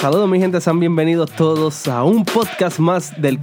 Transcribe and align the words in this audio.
Saludos 0.00 0.28
mi 0.28 0.40
gente, 0.40 0.60
sean 0.60 0.80
bienvenidos 0.80 1.30
todos 1.32 1.86
a 1.86 2.02
un 2.04 2.24
podcast 2.24 2.78
más 2.78 3.20
del 3.20 3.38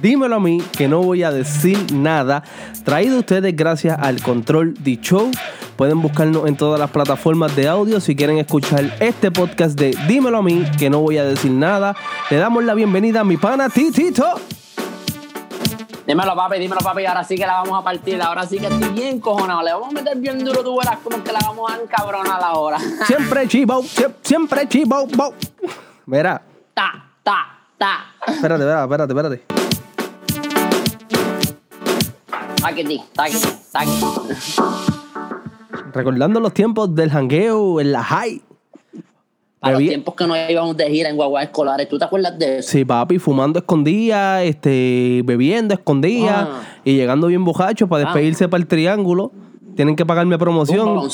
Dímelo 0.00 0.34
a 0.36 0.40
mí, 0.40 0.60
que 0.76 0.88
no 0.88 1.00
voy 1.00 1.22
a 1.22 1.30
decir 1.30 1.92
nada. 1.92 2.42
Traído 2.84 3.20
ustedes 3.20 3.54
gracias 3.54 3.96
al 4.00 4.20
Control 4.20 4.74
de 4.82 5.00
Show. 5.00 5.30
Pueden 5.76 6.02
buscarnos 6.02 6.48
en 6.48 6.56
todas 6.56 6.80
las 6.80 6.90
plataformas 6.90 7.54
de 7.54 7.68
audio 7.68 8.00
si 8.00 8.16
quieren 8.16 8.38
escuchar 8.38 8.96
este 8.98 9.30
podcast 9.30 9.78
de 9.78 9.96
Dímelo 10.08 10.38
a 10.38 10.42
mí, 10.42 10.64
que 10.76 10.90
no 10.90 10.98
voy 11.00 11.18
a 11.18 11.24
decir 11.24 11.52
nada. 11.52 11.94
Le 12.30 12.36
damos 12.36 12.64
la 12.64 12.74
bienvenida 12.74 13.20
a 13.20 13.24
mi 13.24 13.36
pana 13.36 13.68
Titito. 13.68 14.26
Dímelo, 16.04 16.34
papi, 16.34 16.58
dímelo, 16.58 16.80
papi. 16.80 17.06
Ahora 17.06 17.22
sí 17.22 17.36
que 17.36 17.46
la 17.46 17.62
vamos 17.62 17.80
a 17.80 17.84
partir. 17.84 18.20
Ahora 18.20 18.44
sí 18.44 18.58
que 18.58 18.66
estoy 18.66 18.88
bien 18.88 19.20
cojonado. 19.20 19.62
Le 19.62 19.72
vamos 19.72 19.90
a 19.90 19.92
meter 19.92 20.18
bien 20.18 20.44
duro, 20.44 20.64
tú 20.64 20.76
verás 20.76 20.98
como 20.98 21.22
que 21.22 21.30
la 21.30 21.38
vamos 21.46 21.70
a 21.70 21.76
encabronar 21.80 22.42
ahora. 22.42 22.78
Siempre 23.06 23.46
chivo, 23.46 23.82
sie- 23.84 24.12
siempre 24.20 24.66
chivo, 24.68 25.06
bo. 25.16 25.32
Mira, 26.06 26.42
Ta, 26.74 27.04
ta, 27.22 27.36
ta. 27.78 27.98
espérate, 28.28 28.64
espérate, 28.64 29.12
espérate, 29.12 29.12
espérate. 29.12 29.42
Taquiti, 32.60 33.00
taquiti, 33.14 33.48
taquiti. 33.72 34.06
Recordando 35.92 36.40
los 36.40 36.52
tiempos 36.54 36.94
del 36.94 37.10
jangueo 37.10 37.80
en 37.80 37.92
la 37.92 38.02
high. 38.02 38.40
Para 39.60 39.74
los 39.74 39.82
tiempos 39.88 40.14
que 40.16 40.26
nos 40.26 40.36
íbamos 40.50 40.76
de 40.76 40.90
gira 40.90 41.08
en 41.08 41.14
guaguas 41.16 41.44
escolares, 41.44 41.88
¿tú 41.88 41.96
te 41.98 42.04
acuerdas 42.04 42.36
de 42.36 42.58
eso? 42.58 42.68
Sí, 42.70 42.84
papi, 42.84 43.18
fumando 43.20 43.60
escondía, 43.60 44.42
este, 44.42 45.22
bebiendo 45.24 45.74
escondía 45.74 46.48
Ah. 46.50 46.62
y 46.84 46.96
llegando 46.96 47.28
bien 47.28 47.44
bojacho 47.44 47.86
para 47.86 48.04
despedirse 48.04 48.48
para 48.48 48.60
el 48.60 48.66
triángulo. 48.66 49.30
Tienen 49.76 49.94
que 49.94 50.04
pagarme 50.04 50.36
promoción. 50.36 50.88
Un, 50.88 51.10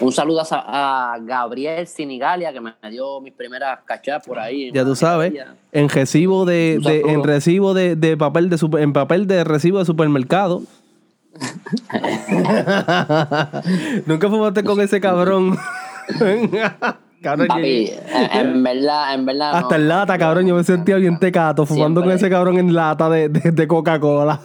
un 0.00 0.12
saludo 0.12 0.42
a, 0.50 1.16
Gabriel 1.20 1.86
Sinigalia, 1.86 2.52
que 2.52 2.60
me 2.60 2.72
dio 2.90 3.20
mis 3.20 3.32
primeras 3.32 3.80
cachadas 3.84 4.24
por 4.26 4.38
ahí. 4.38 4.70
Ya 4.72 4.84
tú 4.84 4.94
sabes, 4.96 5.32
en 5.72 5.88
recibo 5.88 6.44
de, 6.44 6.78
de- 6.82 7.00
en 7.00 7.22
recibo 7.24 7.74
de, 7.74 7.96
de 7.96 8.16
papel 8.16 8.50
de 8.50 8.58
super- 8.58 8.82
en 8.82 8.92
papel 8.92 9.26
de 9.26 9.44
recibo 9.44 9.78
de 9.78 9.84
supermercado. 9.84 10.62
Nunca 14.06 14.28
fumaste 14.28 14.64
con 14.64 14.80
ese 14.80 15.00
cabrón. 15.00 15.56
Cabrón, 17.20 17.48
Papi, 17.48 17.90
en, 18.32 18.62
verdad, 18.62 19.12
en 19.14 19.26
verdad. 19.26 19.56
Hasta 19.56 19.76
no. 19.76 19.82
en 19.82 19.88
lata, 19.88 20.16
cabrón. 20.18 20.46
Yo 20.46 20.54
me 20.54 20.62
sentía 20.62 20.94
bien 20.96 21.18
tecato 21.18 21.66
fumando 21.66 22.00
con 22.00 22.12
ese 22.12 22.30
cabrón 22.30 22.58
en 22.58 22.72
lata 22.72 23.10
de, 23.10 23.28
de- 23.28 23.50
de 23.50 23.66
Coca-Cola. 23.66 24.38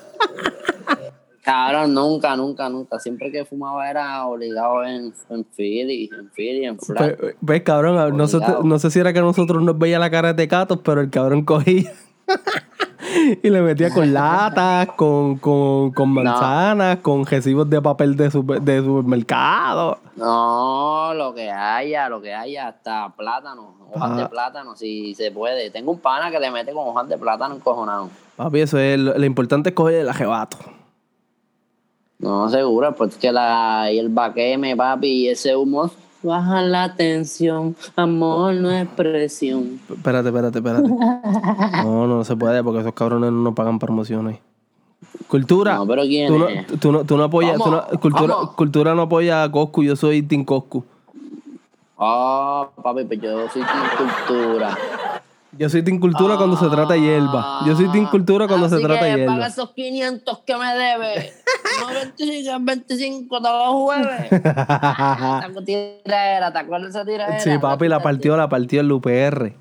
Cabrón, 1.43 1.93
nunca, 1.93 2.35
nunca, 2.37 2.69
nunca. 2.69 2.99
Siempre 2.99 3.29
que 3.31 3.43
fumaba 3.43 3.89
era 3.89 4.25
obligado 4.25 4.83
en, 4.85 5.13
en 5.29 5.43
Philly, 5.45 6.09
en 6.17 6.29
Philly, 6.29 6.65
en 6.65 6.79
Flat. 6.79 7.17
Pues, 7.19 7.35
ves, 7.41 7.61
cabrón, 7.63 8.15
no 8.17 8.27
sé, 8.27 8.39
no 8.63 8.79
sé 8.79 8.89
si 8.89 8.99
era 8.99 9.11
que 9.11 9.19
a 9.19 9.23
nosotros 9.23 9.61
nos 9.61 9.77
veía 9.77 9.99
la 9.99 10.09
cara 10.09 10.29
de 10.29 10.33
tecatos, 10.35 10.79
pero 10.83 11.01
el 11.01 11.09
cabrón 11.09 11.43
cogía 11.43 11.91
y 13.43 13.49
le 13.49 13.61
metía 13.61 13.89
con 13.93 14.13
latas, 14.13 14.87
con, 14.95 15.37
con, 15.37 15.91
con 15.91 16.09
manzanas, 16.11 16.99
con 16.99 17.25
recibos 17.25 17.69
de 17.69 17.81
papel 17.81 18.15
de, 18.15 18.31
super- 18.31 18.61
de 18.61 18.81
supermercado. 18.81 19.97
No, 20.15 21.13
lo 21.13 21.33
que 21.33 21.51
haya, 21.51 22.07
lo 22.07 22.21
que 22.21 22.33
haya, 22.33 22.69
hasta 22.69 23.09
plátano, 23.17 23.75
hojas 23.93 24.11
Ah. 24.13 24.15
de 24.17 24.25
plátano, 24.27 24.75
si 24.77 25.13
se 25.15 25.29
puede. 25.31 25.69
Tengo 25.71 25.91
un 25.91 25.99
pana 25.99 26.31
que 26.31 26.39
le 26.39 26.49
mete 26.51 26.71
con 26.71 26.87
hojas 26.87 27.09
de 27.09 27.17
plátano 27.17 27.55
encojonado. 27.55 28.09
Papi, 28.37 28.61
eso 28.61 28.77
es 28.79 28.97
lo, 28.97 29.17
lo 29.17 29.25
importante 29.25 29.69
es 29.69 29.75
coger 29.75 29.95
el 29.95 30.09
ajebato. 30.09 30.57
No, 32.23 32.49
seguro, 32.49 32.95
pues 32.95 33.17
que 33.17 33.33
la 33.33 33.91
y 33.91 33.99
el 33.99 34.07
baqueme, 34.07 34.77
papi, 34.77 35.07
y 35.07 35.27
ese 35.27 35.55
humo. 35.57 35.91
Baja 36.21 36.61
la 36.61 36.95
tensión, 36.95 37.75
amor 37.97 38.53
no 38.53 38.71
es 38.71 38.87
presión. 38.87 39.81
Espérate, 39.89 40.29
espérate, 40.29 40.59
espérate. 40.59 40.87
No, 40.87 42.07
no 42.07 42.23
se 42.23 42.37
puede 42.37 42.63
porque 42.63 42.79
esos 42.79 42.93
cabrones 42.93 43.29
no 43.33 43.53
pagan 43.53 43.77
promociones. 43.77 44.39
Cultura. 45.27 45.75
No, 45.75 45.85
pero 45.85 46.03
¿quién 46.03 46.29
tú 46.29 46.39
no, 46.39 46.47
es? 46.47 46.65
tú 46.79 46.91
no, 46.93 47.03
tú 47.03 47.17
no 47.17 47.25
apoyas. 47.25 47.57
tú 47.57 47.69
no- 47.69 47.83
cultura, 47.99 48.33
¿Cómo? 48.35 48.55
cultura 48.55 48.95
no 48.95 49.01
apoya 49.01 49.43
a 49.43 49.51
Coscu, 49.51 49.83
yo 49.83 49.97
soy 49.97 50.21
Team 50.21 50.45
Coscu. 50.45 50.85
Oh, 51.97 52.69
papi, 52.81 53.03
pues 53.03 53.19
yo 53.19 53.49
soy 53.49 53.63
sin 53.63 54.07
cultura. 54.27 54.77
Yo 55.57 55.69
soy 55.69 55.83
Team 55.83 55.99
Cultura 55.99 56.35
cuando 56.37 56.57
se 56.57 56.67
trata 56.67 56.93
de 56.93 57.01
hierba. 57.01 57.61
Yo 57.65 57.75
soy 57.75 57.87
Team 57.89 58.09
Cultura 58.09 58.47
cuando 58.47 58.67
se 58.69 58.79
trata 58.79 59.05
de 59.05 59.11
que 59.11 59.17
hierba. 59.17 59.33
Paga 59.35 59.47
esos 59.47 59.71
500 59.71 60.39
que 60.39 60.55
me 60.57 60.73
debe. 60.73 61.33
No 61.79 61.87
25, 61.93 62.49
en 62.55 62.65
25, 62.65 63.41
todos 63.41 63.65
los 63.67 63.75
jueves. 63.83 64.31
Esa 64.31 65.65
tiradera, 65.65 66.51
¿te 66.53 66.59
acuerdas 66.59 66.93
de 66.93 66.99
esa 66.99 67.05
tiradera? 67.05 67.39
Sí, 67.39 67.57
papi, 67.59 67.87
la 67.87 68.01
partió, 68.01 68.35
la 68.37 68.49
partió 68.49 68.81
el 68.81 68.91
UPR. 68.91 69.53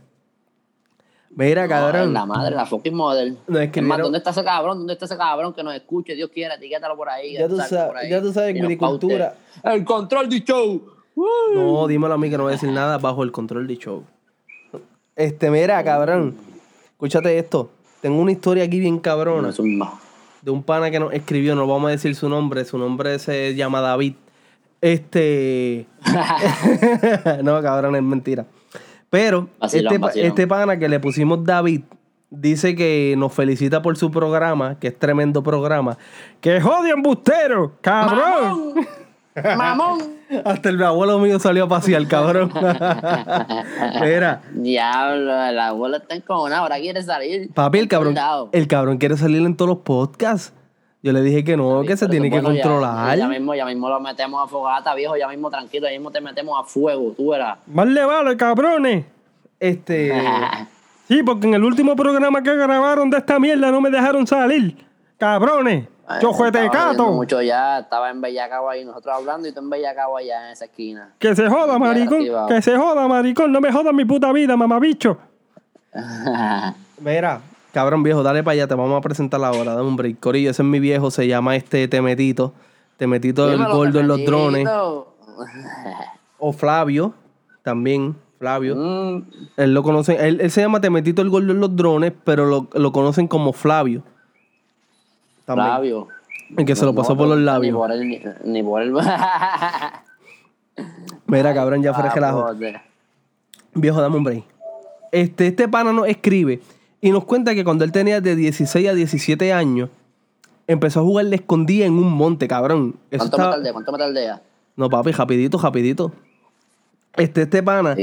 Mira, 1.35 1.63
No, 1.65 1.69
cabrón. 1.69 2.13
La 2.13 2.27
madre, 2.27 2.55
la 2.55 2.67
fucking 2.67 2.95
model. 2.95 3.39
No, 3.47 3.59
es 3.59 3.71
que 3.71 3.81
es 3.81 3.87
más, 3.87 3.97
mira- 3.97 4.05
¿dónde 4.05 4.19
está 4.19 4.31
ese 4.31 4.45
cabrón? 4.45 4.79
¿Dónde 4.79 4.93
está 4.95 5.07
ese 5.07 5.17
cabrón 5.17 5.55
que 5.55 5.63
nos 5.63 5.75
escuche? 5.75 6.15
Dios 6.15 6.31
quiera, 6.33 6.57
etiquétalo 6.57 6.95
por 6.97 7.09
ahí. 7.09 7.35
Ya 7.35 7.49
tú 7.49 7.57
sabes- 7.57 7.87
por 7.89 7.97
ahí. 7.97 8.11
ya 8.11 8.21
tú 8.21 8.33
sabes 8.33 8.55
mi 8.63 8.77
cultura- 8.77 9.35
El 9.63 9.85
control 9.85 10.29
de 10.29 10.41
show. 10.45 10.83
No, 11.55 11.87
dímelo 11.87 12.15
a 12.15 12.19
mí 12.19 12.29
que 12.31 12.37
no 12.37 12.45
voy 12.45 12.53
a 12.53 12.57
decir 12.57 12.71
nada 12.71 12.99
bajo 12.99 13.23
el 13.23 13.33
control 13.33 13.67
de 13.67 13.77
show. 13.77 14.05
Este, 15.17 15.51
mira, 15.51 15.83
cabrón. 15.85 16.37
Escúchate 16.93 17.39
esto. 17.39 17.71
Tengo 18.01 18.21
una 18.21 18.33
historia 18.33 18.65
aquí 18.65 18.81
bien 18.81 18.97
No, 18.97 19.03
cabrona 19.03 19.49
es 19.51 19.59
un 19.59 19.79
ma- 19.79 19.99
de 20.41 20.51
un 20.51 20.63
pana 20.63 20.91
que 20.91 20.99
nos 20.99 21.13
escribió. 21.13 21.55
No 21.55 21.67
vamos 21.67 21.89
a 21.89 21.91
decir 21.93 22.15
su 22.15 22.29
nombre. 22.29 22.65
Su 22.65 22.79
nombre 22.79 23.19
se 23.19 23.55
llama 23.55 23.81
David. 23.81 24.15
Este. 24.81 25.87
no, 27.43 27.63
cabrón, 27.63 27.97
es 27.97 28.03
mentira. 28.03 28.47
Pero 29.11 29.49
Vacilón, 29.61 29.93
este, 29.93 29.99
vacilón. 29.99 30.29
este 30.29 30.47
pana 30.47 30.79
que 30.79 30.89
le 30.89 30.99
pusimos 30.99 31.45
David 31.45 31.83
dice 32.31 32.75
que 32.75 33.15
nos 33.19 33.33
felicita 33.35 33.83
por 33.83 33.97
su 33.99 34.11
programa, 34.11 34.79
que 34.79 34.89
es 34.89 34.99
tremendo 34.99 35.43
programa. 35.43 35.99
¡Que 36.41 36.61
jode 36.61 36.91
embustero! 36.91 37.77
¡Cabrón! 37.83 38.75
¡Mamón! 39.57 39.99
Hasta 40.45 40.69
el 40.69 40.83
abuelo 40.83 41.19
mío 41.19 41.39
salió 41.39 41.65
a 41.65 41.69
pasear, 41.69 42.07
cabrón. 42.07 42.53
Mira, 44.01 44.43
Diablo, 44.53 45.43
el 45.45 45.59
abuelo 45.59 45.97
está 45.97 46.15
encojonado, 46.15 46.63
ahora 46.63 46.79
quiere 46.79 47.03
salir. 47.03 47.51
papi, 47.53 47.79
el 47.79 47.89
cabrón, 47.89 48.15
el 48.53 48.67
cabrón 48.67 48.99
quiere 48.99 49.17
salir 49.17 49.43
en 49.43 49.57
todos 49.57 49.69
los 49.71 49.79
podcasts. 49.79 50.53
Yo 51.03 51.13
le 51.13 51.21
dije 51.23 51.43
que 51.43 51.57
no, 51.57 51.83
que 51.83 51.97
se 51.97 52.07
tiene 52.09 52.31
que 52.31 52.41
bueno, 52.41 52.53
ya- 52.55 52.63
controlar. 52.63 53.19
Ya, 53.19 53.27
mismo, 53.27 53.55
ya 53.55 53.67
mismo 53.67 53.89
lo 53.89 53.99
metemos 54.01 54.45
a 54.45 54.47
fogata, 54.49 54.95
viejo, 54.95 55.17
ya 55.17 55.27
mismo 55.29 55.51
tranquilo, 55.51 55.87
ya 55.89 55.93
mismo 55.93 56.11
te 56.13 56.21
metemos 56.21 56.61
a 56.61 56.65
fuego, 56.65 57.13
tú 57.17 57.31
verás. 57.31 57.59
Más 57.67 57.89
le 57.89 58.05
vale, 58.05 58.37
cabrones. 58.37 59.05
Este. 59.59 60.13
sí, 61.09 61.23
porque 61.25 61.49
en 61.49 61.55
el 61.55 61.65
último 61.65 61.97
programa 61.97 62.43
que 62.43 62.55
grabaron 62.55 63.11
de 63.11 63.19
esta 63.19 63.41
mierda 63.41 63.71
no 63.73 63.81
me 63.81 63.91
dejaron 63.91 64.27
salir. 64.27 64.77
Cabrones. 65.19 65.89
Yo 66.21 66.33
fue 66.33 66.49
Estaba 66.49 66.65
bebiendo 66.65 66.89
tecato. 66.89 67.13
mucho 67.13 67.41
ya, 67.43 67.79
estaba 67.81 68.11
en 68.11 68.21
Bellacabo 68.21 68.69
ahí, 68.69 68.85
nosotros 68.85 69.15
hablando 69.17 69.49
y 69.49 69.53
tú 69.53 69.61
en 69.61 69.71
Bellacabo 69.71 70.17
allá 70.17 70.47
en 70.47 70.53
esa 70.53 70.65
esquina. 70.67 71.15
Que 71.19 71.35
se 71.37 71.49
joda, 71.49 71.79
maricón. 71.79 72.25
Que 72.49 72.61
se 72.61 72.77
joda, 72.77 73.07
maricón. 73.09 73.53
No 73.53 73.61
me 73.61 73.73
jodas 73.73 73.95
mi 73.95 74.05
puta 74.05 74.33
vida, 74.33 74.57
mamabicho. 74.57 75.19
Mira, 77.01 77.41
cabrón 77.73 78.03
viejo, 78.03 78.23
dale 78.23 78.43
para 78.43 78.53
allá, 78.53 78.67
te 78.67 78.75
vamos 78.75 78.97
a 78.97 79.01
presentar 79.01 79.43
ahora, 79.45 79.75
dame 79.75 79.89
un 79.89 79.97
break. 79.97 80.21
Corillo, 80.21 80.51
ese 80.51 80.63
es 80.63 80.69
mi 80.69 80.81
viejo, 80.81 81.11
se 81.11 81.27
llama 81.27 81.57
este 81.57 81.87
Temetito. 81.89 82.53
Temetito 82.97 83.47
el 83.51 83.59
Dímelo, 83.59 83.75
gordo 83.77 84.01
en 84.01 84.09
los 84.09 84.25
drones. 84.25 84.69
O 86.45 86.53
Flavio, 86.53 87.15
también, 87.63 88.17
Flavio. 88.41 88.75
Mm, 88.77 89.23
Él 89.57 89.75
lo 89.75 89.83
conocen, 89.85 90.17
él, 90.21 90.41
él 90.41 90.51
se 90.51 90.61
llama 90.61 90.81
Temetito 90.81 91.23
el 91.23 91.31
gordo 91.31 91.53
en 91.53 91.61
los 91.61 91.77
drones, 91.77 92.13
pero 92.25 92.47
lo, 92.47 92.69
lo 92.75 92.91
conocen 92.93 93.29
como 93.29 93.53
Flavio. 93.53 94.03
También. 95.45 95.69
Flavio. 95.69 96.09
El 96.57 96.65
que 96.67 96.77
se 96.77 96.85
lo 96.85 96.93
No, 96.93 96.99
pasó 97.01 97.17
por 97.17 97.29
los 97.29 97.39
Ni 97.39 97.45
labios. 97.45 97.77
por 97.77 97.91
el. 97.93 98.09
Ni, 98.09 98.21
ni 98.45 98.63
por 98.63 98.83
el. 98.83 98.93
Mira, 101.27 101.55
cabrón, 101.55 101.83
ya 101.83 101.95
fuera 101.95 102.11
Ah, 102.11 102.15
relajo. 102.15 102.47
Viejo, 103.75 104.01
dame 104.01 104.17
un 104.19 104.25
break. 104.25 104.45
Este, 105.13 105.47
este 105.49 105.69
pana 105.69 105.93
nos 105.93 106.07
escribe 106.09 106.61
y 107.01 107.11
nos 107.11 107.25
cuenta 107.25 107.55
que 107.55 107.65
cuando 107.65 107.85
él 107.85 107.93
tenía 107.93 108.21
de 108.21 108.37
16 108.37 108.89
a 108.89 108.95
17 108.95 109.53
años, 109.53 109.89
empezó 110.67 111.01
a 111.01 111.03
jugar 111.03 111.27
de 111.27 111.37
escondida 111.37 111.87
en 111.87 111.95
un 111.95 112.11
monte, 112.13 112.49
cabrón. 112.49 112.97
Eso 113.11 113.31
¿Cuánto 113.31 113.37
me 113.37 113.43
estaba- 113.43 113.51
tardé? 113.57 113.73
¿Cuánto 113.73 113.93
me 113.93 113.99
tardé? 113.99 114.33
No, 114.77 114.89
papi, 114.91 115.13
rapidito, 115.13 115.59
rapidito. 115.59 116.13
Este, 117.17 117.43
este 117.43 117.63
pana, 117.63 117.95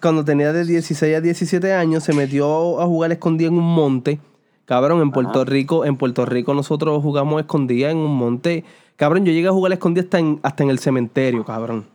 cuando 0.00 0.24
tenía 0.24 0.54
de 0.54 0.64
16 0.64 1.16
a 1.16 1.20
17 1.20 1.74
años, 1.74 2.02
se 2.02 2.14
metió 2.14 2.80
a 2.80 2.86
jugar 2.86 3.12
escondida 3.12 3.48
en 3.48 3.54
un 3.58 3.74
monte. 3.74 4.20
Cabrón, 4.64 5.02
en 5.02 5.10
Puerto 5.10 5.44
Rico, 5.44 5.84
en 5.84 5.96
Puerto 5.96 6.24
Rico 6.24 6.54
nosotros 6.54 7.02
jugamos 7.02 7.40
escondida 7.40 7.90
en 7.90 7.98
un 7.98 8.16
monte. 8.16 8.64
Cabrón, 8.96 9.24
yo 9.24 9.32
llegué 9.32 9.48
a 9.48 9.52
jugar 9.52 9.72
escondida 9.72 10.04
hasta 10.04 10.18
en, 10.18 10.40
hasta 10.42 10.62
en 10.62 10.70
el 10.70 10.78
cementerio, 10.78 11.44
cabrón. 11.44 11.86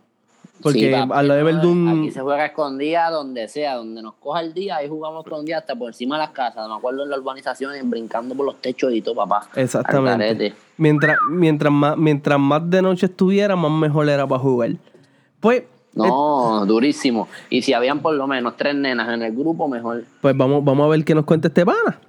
Porque 0.62 0.80
Sí, 0.80 0.90
papi, 0.90 1.12
a 1.14 1.22
lo 1.22 1.34
de 1.34 1.40
no, 1.40 1.46
Verdún. 1.46 1.88
Aquí 1.88 2.10
se 2.10 2.20
juega 2.20 2.46
escondida 2.46 3.10
donde 3.10 3.48
sea, 3.48 3.76
donde 3.76 4.02
nos 4.02 4.14
coja 4.14 4.40
el 4.40 4.52
día, 4.52 4.76
ahí 4.76 4.88
jugamos 4.88 5.24
escondida 5.24 5.58
hasta 5.58 5.76
por 5.76 5.88
encima 5.88 6.16
de 6.16 6.24
las 6.24 6.30
casas. 6.32 6.68
Me 6.68 6.74
acuerdo 6.74 7.04
en 7.04 7.10
las 7.10 7.20
urbanizaciones, 7.20 7.88
brincando 7.88 8.34
por 8.34 8.44
los 8.44 8.56
techos 8.56 8.92
y 8.92 9.00
todo, 9.00 9.14
papá. 9.14 9.48
Al 9.54 9.62
Exactamente. 9.62 10.54
Mientras, 10.76 11.16
mientras, 11.30 11.72
más, 11.72 11.96
mientras 11.96 12.38
más 12.38 12.68
de 12.68 12.82
noche 12.82 13.06
estuviera, 13.06 13.54
más 13.54 13.70
mejor 13.70 14.08
era 14.08 14.26
para 14.26 14.40
jugar. 14.40 14.72
Pues 15.40 15.62
No, 15.94 16.66
durísimo. 16.66 17.28
Y 17.50 17.62
si 17.62 17.72
habían 17.72 18.00
por 18.00 18.14
lo 18.14 18.26
menos 18.26 18.56
tres 18.56 18.74
nenas 18.74 19.08
en 19.14 19.22
el 19.22 19.32
grupo, 19.32 19.68
mejor. 19.68 20.04
Pues 20.20 20.36
vamos, 20.36 20.64
vamos 20.64 20.86
a 20.86 20.88
ver 20.88 21.04
qué 21.04 21.14
nos 21.14 21.24
cuenta 21.24 21.48
este 21.48 21.64
pana. 21.64 22.00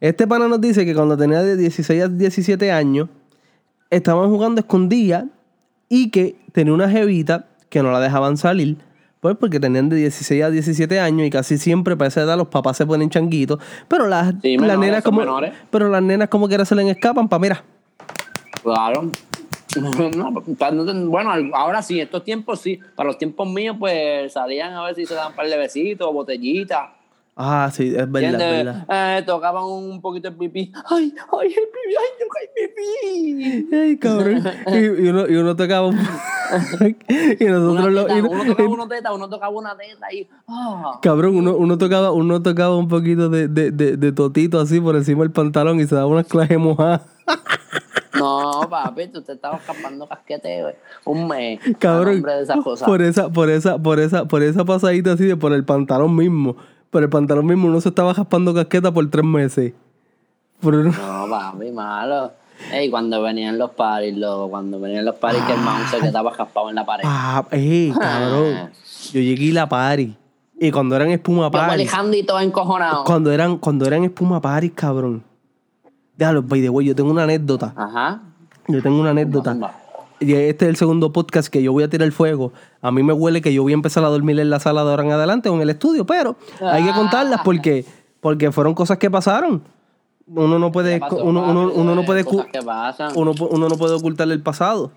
Este 0.00 0.26
pana 0.26 0.48
nos 0.48 0.60
dice 0.60 0.84
que 0.84 0.94
cuando 0.94 1.16
tenía 1.16 1.42
de 1.42 1.56
16 1.56 2.02
a 2.02 2.08
17 2.08 2.70
años, 2.70 3.08
estaban 3.90 4.28
jugando 4.28 4.60
escondida 4.60 5.26
y 5.88 6.10
que 6.10 6.36
tenía 6.52 6.74
una 6.74 6.90
jevita 6.90 7.46
que 7.68 7.82
no 7.82 7.90
la 7.92 8.00
dejaban 8.00 8.36
salir. 8.36 8.76
Pues 9.20 9.36
porque 9.36 9.58
tenían 9.58 9.88
de 9.88 9.96
16 9.96 10.44
a 10.44 10.50
17 10.50 11.00
años 11.00 11.26
y 11.26 11.30
casi 11.30 11.58
siempre 11.58 11.96
para 11.96 12.08
esa 12.08 12.22
edad 12.22 12.36
los 12.36 12.48
papás 12.48 12.76
se 12.76 12.86
ponen 12.86 13.08
changuitos. 13.08 13.58
Pero 13.88 14.06
las, 14.06 14.34
Sí, 14.42 14.56
las 14.56 14.60
menores, 14.60 14.78
nenas 14.80 15.02
como. 15.02 15.20
menores. 15.20 15.54
Pero 15.70 15.88
las 15.88 16.02
nenas 16.02 16.28
como 16.28 16.46
que 16.48 16.64
se 16.64 16.74
les 16.74 16.86
escapan 16.88 17.28
para 17.28 17.40
mira. 17.40 17.64
Claro. 18.62 19.10
No, 20.16 20.30
bueno, 21.10 21.32
ahora 21.52 21.82
sí, 21.82 22.00
estos 22.00 22.24
tiempos 22.24 22.60
sí. 22.60 22.80
Para 22.94 23.08
los 23.08 23.18
tiempos 23.18 23.46
míos, 23.46 23.76
pues 23.78 24.32
salían 24.32 24.72
a 24.72 24.82
ver 24.84 24.94
si 24.94 25.04
se 25.04 25.12
daban 25.14 25.32
un 25.32 25.36
par 25.36 25.46
de 25.48 25.56
besitos, 25.58 26.10
botellitas. 26.14 26.95
Ah, 27.38 27.70
sí, 27.70 27.88
es 27.94 28.10
verdad, 28.10 28.40
es 28.40 28.64
verdad. 28.64 29.18
Eh, 29.18 29.22
tocaban 29.26 29.64
un 29.64 30.00
poquito 30.00 30.28
el 30.28 30.36
pipí. 30.36 30.72
¡Ay, 30.88 31.12
ay, 31.38 31.48
el 31.48 31.68
pipí! 31.68 31.96
¡Ay, 32.00 32.08
toca 32.18 32.38
el 32.40 32.48
pipí! 33.68 33.76
Ay, 33.76 33.96
cabrón. 33.98 34.42
Y, 34.68 35.04
y 35.04 35.08
uno, 35.10 35.28
y 35.28 35.36
uno 35.36 35.54
tocaba 35.54 35.86
un... 35.88 35.96
y 37.08 37.44
nosotros 37.44 37.86
Una 37.86 38.06
teta, 38.06 38.16
y- 38.16 38.20
uno 38.22 38.44
tocaba 38.46 38.68
una 38.70 38.88
teta, 38.88 39.12
uno 39.12 39.28
tocaba 39.28 39.52
una 39.54 39.76
teta 39.76 40.12
y. 40.14 40.26
ah. 40.48 40.98
Cabrón, 41.02 41.36
uno, 41.36 41.54
uno 41.56 41.76
tocaba, 41.76 42.10
uno 42.12 42.40
tocaba 42.42 42.76
un 42.76 42.88
poquito 42.88 43.28
de, 43.28 43.48
de, 43.48 43.70
de, 43.70 43.96
de 43.98 44.12
totito 44.12 44.58
así 44.58 44.80
por 44.80 44.96
encima 44.96 45.22
del 45.22 45.32
pantalón 45.32 45.78
y 45.80 45.86
se 45.86 45.94
daba 45.94 46.06
unas 46.06 46.26
clases 46.26 46.58
mojadas. 46.58 47.02
No, 48.18 48.66
papi, 48.70 49.08
tú 49.08 49.20
te 49.20 49.32
estabas 49.34 49.60
escapando 49.60 50.08
casquete, 50.08 50.62
güey. 50.62 50.74
Un 51.04 51.28
mes. 51.28 51.60
Cabrón, 51.78 52.22
de 52.22 52.42
esas 52.42 52.64
cosas. 52.64 52.88
por 52.88 53.02
esa, 53.02 53.28
por 53.28 53.50
esa, 53.50 53.76
por 53.78 54.00
esa, 54.00 54.24
por 54.24 54.42
esa 54.42 54.64
pasadita 54.64 55.12
así 55.12 55.24
de 55.24 55.36
por 55.36 55.52
el 55.52 55.66
pantalón 55.66 56.16
mismo. 56.16 56.56
Por 56.96 57.02
el 57.02 57.10
pantalón 57.10 57.44
mismo 57.44 57.68
uno 57.68 57.78
se 57.82 57.90
estaba 57.90 58.14
jaspando 58.14 58.54
casqueta 58.54 58.90
por 58.90 59.06
tres 59.10 59.22
meses. 59.22 59.74
Por 60.62 60.74
uno- 60.76 60.92
No, 60.92 61.28
papi, 61.28 61.70
malo. 61.70 62.32
Ey, 62.72 62.88
cuando 62.88 63.20
venían 63.20 63.58
los 63.58 63.72
paris, 63.72 64.16
loco, 64.16 64.48
cuando 64.48 64.80
venían 64.80 65.04
los 65.04 65.16
paris 65.16 65.42
que 65.46 65.52
el 65.52 65.60
mouse 65.60 65.90
se 65.90 66.00
quedaba 66.00 66.32
jaspado 66.32 66.70
en 66.70 66.76
la 66.76 66.86
pared. 66.86 67.04
Ah, 67.06 67.44
eh, 67.50 67.92
cabrón. 68.00 68.70
Yo 69.12 69.20
llegué 69.20 69.50
a 69.50 69.54
la 69.56 69.68
party. 69.68 70.16
Y 70.58 70.70
cuando 70.70 70.96
eran 70.96 71.10
espuma 71.10 71.42
Yo 71.42 71.50
party. 71.50 71.74
Alejandro 71.74 72.16
y 72.16 72.22
todo 72.22 72.40
encojonado. 72.40 73.04
Cuando 73.04 73.30
eran, 73.30 73.58
cuando 73.58 73.84
eran 73.84 74.02
espuma 74.04 74.40
party, 74.40 74.70
cabrón. 74.70 75.22
Déjalo, 76.16 76.40
by 76.44 76.62
the 76.62 76.70
way, 76.70 76.86
yo 76.86 76.94
tengo 76.94 77.10
una 77.10 77.24
anécdota. 77.24 77.74
Ajá. 77.76 78.22
Yo 78.68 78.80
tengo 78.82 78.98
una 78.98 79.10
anécdota. 79.10 79.54
Y 80.18 80.32
este 80.34 80.64
es 80.64 80.70
el 80.70 80.76
segundo 80.76 81.12
podcast 81.12 81.48
que 81.48 81.62
yo 81.62 81.72
voy 81.72 81.84
a 81.84 81.88
tirar 81.90 82.10
fuego. 82.12 82.52
A 82.80 82.90
mí 82.90 83.02
me 83.02 83.12
huele 83.12 83.42
que 83.42 83.52
yo 83.52 83.62
voy 83.62 83.72
a 83.72 83.74
empezar 83.74 84.04
a 84.04 84.08
dormir 84.08 84.38
en 84.40 84.48
la 84.48 84.60
sala 84.60 84.82
de 84.84 84.90
ahora 84.90 85.02
en 85.04 85.12
adelante 85.12 85.48
o 85.50 85.54
en 85.54 85.60
el 85.60 85.70
estudio, 85.70 86.06
pero 86.06 86.36
hay 86.60 86.84
que 86.84 86.92
contarlas 86.92 87.40
porque, 87.44 87.84
porque 88.20 88.50
fueron 88.50 88.74
cosas 88.74 88.96
que 88.98 89.10
pasaron. 89.10 89.62
Uno 90.28 90.58
no 90.58 90.72
puede, 90.72 90.94
¿Qué 90.94 91.00
pasó, 91.00 91.16
uno, 91.22 91.42
uno- 91.50 91.70
uno 91.72 91.94
no 91.94 92.04
puede, 92.04 92.24
uno, 93.14 93.32
uno 93.50 93.68
no 93.68 93.76
puede 93.76 93.94
ocultarle 93.94 94.34
el 94.34 94.42
pasado. 94.42 94.90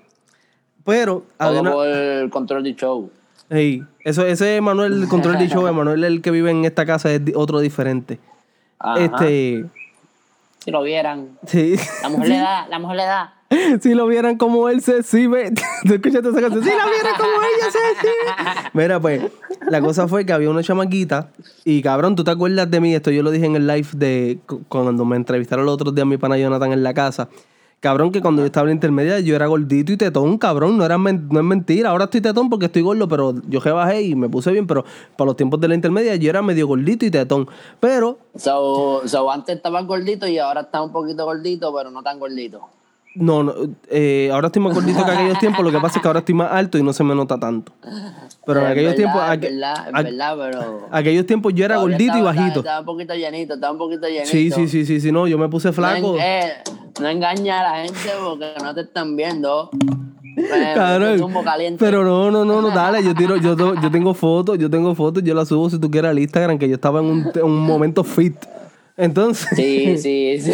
Pero 0.85 1.23
Todo 1.37 1.59
una- 1.59 1.71
por 1.71 1.87
el 1.87 2.29
control 2.29 2.63
del 2.63 2.75
show. 2.75 3.11
Ey, 3.49 3.83
eso, 4.05 4.25
ese 4.25 4.55
es 4.55 4.61
Manuel, 4.61 5.03
el 5.03 5.07
control 5.09 5.37
de 5.37 5.47
show, 5.49 5.71
Manuel 5.73 6.03
el 6.03 6.21
que 6.21 6.31
vive 6.31 6.49
en 6.51 6.65
esta 6.65 6.85
casa 6.85 7.11
es 7.11 7.21
otro 7.35 7.59
diferente. 7.59 8.19
Ajá. 8.79 8.99
Este, 9.01 9.65
Si 10.63 10.71
lo 10.71 10.81
vieran. 10.81 11.37
sí. 11.45 11.75
La 12.01 12.09
mujer 12.09 12.29
le 12.29 12.37
da, 12.39 12.67
la 12.67 12.79
mujer 12.79 12.97
le 12.97 13.03
da. 13.05 13.33
si 13.81 13.93
lo 13.95 14.05
vieran 14.07 14.37
como 14.37 14.69
él 14.69 14.81
se 14.81 14.97
exhibe. 14.99 15.51
¿Tú 15.85 15.93
escuchaste 15.95 16.29
esa 16.29 16.41
canción? 16.41 16.63
Si 16.63 16.69
lo 16.69 16.89
vieran 16.89 17.15
como 17.17 17.31
ella 17.41 17.71
se 17.71 17.91
exhibe. 17.91 18.69
Mira, 18.73 18.99
pues, 18.99 19.23
la 19.69 19.81
cosa 19.81 20.07
fue 20.07 20.25
que 20.25 20.33
había 20.33 20.49
una 20.49 20.63
chamaquita. 20.63 21.29
Y 21.65 21.81
cabrón, 21.81 22.15
¿tú 22.15 22.23
te 22.23 22.31
acuerdas 22.31 22.69
de 22.69 22.79
mí? 22.79 22.93
Esto 22.93 23.11
yo 23.11 23.23
lo 23.23 23.31
dije 23.31 23.45
en 23.45 23.55
el 23.55 23.65
live 23.67 23.87
de 23.93 24.39
cu- 24.45 24.61
cuando 24.69 25.03
me 25.05 25.15
entrevistaron 25.15 25.65
los 25.65 25.73
otros 25.75 25.95
días 25.95 26.05
mi 26.05 26.17
pana 26.17 26.37
Jonathan 26.37 26.71
en 26.73 26.83
la 26.83 26.93
casa. 26.93 27.27
Cabrón, 27.81 28.11
que 28.11 28.19
cuando 28.21 28.41
yo 28.41 28.45
estaba 28.47 28.65
en 28.65 28.71
la 28.71 28.73
intermedia 28.73 29.19
yo 29.21 29.37
era 29.37 29.47
gordito 29.47 29.93
y 29.93 29.97
tetón, 29.97 30.37
cabrón. 30.37 30.77
No, 30.77 30.83
era 30.85 30.97
no 30.97 31.09
es 31.39 31.45
mentira. 31.45 31.91
Ahora 31.91 32.03
estoy 32.05 32.19
tetón 32.19 32.49
porque 32.49 32.65
estoy 32.65 32.81
gordo, 32.81 33.07
pero 33.07 33.33
yo 33.47 33.61
rebajé 33.61 34.01
y 34.01 34.15
me 34.15 34.27
puse 34.27 34.51
bien. 34.51 34.67
Pero 34.67 34.83
para 35.15 35.27
los 35.27 35.37
tiempos 35.37 35.61
de 35.61 35.69
la 35.69 35.75
intermedia 35.75 36.13
yo 36.17 36.29
era 36.29 36.41
medio 36.41 36.67
gordito 36.67 37.05
y 37.05 37.09
tetón. 37.11 37.47
Pero 37.79 38.19
So, 38.35 39.01
so, 39.05 39.31
antes 39.31 39.55
estaba 39.55 39.81
gordito 39.83 40.27
y 40.27 40.37
ahora 40.39 40.61
está 40.61 40.81
un 40.81 40.91
poquito 40.91 41.23
gordito, 41.23 41.73
pero 41.73 41.89
no 41.89 42.03
tan 42.03 42.19
gordito. 42.19 42.67
No, 43.15 43.43
no 43.43 43.53
eh, 43.89 44.29
ahora 44.31 44.47
estoy 44.47 44.61
más 44.61 44.73
gordito 44.73 45.03
que 45.03 45.11
aquellos 45.11 45.39
tiempos. 45.39 45.65
Lo 45.65 45.71
que 45.71 45.79
pasa 45.79 45.97
es 45.97 46.01
que 46.01 46.07
ahora 46.07 46.19
estoy 46.19 46.35
más 46.35 46.51
alto 46.51 46.77
y 46.77 46.83
no 46.83 46.93
se 46.93 47.03
me 47.03 47.15
nota 47.15 47.39
tanto. 47.39 47.71
Pero 48.45 48.59
en 48.61 48.65
Es 48.67 48.71
aquellos 48.71 48.95
verdad, 48.95 48.95
tiempos, 48.95 49.21
Es 49.23 49.29
aqu- 49.29 49.41
verdad, 49.41 49.87
es 49.87 50.03
verdad, 50.03 50.37
pero. 50.39 50.87
aquellos 50.91 51.25
tiempos 51.25 51.53
yo 51.53 51.65
era 51.65 51.77
gordito 51.77 52.17
y 52.17 52.21
bajito. 52.21 52.59
Estaba 52.59 52.79
un 52.81 52.85
poquito 52.85 53.13
llenito, 53.15 53.55
estaba 53.55 53.73
un 53.73 53.79
poquito 53.79 54.07
llenito. 54.07 54.25
Sí, 54.29 54.51
sí, 54.51 54.67
sí, 54.67 54.85
sí, 54.85 54.99
sí, 55.01 55.11
no, 55.11 55.27
yo 55.27 55.37
me 55.37 55.49
puse 55.49 55.71
flaco. 55.71 56.13
No, 56.13 56.19
eh, 56.21 56.53
no 57.01 57.07
engaña 57.09 57.59
a 57.59 57.63
la 57.79 57.83
gente 57.83 58.09
porque 58.23 58.53
no 58.63 58.73
te 58.75 58.81
están 58.81 59.15
viendo. 59.15 59.69
Eh, 60.37 60.71
Cabrón. 60.75 61.19
zumbo 61.19 61.43
caliente. 61.43 61.83
Pero 61.83 62.03
no, 62.05 62.31
no, 62.31 62.45
no, 62.45 62.61
no, 62.61 62.69
dale, 62.69 63.03
yo 63.03 63.13
tiro, 63.13 63.35
yo, 63.37 63.55
yo 63.81 63.91
tengo 63.91 64.13
fotos, 64.13 64.57
yo 64.57 64.69
tengo 64.69 64.95
fotos, 64.95 65.21
yo 65.23 65.33
las 65.33 65.47
subo 65.49 65.69
si 65.69 65.77
tú 65.79 65.91
quieres 65.91 66.11
al 66.11 66.19
Instagram, 66.19 66.57
que 66.57 66.69
yo 66.69 66.75
estaba 66.75 66.99
en 67.01 67.05
un, 67.07 67.31
en 67.35 67.43
un 67.43 67.57
momento 67.65 68.03
fit. 68.03 68.35
Entonces, 69.01 69.47
Sí, 69.55 69.97
sí, 69.97 70.39
sí. 70.41 70.51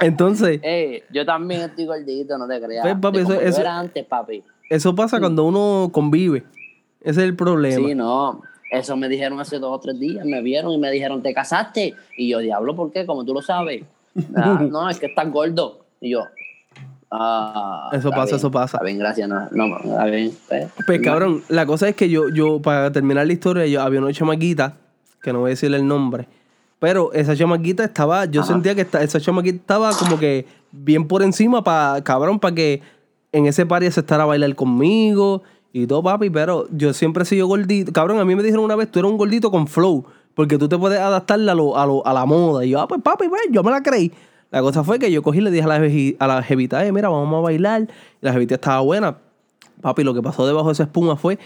entonces, 0.00 0.58
Ey, 0.62 1.02
yo 1.12 1.24
también 1.24 1.60
estoy 1.62 1.86
gordito, 1.86 2.36
no 2.36 2.48
te 2.48 2.60
creas. 2.60 2.82
Pues, 2.82 2.96
papi, 3.00 3.18
eso- 3.18 3.40
eso- 3.40 3.60
era 3.60 3.78
antes, 3.78 4.04
papi. 4.04 4.42
eso 4.68 4.94
pasa 4.94 5.20
cuando 5.20 5.44
uno 5.44 5.90
convive. 5.92 6.42
Ese 7.00 7.20
es 7.20 7.26
el 7.28 7.36
problema. 7.36 7.86
Sí, 7.88 7.94
no. 7.94 8.42
Eso 8.70 8.96
me 8.96 9.08
dijeron 9.08 9.38
hace 9.38 9.58
dos 9.58 9.76
o 9.76 9.78
tres 9.78 10.00
días. 10.00 10.24
Me 10.26 10.42
vieron 10.42 10.72
y 10.72 10.78
me 10.78 10.90
dijeron, 10.90 11.22
¿te 11.22 11.32
casaste? 11.32 11.94
Y 12.16 12.28
yo, 12.30 12.40
diablo, 12.40 12.74
¿por 12.74 12.90
qué? 12.90 13.06
Como 13.06 13.24
tú 13.24 13.32
lo 13.32 13.42
sabes. 13.42 13.84
"Ah, 14.34 14.60
no, 14.68 14.88
es 14.90 14.98
que 14.98 15.06
estás 15.06 15.30
gordo. 15.30 15.84
Y 16.00 16.10
yo, 16.10 16.24
ah. 17.12 17.90
Eso 17.92 18.10
pasa, 18.10 18.24
bien, 18.24 18.36
eso 18.36 18.50
pasa. 18.50 18.76
Está 18.78 18.84
bien, 18.84 18.98
gracias. 18.98 19.28
No, 19.28 19.48
no 19.52 19.76
está 19.78 20.04
bien. 20.06 20.32
Pues, 20.48 20.66
Pues 20.86 21.00
cabrón, 21.00 21.42
la 21.48 21.64
cosa 21.66 21.88
es 21.88 21.94
que 21.94 22.08
yo, 22.08 22.28
yo, 22.34 22.60
para 22.60 22.90
terminar 22.90 23.26
la 23.26 23.32
historia, 23.32 23.66
yo 23.66 23.82
había 23.82 24.00
una 24.00 24.12
chamaquita, 24.12 24.78
que 25.22 25.32
no 25.32 25.40
voy 25.40 25.48
a 25.48 25.50
decirle 25.50 25.76
el 25.76 25.86
nombre, 25.86 26.26
pero 26.84 27.10
esa 27.14 27.34
chamaquita 27.34 27.82
estaba, 27.82 28.26
yo 28.26 28.42
sentía 28.42 28.74
que 28.74 28.82
esta- 28.82 29.02
esa 29.02 29.18
chamaquita 29.18 29.56
estaba 29.56 29.90
como 29.96 30.18
que 30.18 30.44
bien 30.70 31.08
por 31.08 31.22
encima 31.22 31.64
para, 31.64 32.04
cabrón, 32.04 32.38
para 32.38 32.54
que 32.54 32.82
en 33.32 33.46
ese 33.46 33.64
party 33.64 33.90
se 33.90 34.00
estará 34.00 34.24
a 34.24 34.26
bailar 34.26 34.54
conmigo 34.54 35.42
y 35.72 35.86
todo, 35.86 36.02
papi, 36.02 36.28
pero 36.28 36.66
yo 36.70 36.92
siempre 36.92 37.22
he 37.22 37.26
sido 37.26 37.46
gordito. 37.46 37.90
Cabrón, 37.90 38.18
a 38.20 38.24
mí 38.26 38.34
me 38.36 38.42
dijeron 38.42 38.66
una 38.66 38.76
vez, 38.76 38.90
tú 38.90 38.98
eres 38.98 39.10
un 39.10 39.16
gordito 39.16 39.50
con 39.50 39.66
flow, 39.66 40.04
porque 40.34 40.58
tú 40.58 40.68
te 40.68 40.76
puedes 40.76 41.00
adaptar 41.00 41.40
a, 41.40 41.54
lo, 41.54 41.74
a, 41.78 41.86
lo- 41.86 42.06
a 42.06 42.12
la 42.12 42.26
moda. 42.26 42.66
Y 42.66 42.68
yo, 42.70 42.80
ah, 42.82 42.86
pues 42.86 43.00
papi, 43.00 43.28
pues, 43.30 43.40
yo 43.50 43.62
me 43.62 43.70
la 43.70 43.82
creí. 43.82 44.12
La 44.50 44.60
cosa 44.60 44.84
fue 44.84 44.98
que 44.98 45.10
yo 45.10 45.22
cogí 45.22 45.38
y 45.38 45.40
le 45.40 45.50
dije 45.50 45.64
a 45.64 45.68
la, 45.68 45.76
a 46.18 46.26
la 46.36 46.42
jevita, 46.42 46.84
eh, 46.84 46.92
mira, 46.92 47.08
vamos 47.08 47.38
a 47.38 47.40
bailar. 47.40 47.80
Y 47.84 47.86
la 48.20 48.32
jevita 48.34 48.56
estaba 48.56 48.80
buena. 48.82 49.16
Papi, 49.80 50.04
lo 50.04 50.12
que 50.12 50.20
pasó 50.22 50.46
debajo 50.46 50.66
de 50.68 50.74
esa 50.74 50.82
espuma 50.82 51.16
fue, 51.16 51.38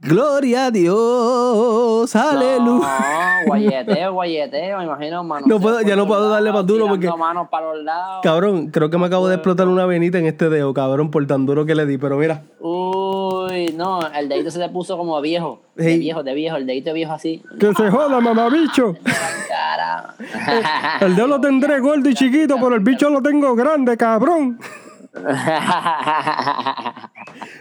gloria 0.00 0.66
a 0.66 0.70
Dios, 0.70 2.14
aleluya. 2.16 2.86
No, 2.88 3.46
guayeteo, 3.46 4.12
guayeteo, 4.12 4.78
me 4.78 4.84
imagino, 4.84 5.24
mano. 5.24 5.46
No 5.46 5.60
puedo- 5.60 5.80
ya 5.82 5.96
no 5.96 6.06
puedo 6.06 6.28
darle 6.28 6.52
más 6.52 6.66
duro 6.66 6.86
porque- 6.88 7.10
manos 7.10 7.48
para 7.48 7.72
los 7.72 7.82
lados. 7.84 8.20
Cabrón, 8.22 8.68
creo 8.70 8.90
que 8.90 8.98
me 8.98 9.06
acabo 9.06 9.28
de 9.28 9.36
explotar 9.36 9.68
una 9.68 9.86
venita 9.86 10.18
en 10.18 10.26
este 10.26 10.48
dedo, 10.48 10.72
cabrón, 10.74 11.10
por 11.10 11.26
tan 11.26 11.46
duro 11.46 11.64
que 11.66 11.74
le 11.74 11.86
di. 11.86 11.98
Pero 11.98 12.16
mira, 12.16 12.42
Uy, 12.60 13.72
no, 13.76 14.00
el 14.08 14.28
dedito 14.28 14.50
se 14.50 14.58
le 14.58 14.68
puso 14.68 14.96
como 14.96 15.20
viejo. 15.20 15.62
De 15.74 15.92
Sí. 15.92 15.98
viejo, 16.00 16.22
de 16.22 16.34
viejo, 16.34 16.56
el 16.56 16.66
dedito 16.66 16.92
viejo 16.92 17.12
así. 17.12 17.42
que 17.58 17.72
se 17.74 17.90
joda, 17.90 18.20
mamabicho. 18.20 18.94
Cara. 19.48 20.14
El 21.00 21.14
dedo 21.16 21.26
lo 21.28 21.40
tendré 21.40 21.80
gordo 21.80 22.08
y 22.08 22.14
chiquito, 22.14 22.56
pero 22.56 22.74
el 22.74 22.80
bicho 22.80 23.08
lo 23.10 23.22
tengo 23.22 23.54
grande, 23.54 23.96
cabrón. 23.96 24.58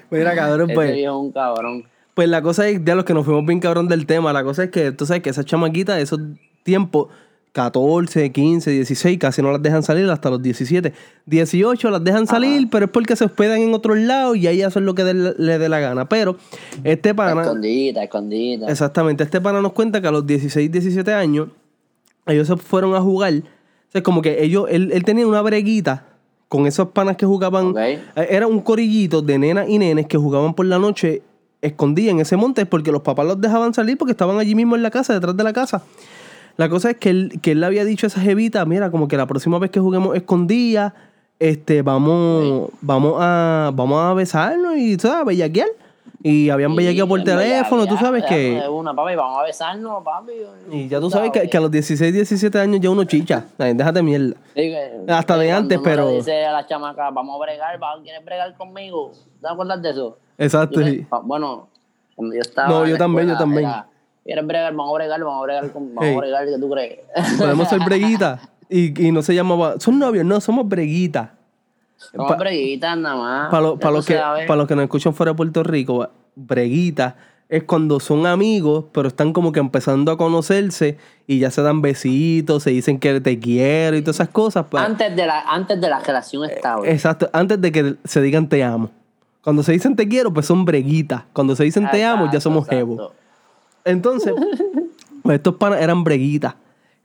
Mira, 0.10 0.36
cabrón, 0.36 0.70
Ese 0.70 0.76
pues. 0.76 0.94
viejo 0.94 1.14
es 1.16 1.22
un 1.26 1.32
cabrón. 1.32 1.84
Pues 2.18 2.28
la 2.30 2.42
cosa 2.42 2.68
es, 2.68 2.84
de 2.84 2.96
los 2.96 3.06
que 3.06 3.14
nos 3.14 3.26
fuimos 3.26 3.46
bien 3.46 3.60
cabrón 3.60 3.88
del 3.88 4.08
tema, 4.08 4.34
la 4.34 4.44
cosa 4.44 4.64
es 4.64 4.72
que 4.72 4.92
tú 4.92 5.06
sabes 5.06 5.22
que 5.22 5.30
esas 5.30 5.46
chamaquitas, 5.46 6.00
esos 6.00 6.20
tiempos, 6.64 7.10
14, 7.52 8.32
15, 8.32 8.72
16, 8.72 9.20
casi 9.20 9.44
no 9.44 9.52
las 9.52 9.62
dejan 9.62 9.84
salir 9.84 10.10
hasta 10.10 10.32
los 10.32 10.42
17. 10.42 10.94
18 11.28 11.92
las 11.92 12.04
dejan 12.04 12.26
salir, 12.26 12.70
pero 12.72 12.86
es 12.86 12.92
porque 12.92 13.16
se 13.16 13.24
hospedan 13.24 13.62
en 13.62 13.72
otros 13.72 14.00
lados 14.00 14.36
y 14.36 14.48
ahí 14.48 14.64
hacen 14.64 14.84
lo 14.84 14.96
que 14.96 15.04
le 15.14 15.60
dé 15.60 15.70
la 15.70 15.80
gana. 15.80 16.10
Pero 16.10 16.38
este 16.84 17.14
pana, 17.14 17.40
Escondida, 17.44 18.04
escondida. 18.04 18.68
exactamente, 18.68 19.24
este 19.24 19.40
pana 19.40 19.62
nos 19.62 19.74
cuenta 19.74 20.02
que 20.02 20.08
a 20.08 20.12
los 20.12 20.26
16, 20.26 20.72
17 20.72 21.14
años, 21.14 21.50
ellos 22.26 22.48
se 22.48 22.58
fueron 22.58 22.96
a 22.96 23.00
jugar. 23.00 23.32
O 23.36 23.92
sea, 23.92 24.02
como 24.02 24.24
que 24.24 24.44
ellos, 24.44 24.66
él, 24.72 24.90
él 24.92 25.04
tenía 25.04 25.28
una 25.28 25.44
breguita 25.44 26.08
con 26.50 26.66
esos 26.66 26.88
panas 26.88 27.16
que 27.16 27.28
jugaban. 27.28 27.76
Eh, 27.78 28.00
Era 28.16 28.48
un 28.48 28.60
corillito 28.62 29.22
de 29.22 29.38
nenas 29.38 29.70
y 29.70 29.78
nenes 29.78 30.08
que 30.08 30.18
jugaban 30.18 30.56
por 30.56 30.66
la 30.66 30.80
noche 30.80 31.22
escondida 31.62 32.12
en 32.12 32.20
ese 32.20 32.38
monte 32.38 32.66
porque 32.66 32.92
los 32.92 33.02
papás 33.02 33.26
los 33.26 33.40
dejaban 33.42 33.74
salir 33.74 33.98
porque 33.98 34.12
estaban 34.12 34.38
allí 34.40 34.56
mismo 34.56 34.76
en 34.76 34.84
la 34.84 34.92
casa, 34.92 35.14
detrás 35.14 35.36
de 35.36 35.44
la 35.44 35.54
casa. 35.54 35.82
La 36.58 36.70
cosa 36.70 36.90
es 36.92 36.98
que 36.98 37.10
él, 37.10 37.40
que 37.42 37.52
él 37.52 37.60
le 37.60 37.66
había 37.68 37.86
dicho 37.86 38.06
a 38.06 38.10
esa 38.10 38.20
jevita, 38.22 38.66
mira, 38.66 38.90
como 38.92 39.08
que 39.08 39.16
la 39.18 39.28
próxima 39.28 39.60
vez 39.60 39.70
que 39.70 39.80
juguemos 39.80 40.16
escondida, 40.16 40.94
este, 41.40 41.84
vamos, 41.84 42.70
vamos 42.82 43.16
a, 43.20 43.72
vamos 43.74 44.02
a 44.04 44.14
besarnos 44.14 44.76
y, 44.78 44.98
¿sabes? 44.98 45.26
Bellaquear. 45.26 45.68
Y 46.24 46.50
habían 46.50 46.76
bellaqueado 46.76 47.08
por 47.08 47.24
teléfono, 47.24 47.86
tú 47.86 47.96
sabes 47.96 48.26
que. 48.26 48.60
de 48.60 48.68
Una, 48.68 48.94
papi, 48.96 49.16
vamos 49.16 49.40
a 49.40 49.44
besarnos, 49.44 50.04
papi. 50.04 50.32
Y 50.72 50.88
ya 50.88 51.00
tú 51.00 51.12
sabes 51.12 51.32
que, 51.32 51.48
que 51.48 51.58
a 51.58 51.62
los 51.62 51.70
16, 51.70 52.12
17 52.12 52.58
años 52.60 52.80
ya 52.82 52.90
uno 52.90 53.04
chicha. 53.04 53.46
Déjate 53.58 54.02
mierda. 54.02 54.36
Sí, 54.56 54.62
que- 54.62 55.02
Hasta 55.10 55.36
que 55.36 55.42
de 55.42 55.52
antes, 55.52 55.80
pero- 55.84 56.10
dice 56.10 56.44
a 56.44 56.52
la 56.54 56.66
chamaca, 56.66 57.12
vamos 57.12 57.36
a 57.40 57.46
bregar, 57.46 57.80
¿quieres 58.04 58.26
bregar 58.26 58.58
conmigo? 58.58 59.12
¿Te 59.40 59.48
acuerdas 59.48 59.80
de 59.82 59.92
eso? 59.92 60.18
Exacto. 60.38 60.80
Yo 60.80 60.86
le- 60.86 60.92
sí. 60.92 61.06
pa- 61.10 61.20
bueno, 61.20 61.68
cuando 62.16 62.36
yo 62.36 62.42
estaba. 62.42 62.70
No, 62.70 62.86
yo 62.86 62.98
también, 62.98 63.28
yo 63.30 63.38
también. 63.38 63.66
era, 63.66 63.88
¿Quieres 64.24 64.46
bregar? 64.46 64.74
Vamos 64.76 64.92
a 64.94 64.96
bregar, 64.96 65.20
vamos 65.24 65.40
a 65.40 65.44
bregar, 65.46 65.72
con- 65.72 65.96
vamos 65.96 66.14
a 66.16 66.18
bregar, 66.20 66.46
¿qué 66.46 66.58
tú 66.60 66.70
crees? 66.70 67.00
Podemos 67.38 67.70
ser 67.70 67.80
breguitas. 67.86 68.42
Y, 68.70 69.08
y 69.08 69.12
no 69.14 69.22
se 69.22 69.34
llamaba. 69.34 69.80
Son 69.80 69.98
novios, 69.98 70.26
no, 70.26 70.42
somos 70.42 70.68
breguitas. 70.68 71.30
Somos 71.96 72.38
breguitas 72.38 72.98
nada 72.98 73.16
más. 73.16 73.50
Para 73.50 73.64
ya 73.80 73.92
los 73.92 74.06
tú 74.06 74.14
que, 74.14 74.46
pa' 74.46 74.56
los 74.56 74.68
que 74.68 74.76
nos 74.76 74.84
escuchan 74.84 75.14
fuera 75.14 75.32
de 75.32 75.36
Puerto 75.38 75.64
Rico, 75.64 76.10
breguita 76.36 77.16
es 77.50 77.64
cuando 77.64 78.02
son 78.02 78.26
amigos, 78.28 78.86
pero 78.92 79.08
están 79.08 79.32
como 79.32 79.54
que 79.54 79.62
empezando 79.62 80.12
a 80.12 80.18
conocerse 80.18 80.98
y 81.28 81.40
ya 81.40 81.50
se 81.50 81.62
dan 81.62 81.82
besitos, 81.82 82.64
se 82.64 82.72
dicen 82.72 83.00
que 83.00 83.22
te 83.22 83.40
quiero 83.40 83.96
y 83.96 84.02
todas 84.02 84.18
esas 84.18 84.28
cosas. 84.30 84.66
pa- 84.66 84.84
Antes 84.84 85.16
de 85.16 85.26
la, 85.26 85.40
antes 85.42 85.80
de 85.80 85.90
la 85.90 86.00
relación 86.00 86.44
estable. 86.44 86.92
Exacto, 86.92 87.30
antes 87.32 87.62
de 87.62 87.72
que 87.72 87.96
se 88.04 88.22
digan 88.22 88.50
te 88.50 88.62
amo. 88.66 88.90
Cuando 89.48 89.64
se 89.64 89.72
dicen 89.72 89.96
te 89.96 90.10
quiero, 90.10 90.34
pues 90.34 90.46
son 90.46 90.66
breguitas. 90.66 91.24
Cuando 91.32 91.56
se 91.56 91.64
dicen 91.64 91.88
te 91.90 92.04
amo, 92.04 92.30
ya 92.30 92.42
somos 92.42 92.68
jevos. 92.68 93.14
Entonces, 93.86 94.34
pues 95.24 95.38
estos 95.38 95.56
panas 95.56 95.80
eran 95.82 96.04
breguitas. 96.04 96.56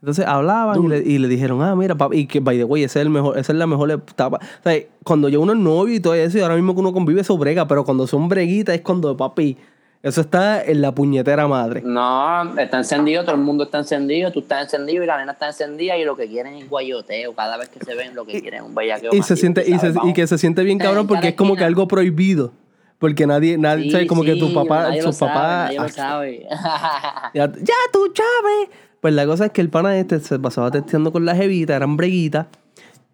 Entonces 0.00 0.26
hablaban 0.26 0.82
y 0.82 0.88
le, 0.88 0.98
y 0.98 1.18
le 1.18 1.28
dijeron, 1.28 1.62
ah, 1.62 1.76
mira, 1.76 1.94
papi, 1.94 2.18
y 2.18 2.26
que, 2.26 2.40
by 2.40 2.58
the 2.58 2.64
way, 2.64 2.82
esa 2.82 2.98
es, 2.98 3.06
el 3.06 3.10
mejor, 3.10 3.38
esa 3.38 3.52
es 3.52 3.58
la 3.60 3.68
mejor 3.68 3.92
etapa. 3.92 4.40
O 4.58 4.62
sea, 4.64 4.76
cuando 5.04 5.28
ya 5.28 5.38
uno 5.38 5.52
es 5.52 5.58
novio 5.60 5.94
y 5.94 6.00
todo 6.00 6.14
eso, 6.14 6.36
y 6.36 6.40
ahora 6.40 6.56
mismo 6.56 6.74
que 6.74 6.80
uno 6.80 6.92
convive, 6.92 7.20
eso 7.20 7.38
brega, 7.38 7.68
pero 7.68 7.84
cuando 7.84 8.08
son 8.08 8.28
breguitas 8.28 8.74
es 8.74 8.80
cuando, 8.80 9.16
papi, 9.16 9.56
eso 10.02 10.20
está 10.20 10.62
en 10.64 10.80
la 10.82 10.92
puñetera 10.92 11.46
madre. 11.46 11.82
No, 11.84 12.58
está 12.58 12.78
encendido, 12.78 13.22
todo 13.24 13.36
el 13.36 13.40
mundo 13.40 13.64
está 13.64 13.78
encendido, 13.78 14.32
tú 14.32 14.40
estás 14.40 14.62
encendido 14.64 15.04
y 15.04 15.06
la 15.06 15.18
nena 15.18 15.32
está 15.32 15.46
encendida 15.48 15.96
y 15.96 16.04
lo 16.04 16.16
que 16.16 16.26
quieren 16.28 16.54
es 16.54 16.68
guayoteo. 16.68 17.34
Cada 17.34 17.56
vez 17.56 17.68
que 17.68 17.84
se 17.84 17.94
ven, 17.94 18.14
lo 18.14 18.24
que 18.24 18.40
quieren 18.40 18.62
es 18.62 18.66
un 18.68 18.74
bellaqueo. 18.74 19.10
Y 19.12 19.16
se 19.16 19.20
masivo, 19.20 19.36
siente, 19.36 19.60
y, 19.66 19.72
sabes, 19.78 19.80
se- 19.82 19.88
y 19.90 19.92
vamos. 19.94 20.14
que 20.14 20.26
se 20.26 20.38
siente 20.38 20.64
bien 20.64 20.78
cabrón 20.78 21.06
porque 21.06 21.28
es 21.28 21.34
como 21.34 21.54
que 21.56 21.64
algo 21.64 21.86
prohibido. 21.86 22.52
Porque 22.98 23.26
nadie, 23.26 23.58
nadie, 23.58 23.84
Sí, 23.84 23.90
¿sabes? 23.90 24.06
Como 24.08 24.22
que 24.22 24.36
tu 24.36 24.52
papá, 24.54 24.84
nadie 24.84 25.02
sus 25.02 25.16
papás. 25.18 25.72
sabe, 25.74 25.88
sabe. 26.46 26.46
Ya, 27.34 27.46
ya 27.52 27.74
tú, 27.92 28.08
Chávez. 28.12 28.70
Pues 29.00 29.12
la 29.14 29.26
cosa 29.26 29.46
es 29.46 29.52
que 29.52 29.60
el 29.60 29.68
pana 29.68 29.98
este 29.98 30.20
se 30.20 30.38
pasaba 30.38 30.70
testeando 30.70 31.10
con 31.12 31.24
la 31.24 31.34
jevita, 31.34 31.74
eran 31.74 31.96
breguitas. 31.96 32.46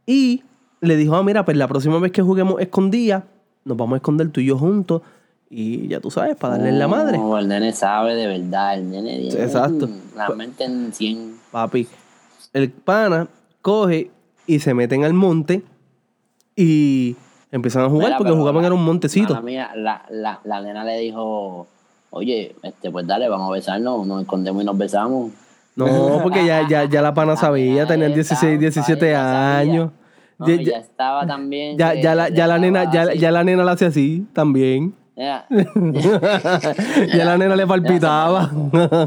Y 0.04 0.42
le 0.80 0.96
dijo, 0.96 1.16
ah, 1.16 1.22
mira, 1.22 1.44
pues 1.44 1.56
la 1.56 1.66
próxima 1.68 1.98
vez 1.98 2.12
que 2.12 2.20
juguemos 2.22 2.60
escondida, 2.60 3.24
nos 3.64 3.76
vamos 3.76 3.94
a 3.94 3.96
esconder 3.96 4.28
tú 4.30 4.40
y 4.40 4.46
yo 4.46 4.58
juntos. 4.58 5.00
Y 5.50 5.88
ya 5.88 6.00
tú 6.00 6.10
sabes, 6.10 6.36
para 6.36 6.54
darle 6.54 6.68
en 6.70 6.78
la 6.78 6.88
madre. 6.88 7.16
No, 7.18 7.38
el 7.38 7.48
nene 7.48 7.72
sabe 7.72 8.14
de 8.14 8.26
verdad, 8.26 8.74
el 8.74 8.90
nene 8.90 9.18
tiene 9.18 9.44
Exacto. 9.44 9.88
la 10.14 10.28
mente 10.30 10.64
en 10.64 10.92
100. 10.92 11.36
Papi, 11.50 11.88
el 12.52 12.70
pana 12.70 13.28
coge 13.62 14.10
y 14.46 14.58
se 14.60 14.74
meten 14.74 15.04
al 15.04 15.14
monte 15.14 15.62
y 16.54 17.16
empiezan 17.50 17.84
a 17.84 17.88
jugar 17.88 18.08
Mira, 18.08 18.18
porque 18.18 18.32
jugaban 18.32 18.64
en 18.64 18.72
un 18.72 18.84
montecito. 18.84 19.40
mía, 19.42 19.70
la, 19.74 20.04
la, 20.10 20.40
la 20.44 20.60
nena 20.60 20.84
le 20.84 20.98
dijo, 20.98 21.66
oye, 22.10 22.54
este, 22.62 22.90
pues 22.90 23.06
dale, 23.06 23.28
vamos 23.28 23.48
a 23.48 23.52
besarnos, 23.52 24.06
nos 24.06 24.20
escondemos 24.22 24.62
y 24.62 24.66
nos 24.66 24.76
besamos. 24.76 25.30
No, 25.76 26.20
porque 26.22 26.44
ya, 26.44 26.66
ya, 26.68 26.84
ya 26.84 27.00
la 27.00 27.14
pana 27.14 27.36
sabía, 27.38 27.86
tenían 27.86 28.12
16, 28.12 28.58
17 28.60 29.14
años. 29.16 29.90
No, 30.38 30.46
Ya- 30.46 30.78
estaba 30.78 31.26
también. 31.26 31.78
Ya, 31.78 31.94
ya, 31.94 32.14
la, 32.14 32.28
ya 32.28 32.46
la 32.46 32.58
nena, 32.58 32.90
ya, 32.92 33.14
ya 33.14 33.30
la 33.30 33.44
nena 33.44 33.64
la 33.64 33.72
hace 33.72 33.86
así 33.86 34.26
también. 34.32 34.94
Ya. 35.18 35.44
ya 35.50 37.24
la 37.24 37.36
nena 37.36 37.56
le 37.56 37.66
palpitaba. 37.66 38.48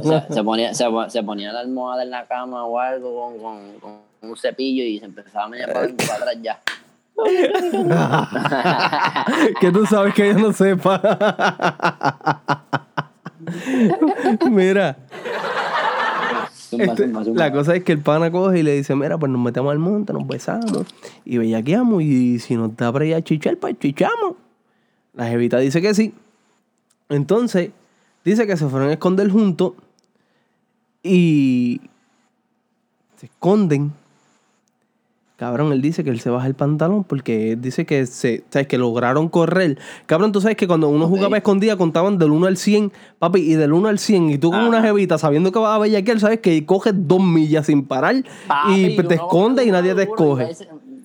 se, 0.04 0.34
se 0.34 0.44
ponía, 0.44 0.74
se, 0.74 0.86
se 1.08 1.24
ponía 1.24 1.54
la 1.54 1.62
almohada 1.62 2.04
en 2.04 2.10
la 2.10 2.26
cama 2.26 2.66
o 2.66 2.78
algo 2.78 3.16
con, 3.16 3.40
con, 3.40 3.60
con 3.80 3.94
un 4.30 4.36
cepillo 4.36 4.84
y 4.84 5.00
se 5.00 5.06
empezaba 5.06 5.46
a 5.46 5.48
meter 5.48 5.72
para 5.72 5.88
y 5.88 5.94
atrás 5.94 6.38
ya. 6.42 6.60
que 9.62 9.72
tú 9.72 9.86
sabes 9.86 10.14
que 10.14 10.32
ella 10.32 10.40
no 10.40 10.52
sepa. 10.52 11.00
Mira, 14.50 14.98
este, 16.72 17.08
la 17.08 17.52
cosa 17.54 17.76
es 17.76 17.86
que 17.86 17.94
el 17.94 18.00
pana 18.00 18.32
coge 18.32 18.60
y 18.60 18.64
le 18.64 18.74
dice, 18.74 18.96
mira, 18.96 19.18
pues 19.18 19.32
nos 19.32 19.42
metemos 19.42 19.72
al 19.72 19.80
monte, 19.80 20.12
nos 20.12 20.28
besamos 20.28 20.88
y 21.24 21.38
bellaqueamos 21.38 22.04
y 22.04 22.40
si 22.40 22.56
nos 22.56 22.76
da 22.76 22.92
para 22.92 23.06
ir 23.06 23.16
a 23.16 23.22
chichar, 23.22 23.56
pues 23.58 23.80
chichamos. 23.80 24.41
La 25.14 25.28
jevita 25.28 25.58
dice 25.60 25.82
que 25.82 25.94
sí. 25.94 26.14
Entonces, 27.10 27.72
dice 28.24 28.48
que 28.48 28.58
se 28.58 28.68
fueron 28.68 28.90
a 28.90 28.94
esconder 28.94 29.30
juntos 29.30 29.74
y 31.04 31.82
se 33.18 33.26
esconden. 33.26 33.92
Cabrón, 35.36 35.74
él 35.74 35.82
dice 35.82 36.04
que 36.04 36.12
él 36.12 36.20
se 36.20 36.30
baja 36.30 36.46
el 36.46 36.54
pantalón 36.54 37.04
porque 37.04 37.54
él 37.54 37.62
dice 37.62 37.84
que 37.84 38.06
se, 38.06 38.44
¿sabes? 38.52 38.68
que 38.68 38.78
lograron 38.78 39.28
correr. 39.28 39.80
Cabrón, 40.06 40.32
tú 40.32 40.40
sabes 40.40 40.56
que 40.56 40.68
cuando 40.68 40.88
uno 40.88 41.08
jugaba 41.08 41.36
escondida 41.36 41.76
contaban 41.78 42.20
del 42.20 42.30
1 42.30 42.46
al 42.46 42.58
100, 42.58 42.92
papi, 43.18 43.40
y 43.40 43.56
del 43.56 43.74
1 43.74 43.88
al 43.88 43.98
100, 43.98 44.30
y 44.30 44.38
tú 44.38 44.52
con 44.52 44.62
una 44.62 44.84
jevita 44.84 45.18
sabiendo 45.18 45.52
que 45.52 45.58
vas 45.58 45.76
a 45.76 45.80
bellaquear, 45.80 46.20
sabes 46.20 46.42
que 46.42 46.64
coges 46.68 46.94
dos 46.96 47.24
millas 47.24 47.66
sin 47.66 47.86
parar 47.86 48.24
Papi, 48.48 48.86
y 48.86 48.96
te 48.96 49.16
escondes 49.16 49.66
y 49.66 49.72
nadie 49.72 49.96
te 49.96 50.04
escoge. 50.04 50.52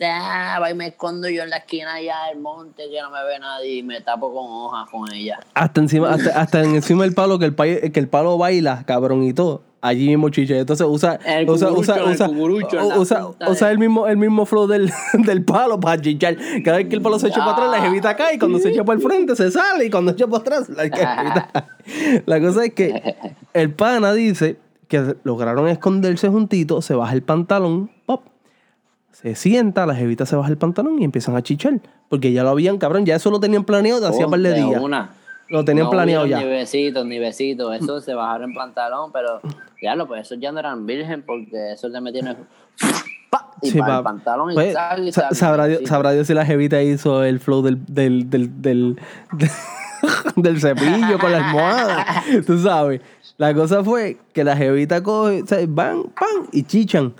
Va 0.00 0.70
y 0.70 0.74
me 0.74 0.88
escondo 0.88 1.28
yo 1.28 1.42
en 1.42 1.50
la 1.50 1.58
esquina 1.58 1.94
allá 1.94 2.16
del 2.30 2.40
monte 2.40 2.84
que 2.90 3.00
no 3.00 3.10
me 3.10 3.24
ve 3.24 3.38
nadie 3.38 3.76
y 3.76 3.82
me 3.82 4.00
tapo 4.00 4.32
con 4.32 4.44
hojas 4.48 4.88
con 4.90 5.10
ella. 5.12 5.38
Hasta 5.54 5.80
encima, 5.80 6.10
hasta, 6.10 6.40
hasta 6.40 6.62
en 6.62 6.74
encima 6.74 7.04
del 7.04 7.14
palo 7.14 7.38
que 7.38 7.46
el, 7.46 7.54
pa- 7.54 7.64
que 7.66 7.92
el 8.00 8.08
palo 8.08 8.36
baila, 8.38 8.84
cabrón, 8.86 9.22
y 9.24 9.32
todo. 9.32 9.62
Allí 9.82 10.08
mismo 10.08 10.30
chiche. 10.30 10.58
Entonces 10.58 10.84
usa, 10.88 11.18
El 11.24 11.48
usa, 11.48 11.68
cucurucho, 11.68 11.92
usa, 11.92 11.96
el 11.96 12.98
usa, 12.98 13.26
usa, 13.28 13.50
usa 13.50 13.70
el 13.70 13.78
mismo, 13.78 14.06
el 14.08 14.16
mismo 14.16 14.44
flow 14.44 14.66
del, 14.66 14.90
del 15.14 15.44
palo 15.44 15.78
para 15.78 16.00
chichar. 16.00 16.36
Cada 16.64 16.78
vez 16.78 16.88
que 16.88 16.96
el 16.96 17.02
palo 17.02 17.18
se 17.18 17.28
echa 17.28 17.38
para 17.38 17.52
atrás, 17.52 17.70
la 17.70 17.80
jevita 17.82 18.16
cae. 18.16 18.34
Y 18.34 18.38
cuando 18.38 18.58
se 18.58 18.70
echa 18.70 18.84
para 18.84 18.96
el 18.98 19.02
frente, 19.02 19.36
se 19.36 19.50
sale. 19.50 19.84
Y 19.86 19.90
cuando 19.90 20.12
echa 20.12 20.26
para 20.26 20.40
atrás, 20.40 20.68
la 20.70 20.82
jevita. 20.84 21.68
La 22.26 22.40
cosa 22.40 22.64
es 22.64 22.74
que 22.74 23.14
el 23.52 23.72
pana 23.72 24.12
dice 24.12 24.58
que 24.88 25.14
lograron 25.24 25.68
esconderse 25.68 26.28
juntitos, 26.28 26.84
se 26.84 26.94
baja 26.94 27.12
el 27.12 27.22
pantalón, 27.22 27.90
se 29.22 29.34
sienta, 29.34 29.86
la 29.86 29.94
jevita 29.94 30.26
se 30.26 30.36
baja 30.36 30.50
el 30.50 30.58
pantalón 30.58 31.00
y 31.00 31.04
empiezan 31.04 31.36
a 31.36 31.42
chichar. 31.42 31.80
Porque 32.10 32.32
ya 32.32 32.42
lo 32.42 32.50
habían, 32.50 32.76
cabrón, 32.78 33.06
ya 33.06 33.16
eso 33.16 33.30
lo 33.30 33.40
tenían 33.40 33.64
planeado 33.64 34.00
de 34.00 34.08
hacía 34.08 34.26
Oh, 34.26 34.30
par 34.30 34.40
de 34.40 34.52
días. 34.52 34.80
una. 34.80 35.10
Lo 35.48 35.64
tenían 35.64 35.84
No 35.86 35.90
planeado 35.90 36.26
ya. 36.26 36.38
Ni 36.38 36.44
besitos, 36.44 37.06
ni 37.06 37.18
besitos. 37.18 37.74
Eso 37.76 38.00
se 38.00 38.12
bajaron 38.14 38.50
en 38.50 38.54
pantalón, 38.56 39.12
pero 39.12 39.40
ya 39.80 39.94
lo, 39.94 40.06
pues 40.06 40.22
esos 40.26 40.38
ya 40.38 40.52
no 40.52 40.58
eran 40.58 40.84
virgen 40.86 41.22
porque 41.26 41.72
eso 41.72 41.88
le 41.88 42.00
metieron 42.00 42.36
¡pa! 43.30 43.52
y 43.62 43.70
Sí, 43.70 43.78
para 43.78 43.98
el 43.98 44.02
pantalón 44.04 44.50
y 44.50 44.54
pues, 44.54 44.74
sal 44.74 45.08
y 45.08 45.12
sal. 45.12 45.34
sabrá, 45.34 45.66
Dios, 45.66 45.80
Sí. 45.80 45.86
sabrá 45.86 46.10
Dios 46.12 46.26
si 46.26 46.34
la 46.34 46.44
jevita 46.44 46.82
hizo 46.82 47.22
el 47.24 47.40
flow 47.40 47.62
del, 47.62 47.78
del, 47.86 48.28
del, 48.28 48.54
del, 48.60 48.96
del 50.36 50.60
cepillo 50.60 51.18
con 51.18 51.32
la 51.32 51.48
almohada. 51.48 52.06
Tú 52.46 52.58
sabes. 52.58 53.00
La 53.38 53.54
cosa 53.54 53.82
fue 53.82 54.18
que 54.34 54.44
la 54.44 54.56
jevita 54.56 55.02
coge, 55.02 55.42
o 55.42 55.46
sea, 55.46 55.58
van, 55.68 56.02
pan, 56.04 56.48
y 56.52 56.64
chichan. 56.64 57.14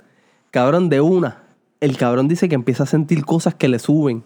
Cabrón, 0.51 0.89
de 0.89 1.01
una. 1.01 1.43
El 1.79 1.97
cabrón 1.97 2.27
dice 2.27 2.49
que 2.49 2.55
empieza 2.55 2.83
a 2.83 2.87
sentir 2.87 3.25
cosas 3.25 3.55
que 3.55 3.67
le 3.67 3.79
suben. 3.79 4.23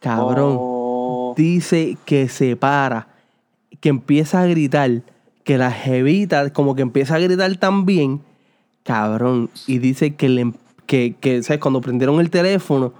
Cabrón. 0.00 0.56
Oh, 0.58 1.34
Dice 1.36 1.96
que 2.04 2.28
se 2.28 2.56
para, 2.56 3.08
que 3.80 3.88
empieza 3.88 4.40
a 4.42 4.46
gritar, 4.46 5.02
que 5.44 5.58
la 5.58 5.70
jevita 5.70 6.50
como 6.52 6.74
que 6.74 6.82
empieza 6.82 7.14
a 7.14 7.18
gritar 7.18 7.54
también, 7.56 8.20
cabrón, 8.82 9.50
y 9.66 9.78
dice 9.78 10.14
que, 10.14 10.28
le, 10.28 10.40
em, 10.42 10.52
que, 10.86 11.14
que 11.20 11.42
¿sabes? 11.42 11.60
Cuando 11.60 11.80
prendieron 11.80 12.20
el 12.20 12.30
teléfono, 12.30 12.92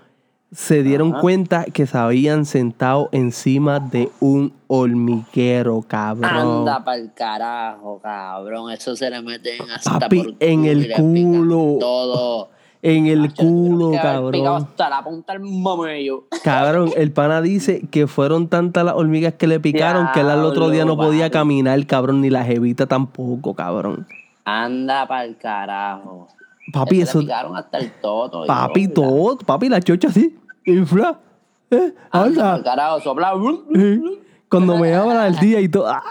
se 0.53 0.83
dieron 0.83 1.13
Ajá. 1.13 1.21
cuenta 1.21 1.65
que 1.65 1.87
se 1.87 1.97
habían 1.97 2.45
sentado 2.45 3.09
encima 3.13 3.79
de 3.79 4.11
un 4.21 4.53
hormiguero, 4.67 5.83
cabrón. 5.83 6.61
anda 6.61 6.85
pa'l 6.85 7.13
carajo, 7.15 8.01
cabrón. 8.03 8.71
Eso 8.73 8.97
se 8.97 9.11
le 9.11 9.23
meten 9.23 9.63
hasta 9.71 9.99
Papi, 9.99 10.23
por 10.23 10.35
en 10.41 10.61
culo 10.61 10.71
el 10.71 10.93
culo. 10.93 11.77
Todo. 11.79 12.51
En 12.83 13.07
el 13.07 13.35
culo, 13.35 13.93
cabrón. 13.93 14.47
hasta 14.63 14.89
la 14.89 15.05
punta 15.05 15.35
del 15.35 15.43
mamello. 15.43 16.25
Cabrón, 16.43 16.91
el 16.97 17.13
pana 17.13 17.43
dice 17.43 17.83
que 17.91 18.07
fueron 18.07 18.49
tantas 18.49 18.85
las 18.87 18.95
hormigas 18.95 19.35
que 19.35 19.47
le 19.47 19.61
picaron 19.61 20.09
que 20.15 20.21
él 20.21 20.31
al 20.31 20.45
otro 20.47 20.71
día 20.71 20.87
no 20.87 20.97
podía 20.97 21.31
caminar, 21.31 21.85
cabrón, 21.87 22.23
ni 22.23 22.31
la 22.31 22.43
jevita 22.43 22.87
tampoco, 22.87 23.53
cabrón. 23.55 24.07
Anda 24.47 25.07
pa'l 25.07 25.37
carajo. 25.37 26.29
Papi, 26.73 27.03
Eso 27.03 27.19
le 27.19 27.25
picaron 27.27 27.55
hasta 27.57 27.77
el 27.79 27.91
toto. 28.01 28.47
Papi, 28.47 28.89
todo. 28.89 29.37
todo. 29.37 29.39
Papi, 29.47 29.69
la 29.69 29.81
chocha 29.81 30.09
así. 30.09 30.39
Infla. 30.65 31.19
Eh, 31.71 31.93
Anda 32.11 32.53
pa'l 32.53 32.65
carajo, 32.65 33.01
sopla. 33.01 33.35
Eh, 33.75 34.01
Cuando 34.49 34.79
me 34.79 34.95
habla 34.95 35.25
al 35.25 35.39
día 35.39 35.61
y 35.61 35.69
todo. 35.69 35.87
¡ah! 35.89 36.03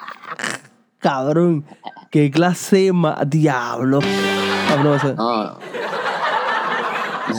Cabrón. 1.00 1.66
Qué 2.12 2.30
clase 2.30 2.94
más. 2.94 3.28
Diablo. 3.28 4.02
Cabrón, 4.68 4.94
o 4.94 5.00
sea, 5.00 5.14
No. 5.14 5.58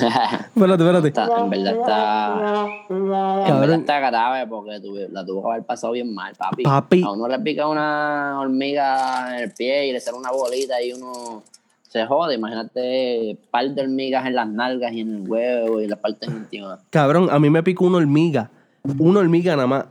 Espérate, 0.54 0.82
espérate. 0.82 1.08
Está- 1.08 1.28
en 1.40 1.50
verdad 1.50 1.74
está. 1.74 2.66
En 2.88 3.60
verdad 3.60 3.78
está 3.78 4.00
grave 4.00 4.46
porque 4.46 4.80
tuve- 4.80 5.08
la 5.10 5.24
tuvo 5.24 5.42
que 5.42 5.50
haber 5.50 5.62
pasado 5.64 5.92
bien 5.92 6.14
mal, 6.14 6.34
papi. 6.36 6.62
Papi. 6.62 7.02
A 7.02 7.10
uno 7.12 7.28
le 7.28 7.38
pica 7.40 7.66
una 7.66 8.38
hormiga 8.40 9.36
en 9.36 9.44
el 9.44 9.52
pie 9.52 9.86
y 9.88 9.92
le 9.92 10.00
sale 10.00 10.16
una 10.18 10.30
bolita 10.30 10.82
y 10.82 10.92
uno 10.92 11.42
se 11.88 12.04
jode. 12.06 12.34
Imagínate 12.34 13.36
par 13.50 13.68
de 13.70 13.82
hormigas 13.82 14.26
en 14.26 14.34
las 14.34 14.48
nalgas 14.48 14.92
y 14.92 15.00
en 15.00 15.14
el 15.16 15.28
huevo 15.28 15.80
y 15.80 15.86
las 15.88 15.98
partes 15.98 16.28
íntimas. 16.28 16.80
Cabrón, 16.90 17.28
a 17.30 17.38
mí 17.38 17.50
me 17.50 17.62
picó 17.62 17.84
una 17.86 17.98
hormiga. 17.98 18.50
Una 18.98 19.20
hormiga 19.20 19.54
nada 19.56 19.66
más. 19.68 19.84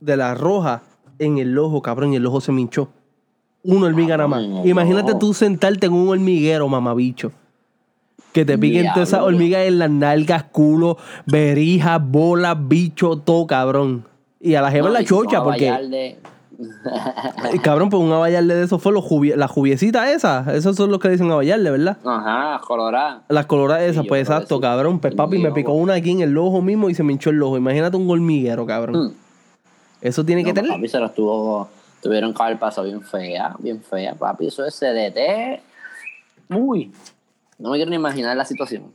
De 0.00 0.16
la 0.16 0.34
roja 0.34 0.82
en 1.18 1.36
el 1.38 1.58
ojo, 1.58 1.82
cabrón, 1.82 2.14
y 2.14 2.16
el 2.16 2.24
ojo 2.26 2.40
se 2.40 2.52
me 2.52 2.62
hinchó. 2.62 2.88
Una 3.62 3.86
hormiga 3.86 4.16
nada 4.16 4.26
más. 4.28 4.42
Imagínate 4.64 5.14
tú 5.16 5.34
sentarte 5.34 5.86
en 5.86 5.92
un 5.92 6.08
hormiguero, 6.08 6.66
mamabicho. 6.66 7.30
Que 8.32 8.44
te 8.44 8.56
piquen 8.58 8.86
todas 8.92 9.08
esas 9.08 9.22
hormigas 9.22 9.62
en 9.66 9.78
las 9.78 9.90
nalgas, 9.90 10.44
culo, 10.44 10.96
berijas, 11.26 12.00
bolas, 12.02 12.56
bicho, 12.60 13.16
todo, 13.18 13.46
cabrón. 13.46 14.04
Y 14.40 14.54
a 14.54 14.62
la 14.62 14.70
la 14.70 14.78
No, 14.80 14.94
son 14.94 15.04
chocha, 15.04 15.42
porque. 15.42 16.16
Cabrón, 17.62 17.88
pues 17.90 18.02
un 18.02 18.12
avallarle 18.12 18.54
de 18.54 18.64
eso 18.64 18.78
fue 18.78 18.92
los 18.92 19.04
juvie- 19.04 19.34
la 19.34 19.48
juviecita 19.48 20.12
esa. 20.12 20.44
Esos 20.54 20.76
son 20.76 20.90
los 20.90 21.00
que 21.00 21.08
dicen 21.08 21.30
avallarle, 21.30 21.70
¿verdad? 21.70 21.96
Ajá, 22.04 22.60
colorada. 22.66 23.22
Las 23.28 23.46
coloradas 23.46 23.82
esas, 23.84 24.06
pues 24.06 24.22
exacto, 24.22 24.60
cabrón. 24.60 24.98
Pues 25.00 25.14
papi 25.14 25.38
me 25.38 25.52
picó 25.52 25.72
una 25.72 25.94
aquí 25.94 26.10
en 26.10 26.20
el 26.20 26.36
ojo 26.36 26.60
mismo 26.62 26.90
y 26.90 26.94
se 26.94 27.02
me 27.02 27.12
hinchó 27.12 27.30
el 27.30 27.42
ojo. 27.42 27.56
Imagínate 27.56 27.96
un 27.96 28.10
hormiguero, 28.10 28.66
cabrón. 28.66 29.06
Mm. 29.08 29.12
Eso 30.02 30.24
tiene 30.24 30.44
que 30.44 30.52
tener. 30.52 30.70
papi 30.70 30.88
se 30.88 30.98
los 30.98 31.14
tuvo, 31.14 31.68
tuvieron 32.02 32.32
que 32.34 32.42
haber 32.42 32.58
pasado 32.58 32.86
bien 32.86 33.02
fea, 33.02 33.54
bien 33.58 33.82
fea, 33.82 34.14
papi. 34.14 34.46
Eso 34.48 34.64
es 34.64 34.74
CDT. 34.78 35.62
Uy, 36.54 36.90
no 37.60 37.70
me 37.70 37.76
quiero 37.76 37.90
ni 37.90 37.96
imaginar 37.96 38.36
la 38.36 38.44
situación. 38.44 38.92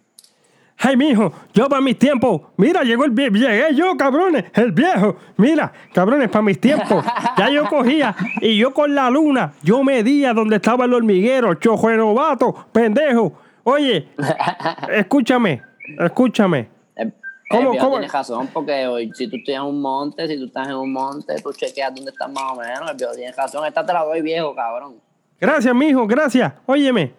Ay, 0.77 0.97
mijo, 0.97 1.31
yo 1.53 1.69
para 1.69 1.81
mis 1.81 1.97
tiempos, 1.97 2.41
mira, 2.57 2.83
llegó 2.83 3.05
el 3.05 3.11
viejo, 3.11 3.35
llegué 3.35 3.73
yo, 3.73 3.95
cabrones, 3.95 4.43
el 4.53 4.73
viejo, 4.73 5.15
mira, 5.37 5.71
cabrones, 5.93 6.29
para 6.29 6.41
mis 6.41 6.59
tiempos, 6.59 7.03
ya 7.37 7.49
yo 7.49 7.65
cogía 7.69 8.13
y 8.41 8.57
yo 8.57 8.73
con 8.73 8.93
la 8.93 9.09
luna, 9.09 9.53
yo 9.63 9.83
medía 9.83 10.33
donde 10.33 10.57
estaba 10.57 10.85
el 10.85 10.93
hormiguero, 10.93 11.53
chojo 11.55 11.89
de 11.89 11.97
novato, 11.97 12.53
pendejo. 12.73 13.33
Oye, 13.63 14.09
escúchame, 14.91 15.61
escúchame. 15.97 16.67
El, 16.95 17.13
¿Cómo, 17.49 17.61
el 17.61 17.71
viejo 17.71 17.85
cómo? 17.85 17.97
tiene 17.99 18.11
razón, 18.11 18.49
porque 18.51 18.85
hoy, 18.85 19.11
si 19.13 19.29
tú 19.29 19.37
estás 19.37 19.55
en 19.55 19.61
un 19.61 19.81
monte, 19.81 20.27
si 20.27 20.37
tú 20.37 20.45
estás 20.45 20.67
en 20.67 20.75
un 20.75 20.91
monte, 20.91 21.35
tú 21.41 21.53
chequeas 21.53 21.95
dónde 21.95 22.11
estás 22.11 22.29
más 22.29 22.51
o 22.51 22.55
menos. 22.55 22.91
El 22.91 22.97
viejo 22.97 23.13
tiene 23.13 23.31
razón. 23.31 23.65
Esta 23.65 23.85
te 23.85 23.93
la 23.93 24.03
doy 24.03 24.21
viejo, 24.21 24.53
cabrón. 24.53 24.95
Gracias, 25.39 25.73
mijo, 25.73 26.05
gracias. 26.05 26.53
Óyeme, 26.65 27.13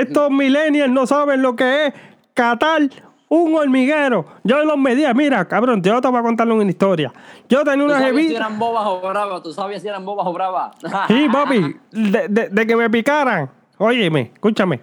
estos 0.00 0.30
millennials 0.30 0.90
no 0.92 1.06
saben 1.06 1.42
lo 1.42 1.56
que 1.56 1.86
es 1.86 1.94
catar 2.34 2.82
un 3.28 3.56
hormiguero. 3.56 4.24
Yo 4.44 4.64
los 4.64 4.78
medía, 4.78 5.12
mira, 5.12 5.46
cabrón, 5.48 5.82
yo 5.82 6.00
te 6.00 6.06
voy 6.08 6.18
a 6.18 6.22
contarle 6.22 6.54
una 6.54 6.70
historia. 6.70 7.12
Yo 7.48 7.64
tenía 7.64 7.78
¿Tú 7.78 7.84
una 7.86 7.94
sabías 7.94 8.10
si 8.14 8.22
jevita. 8.22 8.36
eran 8.38 8.58
bobas 8.58 8.86
o 8.86 9.00
bravas? 9.00 9.42
¿Tú 9.42 9.52
sabías 9.52 9.82
si 9.82 9.88
eran 9.88 10.04
bobas 10.04 10.26
o 10.26 10.32
bravas? 10.32 10.76
Sí, 11.08 11.26
papi, 11.32 11.76
de, 11.90 12.28
de- 12.28 12.48
de 12.50 12.66
que 12.66 12.76
me 12.76 12.88
picaran. 12.88 13.50
Óyeme, 13.78 14.30
escúchame. 14.34 14.80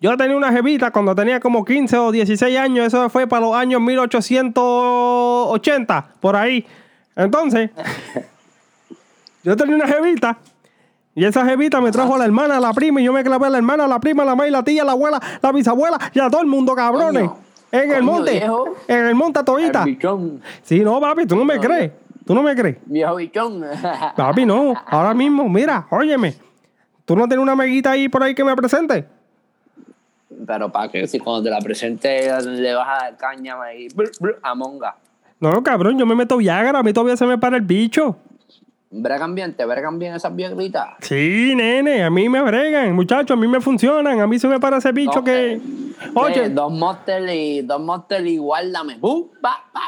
Yo 0.00 0.16
tenía 0.16 0.36
una 0.36 0.52
jevita 0.52 0.90
cuando 0.90 1.14
tenía 1.14 1.38
como 1.40 1.64
15 1.64 1.96
o 1.98 2.12
16 2.12 2.56
años. 2.58 2.86
Eso 2.86 3.08
fue 3.08 3.26
para 3.26 3.46
los 3.46 3.54
años 3.54 3.80
1880, 3.80 6.06
por 6.20 6.36
ahí. 6.36 6.64
Entonces, 7.16 7.70
yo 9.44 9.56
tenía 9.56 9.76
una 9.76 9.86
jevita. 9.86 10.38
Y 11.14 11.24
esa 11.24 11.44
jevita 11.44 11.80
me 11.80 11.90
trajo 11.90 12.14
a 12.14 12.18
la 12.18 12.24
hermana, 12.24 12.56
a 12.56 12.60
la 12.60 12.72
prima, 12.72 13.00
y 13.00 13.04
yo 13.04 13.12
me 13.12 13.22
clavé 13.22 13.46
a 13.46 13.50
la 13.50 13.58
hermana, 13.58 13.84
a 13.84 13.88
la 13.88 14.00
prima, 14.00 14.22
a 14.22 14.26
la 14.26 14.34
madre, 14.34 14.50
la 14.50 14.64
tía, 14.64 14.82
la 14.82 14.92
abuela, 14.92 15.20
la 15.42 15.52
bisabuela, 15.52 15.98
y 16.14 16.20
a 16.20 16.30
todo 16.30 16.40
el 16.40 16.46
mundo, 16.46 16.74
cabrones. 16.74 17.28
Coño, 17.28 17.42
en 17.72 17.92
el 17.92 18.02
monte. 18.02 18.32
viejo. 18.32 18.64
En 18.86 19.06
el 19.06 19.14
monte, 19.14 19.40
bichón. 19.84 20.40
Sí, 20.62 20.80
no, 20.80 21.00
papi, 21.00 21.26
tú 21.26 21.36
no 21.36 21.44
me 21.44 21.58
crees. 21.58 21.90
Tú 22.26 22.34
no 22.34 22.42
me 22.42 22.54
crees. 22.54 22.76
Viejo 22.86 23.16
bichón. 23.16 23.64
Papi, 24.16 24.46
no. 24.46 24.74
Ahora 24.86 25.12
mismo, 25.12 25.48
mira, 25.48 25.86
óyeme. 25.90 26.34
¿Tú 27.04 27.16
no 27.16 27.26
tienes 27.26 27.42
una 27.42 27.52
amiguita 27.52 27.90
ahí 27.90 28.08
por 28.08 28.22
ahí 28.22 28.34
que 28.34 28.44
me 28.44 28.54
presente? 28.54 29.06
Pero 30.46 30.70
para 30.70 30.88
que 30.88 31.06
si 31.08 31.18
cuando 31.18 31.42
te 31.42 31.50
la 31.50 31.58
presente 31.58 32.30
le 32.42 32.74
vas 32.74 32.88
a 32.88 33.04
dar 33.04 33.16
caña 33.16 33.60
ahí, 33.60 33.88
a 34.42 34.54
monga. 34.54 34.96
No, 35.40 35.62
cabrón, 35.62 35.98
yo 35.98 36.06
me 36.06 36.14
meto 36.14 36.36
Viagra, 36.36 36.78
a 36.78 36.82
mí 36.82 36.92
todavía 36.92 37.16
se 37.16 37.26
me 37.26 37.38
para 37.38 37.56
el 37.56 37.62
bicho. 37.62 38.16
Bregan 38.94 39.34
bien, 39.34 39.54
te 39.54 39.64
bregan 39.64 39.98
bien 39.98 40.14
esas 40.14 40.36
viejitas. 40.36 40.90
Sí, 41.00 41.54
nene, 41.56 42.04
a 42.04 42.10
mí 42.10 42.28
me 42.28 42.42
bregan, 42.42 42.94
muchachos, 42.94 43.30
a 43.30 43.40
mí 43.40 43.48
me 43.48 43.58
funcionan, 43.58 44.20
a 44.20 44.26
mí 44.26 44.38
se 44.38 44.46
me 44.46 44.60
para 44.60 44.76
ese 44.76 44.92
bicho 44.92 45.24
que... 45.24 45.58
Oye, 46.14 46.50
dos 46.50 46.70
Monster 46.70 47.26
y 47.30 47.62
dos 47.62 47.80
Monster 47.80 48.26
y 48.26 48.36
guárdame. 48.36 48.98
Bu, 48.98 49.32
ba, 49.40 49.64
ba. 49.72 49.80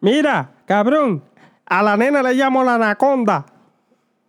mira, 0.00 0.50
cabrón, 0.66 1.22
a 1.66 1.84
la 1.84 1.96
nena 1.96 2.20
le 2.20 2.34
llamo 2.34 2.64
la 2.64 2.74
anaconda. 2.74 3.46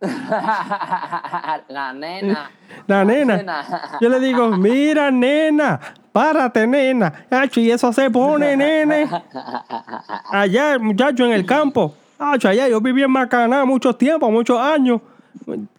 la 0.00 1.92
nena. 1.92 2.50
La 2.86 3.04
nena. 3.04 3.98
Yo 4.00 4.08
le 4.08 4.20
digo, 4.20 4.50
mira, 4.50 5.10
nena, 5.10 5.80
párate, 6.12 6.68
nena. 6.68 7.26
Y 7.56 7.70
eso 7.70 7.92
se 7.92 8.08
pone, 8.10 8.56
nene. 8.56 9.08
Allá, 10.30 10.78
muchacho, 10.78 11.26
en 11.26 11.32
el 11.32 11.44
campo. 11.44 11.96
Acho, 12.22 12.48
allá 12.50 12.68
yo 12.68 12.80
viví 12.82 13.02
en 13.02 13.10
Macaná 13.10 13.64
muchos 13.64 13.96
tiempos, 13.96 14.30
muchos 14.30 14.58
años. 14.60 15.00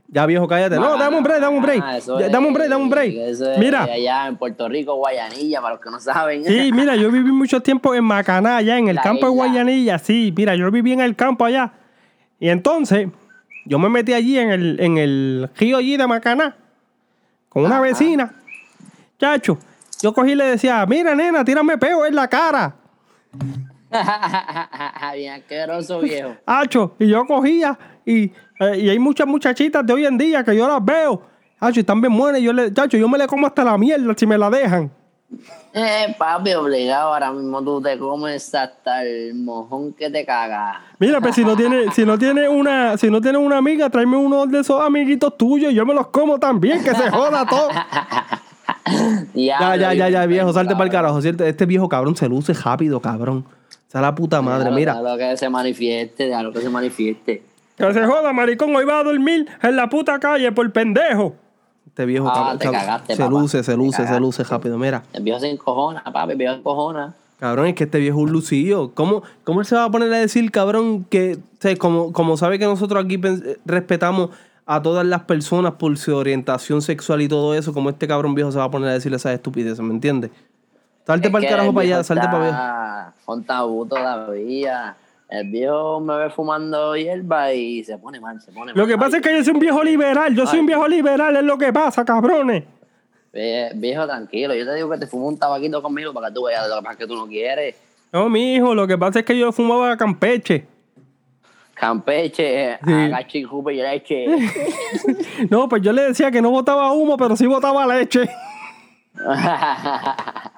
Ya 0.07 0.25
viejo, 0.25 0.47
cállate. 0.47 0.75
No, 0.77 0.97
dame 0.97 1.17
un 1.17 1.23
break, 1.23 1.39
dame 1.39 1.55
un 1.55 1.61
break. 1.63 1.83
Ah, 1.85 1.99
Ya, 2.19 2.29
Dame 2.29 2.47
un 2.47 2.53
break, 2.53 2.67
dame 2.69 2.83
un 2.83 2.89
break. 2.89 3.13
eso 3.15 3.51
es 3.51 3.57
Mira. 3.59 3.83
allá 3.83 4.27
en 4.27 4.35
Puerto 4.37 4.67
Rico, 4.67 4.95
Guayanilla, 4.95 5.61
para 5.61 5.75
los 5.75 5.83
que 5.83 5.89
no 5.91 5.99
saben. 5.99 6.43
Sí, 6.43 6.71
mira, 6.73 6.95
yo 6.95 7.11
viví 7.11 7.31
mucho 7.31 7.61
tiempo 7.61 7.93
en 7.93 8.03
Macaná, 8.03 8.57
allá 8.57 8.77
en 8.77 8.87
el 8.87 8.95
La 8.95 9.03
campo 9.03 9.27
de. 9.27 9.31
Guayanilla. 9.33 9.99
Sí, 9.99 10.33
mira, 10.35 10.55
yo 10.55 10.69
viví 10.71 10.91
en 10.93 11.01
el 11.01 11.15
campo 11.15 11.45
allá. 11.45 11.71
Y 12.39 12.49
entonces, 12.49 13.07
yo 13.65 13.77
me 13.77 13.87
metí 13.87 14.13
allí 14.13 14.39
en 14.39 14.49
el, 14.49 14.79
en 14.79 14.97
el 14.97 15.49
río 15.55 15.77
allí 15.77 15.95
de 15.95 16.07
Macaná, 16.07 16.55
con 17.49 17.63
una 17.65 17.79
vecina. 17.79 18.33
Chacho, 19.19 19.59
yo 20.01 20.11
cogí 20.13 20.31
y 20.31 20.35
le 20.35 20.45
decía, 20.45 20.83
mira, 20.87 21.13
nena, 21.13 21.45
tírame 21.45 21.77
peo 21.77 22.05
en 22.05 22.15
la 22.15 22.27
cara. 22.27 22.73
Bien 25.15 25.33
asqueroso, 25.33 25.99
viejo. 25.99 26.35
Hacho, 26.45 26.95
y 26.99 27.07
yo 27.07 27.25
cogía 27.25 27.77
y, 28.05 28.31
eh, 28.59 28.77
y 28.77 28.89
hay 28.89 28.99
muchas 28.99 29.27
muchachitas 29.27 29.85
de 29.85 29.93
hoy 29.93 30.05
en 30.05 30.17
día 30.17 30.43
que 30.43 30.55
yo 30.55 30.67
las 30.67 30.83
veo. 30.83 31.21
Hacho, 31.59 31.79
y 31.79 31.81
están 31.81 32.01
bien 32.01 32.17
buenas. 32.17 32.41
Yo 32.41 32.53
le, 32.53 32.73
chacho, 32.73 32.97
yo 32.97 33.07
me 33.07 33.17
le 33.17 33.27
como 33.27 33.45
hasta 33.45 33.63
la 33.63 33.77
mierda 33.77 34.13
si 34.17 34.25
me 34.25 34.37
la 34.37 34.49
dejan. 34.49 34.91
Eh, 35.73 36.15
papi, 36.17 36.53
obligado. 36.53 37.13
Ahora 37.13 37.31
mismo 37.31 37.63
tú 37.63 37.81
te 37.81 37.97
comes 37.97 38.53
hasta 38.53 39.03
el 39.03 39.35
mojón 39.35 39.93
que 39.93 40.09
te 40.09 40.25
caga. 40.25 40.81
Mira, 40.99 41.21
pues 41.21 41.35
si 41.35 41.45
no 41.45 41.55
tiene, 41.55 41.91
si 41.91 42.05
no 42.05 42.17
tiene 42.17 42.49
una, 42.49 42.97
si 42.97 43.09
no 43.09 43.21
tiene 43.21 43.37
una 43.37 43.57
amiga, 43.57 43.89
tráeme 43.89 44.17
uno 44.17 44.45
de 44.45 44.59
esos 44.59 44.81
amiguitos 44.81 45.37
tuyos 45.37 45.71
y 45.71 45.75
yo 45.75 45.85
me 45.85 45.93
los 45.93 46.07
como 46.07 46.39
también, 46.39 46.83
que 46.83 46.93
se 46.93 47.09
joda 47.09 47.45
todo. 47.45 47.69
Ya, 49.33 49.75
ya, 49.75 49.93
ya, 49.93 50.09
ya, 50.09 50.25
viejo, 50.25 50.51
salte 50.53 50.73
para 50.73 50.85
el 50.85 50.91
carajo. 50.91 51.19
Este 51.19 51.65
viejo 51.65 51.87
cabrón 51.87 52.15
se 52.15 52.27
luce 52.27 52.53
rápido, 52.53 52.99
cabrón. 52.99 53.45
Esa 53.91 53.97
es 53.99 54.01
la 54.03 54.15
puta 54.15 54.41
madre, 54.41 54.69
Déjalo- 54.69 54.75
mira. 54.75 54.93
déjalo 54.93 55.17
que 55.17 55.35
se 55.35 55.49
manifieste, 55.49 56.27
déjalo 56.27 56.53
que 56.53 56.61
se 56.61 56.69
manifieste. 56.69 57.43
Que 57.75 57.93
se 57.93 58.05
joda, 58.05 58.31
maricón, 58.31 58.73
hoy 58.73 58.85
va 58.85 58.99
a 58.99 59.03
dormir 59.03 59.45
en 59.61 59.75
la 59.75 59.89
puta 59.89 60.17
calle 60.17 60.49
por 60.53 60.71
pendejo. 60.71 61.35
Este 61.87 62.05
viejo 62.05 62.29
Ah, 62.29 62.33
cabrón 62.33 62.57
te 62.59 62.65
se- 62.67 62.71
cagaste, 62.71 63.15
se 63.17 63.21
papá. 63.21 63.29
luce, 63.31 63.63
se 63.65 63.75
luce, 63.75 64.07
se 64.07 64.17
luce 64.21 64.43
rápido. 64.45 64.77
Mira, 64.77 65.03
El 65.11 65.23
viejo 65.23 65.41
se 65.41 65.49
encojona, 65.49 66.01
papi, 66.05 66.31
el 66.31 66.37
viejo 66.37 66.53
se 66.53 66.59
encojona. 66.59 67.15
cabrón, 67.37 67.65
es 67.67 67.75
que 67.75 67.83
este 67.83 67.99
viejo 67.99 68.19
es 68.19 68.23
un 68.23 68.31
lucillo. 68.31 68.91
¿Cómo, 68.93 69.23
cómo 69.43 69.59
él 69.59 69.65
se 69.65 69.75
va 69.75 69.83
a 69.83 69.91
poner 69.91 70.13
a 70.13 70.19
decir, 70.19 70.49
cabrón, 70.51 71.03
que, 71.09 71.33
o 71.35 71.39
sea, 71.59 71.75
como, 71.75 72.13
como 72.13 72.37
sabe 72.37 72.59
que 72.59 72.65
nosotros 72.65 73.03
aquí 73.03 73.17
pens- 73.17 73.57
respetamos 73.65 74.29
a 74.65 74.81
todas 74.81 75.05
las 75.05 75.23
personas 75.23 75.73
por 75.73 75.97
su 75.97 76.15
orientación 76.15 76.81
sexual 76.81 77.21
y 77.23 77.27
todo 77.27 77.55
eso, 77.55 77.73
como 77.73 77.89
este 77.89 78.07
cabrón 78.07 78.35
viejo 78.35 78.53
se 78.53 78.57
va 78.57 78.63
a 78.65 78.71
poner 78.71 78.87
a 78.87 78.93
decirle 78.93 79.17
esas 79.17 79.33
estupideces, 79.33 79.81
¿me 79.81 79.93
entiendes? 79.93 80.31
Salte 81.05 81.27
Es 81.27 81.31
para 81.33 81.43
el 81.43 81.49
carajo 81.51 81.73
para 81.73 81.83
allá, 81.87 82.03
salte 82.05 82.27
para 82.27 82.45
allá. 82.45 83.10
Con 83.25 83.43
tabú 83.43 83.85
todavía. 83.85 84.95
El 85.29 85.47
viejo 85.49 85.99
me 86.01 86.17
ve 86.17 86.29
fumando 86.29 86.95
hierba 86.95 87.53
y 87.53 87.83
se 87.85 87.97
pone 87.97 88.19
mal, 88.19 88.41
se 88.41 88.51
pone 88.51 88.73
mal. 88.73 88.75
Lo 88.75 88.85
que 88.85 88.97
pasa 88.97 89.17
es 89.17 89.23
que 89.23 89.33
yo 89.37 89.43
soy 89.43 89.53
un 89.53 89.59
viejo 89.59 89.81
liberal, 89.83 90.35
yo 90.35 90.45
soy 90.45 90.59
un 90.59 90.65
viejo 90.65 90.85
liberal, 90.87 91.35
es 91.37 91.43
lo 91.43 91.57
que 91.57 91.71
pasa, 91.71 92.03
cabrones. 92.03 92.63
Vie- 93.33 93.71
Viejo, 93.75 94.05
tranquilo. 94.05 94.53
Yo 94.53 94.65
te 94.65 94.75
digo 94.75 94.89
que 94.89 94.97
te 94.97 95.07
fumo 95.07 95.27
un 95.27 95.37
tabaquito 95.39 95.81
conmigo 95.81 96.11
para 96.13 96.27
que 96.27 96.33
tú 96.33 96.43
veas 96.43 96.67
lo 96.67 96.75
que 96.77 96.81
pasa 96.83 96.97
que 96.97 97.07
tú 97.07 97.15
no 97.15 97.27
quieres. 97.27 97.75
No, 98.11 98.27
mi 98.29 98.55
hijo, 98.55 98.75
lo 98.75 98.85
que 98.85 98.97
pasa 98.97 99.19
es 99.19 99.25
que 99.25 99.37
yo 99.37 99.53
fumaba 99.53 99.95
campeche. 99.95 100.65
Campeche, 101.73 102.77
Sí. 102.85 102.91
y 102.91 103.73
leche. 103.73 104.25
No, 105.49 105.69
pues 105.69 105.81
yo 105.81 105.93
le 105.93 106.01
decía 106.03 106.29
que 106.29 106.41
no 106.41 106.51
botaba 106.51 106.91
humo, 106.91 107.15
pero 107.15 107.37
sí 107.37 107.45
botaba 107.47 107.87
leche. 107.87 108.29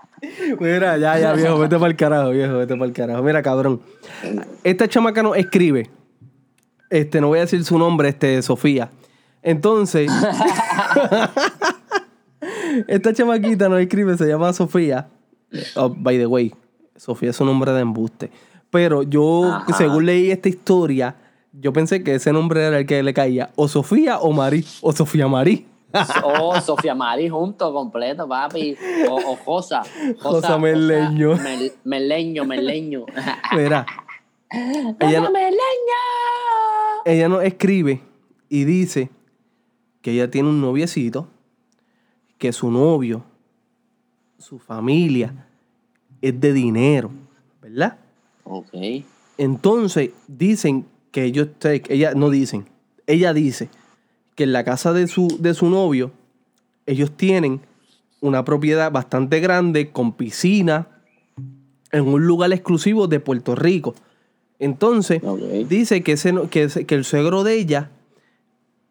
Mira, 0.60 0.98
ya, 0.98 1.20
ya, 1.20 1.34
viejo, 1.34 1.60
vete 1.60 1.78
para 1.78 1.92
el 1.92 1.98
carajo, 1.98 2.30
viejo, 2.30 2.58
vete 2.58 2.76
para 2.76 2.86
el 2.86 2.94
carajo. 2.94 3.24
Mira, 3.24 3.42
cabrón. 3.42 3.82
Esta 4.64 4.88
chamaca 4.88 5.22
nos 5.22 5.36
escribe. 5.38 5.90
Este, 6.90 7.20
no 7.20 7.28
voy 7.28 7.40
a 7.40 7.42
decir 7.42 7.64
su 7.66 7.78
nombre, 7.78 8.10
este, 8.10 8.42
Sofía. 8.42 8.90
Entonces, 9.42 10.10
esta 12.88 13.14
chamaquita 13.14 13.68
nos 13.68 13.82
escribe, 13.82 14.18
se 14.18 14.26
llama 14.26 14.54
Sofía. 14.54 15.10
Oh, 15.76 15.90
by 15.90 16.18
the 16.18 16.26
way, 16.26 16.54
Sofía 16.96 17.32
es 17.32 17.40
un 17.42 17.48
nombre 17.48 17.72
de 17.74 17.82
embuste. 17.82 18.32
Pero 18.70 19.04
yo, 19.04 19.54
Ajá. 19.54 19.78
según 19.78 20.06
leí 20.06 20.32
esta 20.32 20.50
historia, 20.50 21.16
yo 21.52 21.74
pensé 21.74 22.04
que 22.04 22.16
ese 22.16 22.32
nombre 22.32 22.64
era 22.64 22.80
el 22.80 22.86
que 22.86 23.04
le 23.04 23.14
caía. 23.14 23.50
O 23.56 23.68
Sofía 23.68 24.20
o 24.20 24.32
Marí. 24.32 24.66
O 24.82 24.94
Sofía 24.94 25.28
Marí. 25.28 25.68
Oh, 26.24 26.60
Sofía 26.60 26.96
Mari 26.96 27.30
junto, 27.30 27.72
completo, 27.74 28.28
papi. 28.28 28.76
O, 29.10 29.16
o 29.16 29.36
Josa. 29.36 29.84
Josa. 30.20 30.58
Mel- 31.38 31.74
meleño, 31.84 32.46
meleño. 32.46 33.06
Mira. 33.56 33.86
ella, 35.00 35.22
no- 35.22 35.32
ella 37.06 37.30
nos 37.30 37.44
escribe 37.44 38.02
y 38.50 38.64
dice 38.66 39.10
que 40.02 40.12
ella 40.12 40.30
tiene 40.30 40.50
un 40.50 40.62
noviecito, 40.62 41.28
que 42.38 42.52
su 42.54 42.70
novio, 42.72 43.24
su 44.38 44.60
familia, 44.60 45.46
es 46.22 46.40
de 46.40 46.54
dinero, 46.54 47.12
¿verdad? 47.62 47.98
Ok. 48.44 48.74
Entonces 49.38 50.12
dicen 50.28 50.86
que 51.12 51.24
ellos, 51.26 51.50
ella 51.90 52.14
no 52.16 52.30
dicen, 52.30 52.66
ella 53.08 53.34
dice 53.34 53.70
que 54.36 54.44
en 54.44 54.54
la 54.54 54.64
casa 54.64 54.94
de 54.94 55.08
su, 55.08 55.38
de 55.40 55.54
su 55.54 55.70
novio, 55.70 56.12
ellos 56.86 57.12
tienen 57.16 57.62
una 58.22 58.44
propiedad 58.46 58.92
bastante 58.92 59.40
grande 59.40 59.92
con 59.92 60.14
piscina 60.14 60.88
en 61.92 62.08
un 62.08 62.26
lugar 62.26 62.52
exclusivo 62.54 63.08
de 63.08 63.20
Puerto 63.20 63.56
Rico. 63.56 63.94
Entonces, 64.60 65.22
dice 65.68 66.04
que, 66.04 66.14
ese, 66.14 66.34
que, 66.50 66.68
que 66.86 66.96
el 66.96 67.04
suegro 67.04 67.44
de 67.44 67.56
ella 67.56 67.92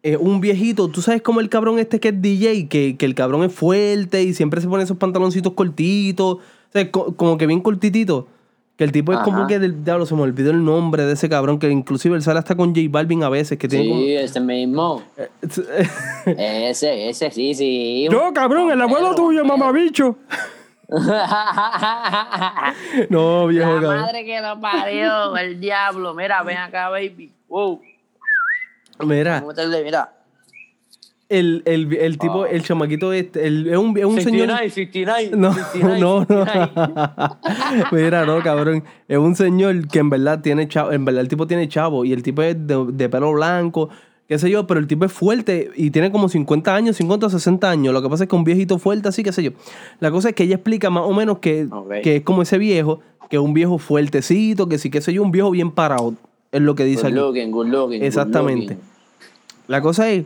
es 0.03 0.17
un 0.19 0.39
viejito. 0.41 0.87
Tú 0.89 1.01
sabes 1.01 1.21
como 1.21 1.39
el 1.39 1.49
cabrón 1.49 1.79
este 1.79 1.99
que 1.99 2.09
es 2.09 2.21
DJ, 2.21 2.67
que, 2.67 2.95
que 2.97 3.05
el 3.05 3.15
cabrón 3.15 3.43
es 3.43 3.53
fuerte 3.53 4.21
y 4.23 4.33
siempre 4.33 4.61
se 4.61 4.67
pone 4.67 4.83
esos 4.83 4.97
pantaloncitos 4.97 5.53
cortitos, 5.53 6.35
o 6.37 6.39
sea, 6.71 6.91
co- 6.91 7.15
como 7.15 7.37
que 7.37 7.47
bien 7.47 7.61
cortitito. 7.61 8.27
Que 8.75 8.83
el 8.85 8.91
tipo 8.91 9.13
es 9.13 9.19
como 9.19 9.45
que 9.45 9.59
del 9.59 9.83
diablo, 9.83 10.07
se 10.07 10.15
me 10.15 10.23
olvidó 10.23 10.49
el 10.49 10.65
nombre 10.65 11.05
de 11.05 11.13
ese 11.13 11.29
cabrón, 11.29 11.59
que 11.59 11.69
inclusive 11.69 12.15
él 12.15 12.23
sale 12.23 12.39
hasta 12.39 12.55
con 12.55 12.69
J 12.73 12.87
Balvin 12.89 13.23
a 13.23 13.29
veces, 13.29 13.59
que 13.59 13.67
tiene 13.67 13.85
Sí, 13.85 14.15
ese 14.15 14.39
mismo. 14.39 15.03
como. 15.15 15.67
Ese, 16.37 17.09
ese, 17.09 17.29
sí, 17.31 17.53
sí. 17.53 18.07
Yo, 18.09 18.31
cabrón, 18.33 18.71
el 18.71 18.81
abuelo 18.81 19.13
tuyo, 19.13 19.45
mamabicho. 19.45 20.17
no, 23.09 23.47
viejo 23.47 23.73
La 23.75 23.81
cabrón. 23.81 24.01
madre 24.01 24.25
que 24.25 24.41
lo 24.41 24.59
parió, 24.59 25.35
el 25.37 25.59
diablo. 25.59 26.13
Mira, 26.13 26.43
ven 26.43 26.57
acá, 26.57 26.89
baby. 26.89 27.31
Wow. 27.47 27.81
Mira, 29.05 29.43
mira. 29.83 30.13
El, 31.39 31.61
el, 31.65 31.93
el 31.95 32.17
tipo, 32.17 32.45
el 32.45 32.63
chamaquito 32.63 33.11
este, 33.13 33.45
el- 33.47 33.67
es 33.67 33.77
un, 33.77 33.97
es 33.97 34.05
un 34.05 34.21
señor. 34.21 34.47
69, 34.57 34.69
69, 34.69 35.31
No, 35.35 35.53
69, 35.53 35.99
no, 35.99 36.19
no. 36.19 36.45
69. 36.45 36.93
Mira, 37.91 38.25
no, 38.25 38.41
cabrón. 38.41 38.83
Es 39.07 39.17
un 39.17 39.35
señor 39.35 39.87
que 39.87 39.99
en 39.99 40.09
verdad 40.09 40.41
tiene 40.41 40.67
chavo, 40.67 40.91
en 40.91 41.05
verdad 41.05 41.21
el 41.21 41.27
tipo 41.27 41.47
tiene 41.47 41.67
chavo 41.67 42.05
y 42.05 42.13
el 42.13 42.23
tipo 42.23 42.41
es 42.41 42.55
de, 42.67 42.85
de 42.93 43.09
pelo 43.09 43.31
blanco, 43.33 43.89
qué 44.27 44.39
sé 44.39 44.49
yo, 44.49 44.65
pero 44.67 44.79
el 44.79 44.87
tipo 44.87 45.05
es 45.05 45.11
fuerte 45.11 45.69
y 45.75 45.91
tiene 45.91 46.11
como 46.11 46.29
50 46.29 46.75
años, 46.75 46.95
50 46.97 47.25
o 47.27 47.29
60 47.29 47.69
años. 47.69 47.93
Lo 47.93 48.01
que 48.01 48.09
pasa 48.09 48.23
es 48.23 48.29
que 48.29 48.35
un 48.35 48.43
viejito 48.43 48.77
fuerte 48.79 49.09
así, 49.09 49.23
qué 49.23 49.31
sé 49.31 49.43
yo. 49.43 49.51
La 49.99 50.11
cosa 50.11 50.29
es 50.29 50.35
que 50.35 50.43
ella 50.43 50.55
explica 50.55 50.89
más 50.89 51.03
o 51.05 51.13
menos 51.13 51.39
que, 51.39 51.67
que 52.03 52.17
es 52.17 52.21
como 52.23 52.41
ese 52.43 52.57
viejo, 52.57 52.99
que 53.29 53.37
es 53.37 53.41
un 53.41 53.53
viejo 53.53 53.77
fuertecito, 53.77 54.67
que 54.69 54.77
sí, 54.77 54.89
qué 54.89 55.01
sé 55.01 55.13
yo, 55.13 55.23
un 55.23 55.31
viejo 55.31 55.51
bien 55.51 55.71
parado. 55.71 56.13
Es 56.51 56.61
lo 56.61 56.75
que 56.75 56.83
dice 56.85 57.01
Good 57.03 57.07
aquí. 57.07 57.15
looking, 57.15 57.51
good 57.51 57.65
looking. 57.67 57.99
good 57.99 58.05
Exactamente. 58.07 58.73
looking. 58.75 58.79
La 59.67 59.81
cosa 59.81 60.09
es 60.11 60.25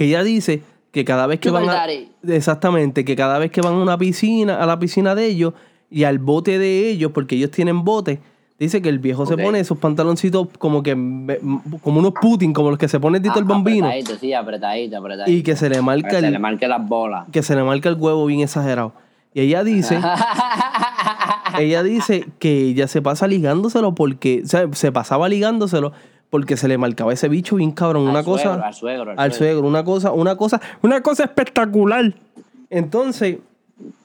que 0.00 0.06
ella 0.06 0.22
dice 0.22 0.62
que 0.92 1.04
cada 1.04 1.26
vez 1.26 1.40
que 1.40 1.50
van 1.50 1.68
a, 1.68 1.84
exactamente, 2.26 3.04
que 3.04 3.14
cada 3.14 3.38
vez 3.38 3.50
que 3.50 3.60
van 3.60 3.74
a 3.74 3.76
una 3.76 3.98
piscina, 3.98 4.56
a 4.62 4.64
la 4.64 4.78
piscina 4.78 5.14
de 5.14 5.26
ellos 5.26 5.52
y 5.90 6.04
al 6.04 6.18
bote 6.18 6.58
de 6.58 6.88
ellos, 6.88 7.12
porque 7.12 7.34
ellos 7.36 7.50
tienen 7.50 7.84
bote, 7.84 8.18
dice 8.58 8.80
que 8.80 8.88
el 8.88 8.98
viejo 8.98 9.26
se 9.26 9.36
pone 9.36 9.60
esos 9.60 9.76
pantaloncitos 9.76 10.48
como 10.58 10.82
que 10.82 10.92
como 11.82 11.98
unos 11.98 12.14
Putin, 12.18 12.54
como 12.54 12.70
los 12.70 12.78
que 12.78 12.88
se 12.88 12.98
pone 12.98 13.20
Tito 13.20 13.38
el 13.40 13.44
Ah, 13.44 13.48
Bambino 13.48 13.88
Apretadito, 13.88 14.18
sí, 14.18 14.32
apretadito, 14.32 14.96
apretadito. 14.96 15.30
y 15.38 15.42
que 15.42 15.54
se 15.54 15.68
le 15.68 15.82
marca 15.82 16.18
se 16.18 16.30
le 16.30 16.38
marque 16.38 16.66
las 16.66 16.88
bolas. 16.88 17.26
que 17.30 17.42
se 17.42 17.54
le 17.54 17.62
marca 17.62 17.90
el 17.90 17.96
huevo 17.96 18.24
bien 18.24 18.40
exagerado. 18.40 18.94
Y 19.34 19.42
ella 19.42 19.62
dice, 19.64 20.00
ella 21.58 21.82
dice 21.82 22.26
que 22.38 22.62
ella 22.68 22.88
se 22.88 23.02
pasa 23.02 23.26
ligándoselo 23.26 23.94
porque, 23.94 24.40
o 24.44 24.48
sea, 24.48 24.66
se 24.72 24.92
pasaba 24.92 25.28
ligándoselo 25.28 25.92
porque 26.30 26.56
se 26.56 26.68
le 26.68 26.78
marcaba 26.78 27.12
ese 27.12 27.28
bicho 27.28 27.56
bien 27.56 27.72
cabrón, 27.72 28.06
una 28.08 28.22
cosa 28.22 28.54
al 28.54 28.72
suegro, 28.74 29.10
al 29.10 29.18
al 29.18 29.32
suegro. 29.32 29.54
suegro, 29.60 29.68
una 29.68 29.84
cosa, 29.84 30.12
una 30.12 30.36
cosa, 30.36 30.60
Una 30.82 31.00
cosa 31.02 31.24
espectacular. 31.24 32.14
entonces, 32.70 33.38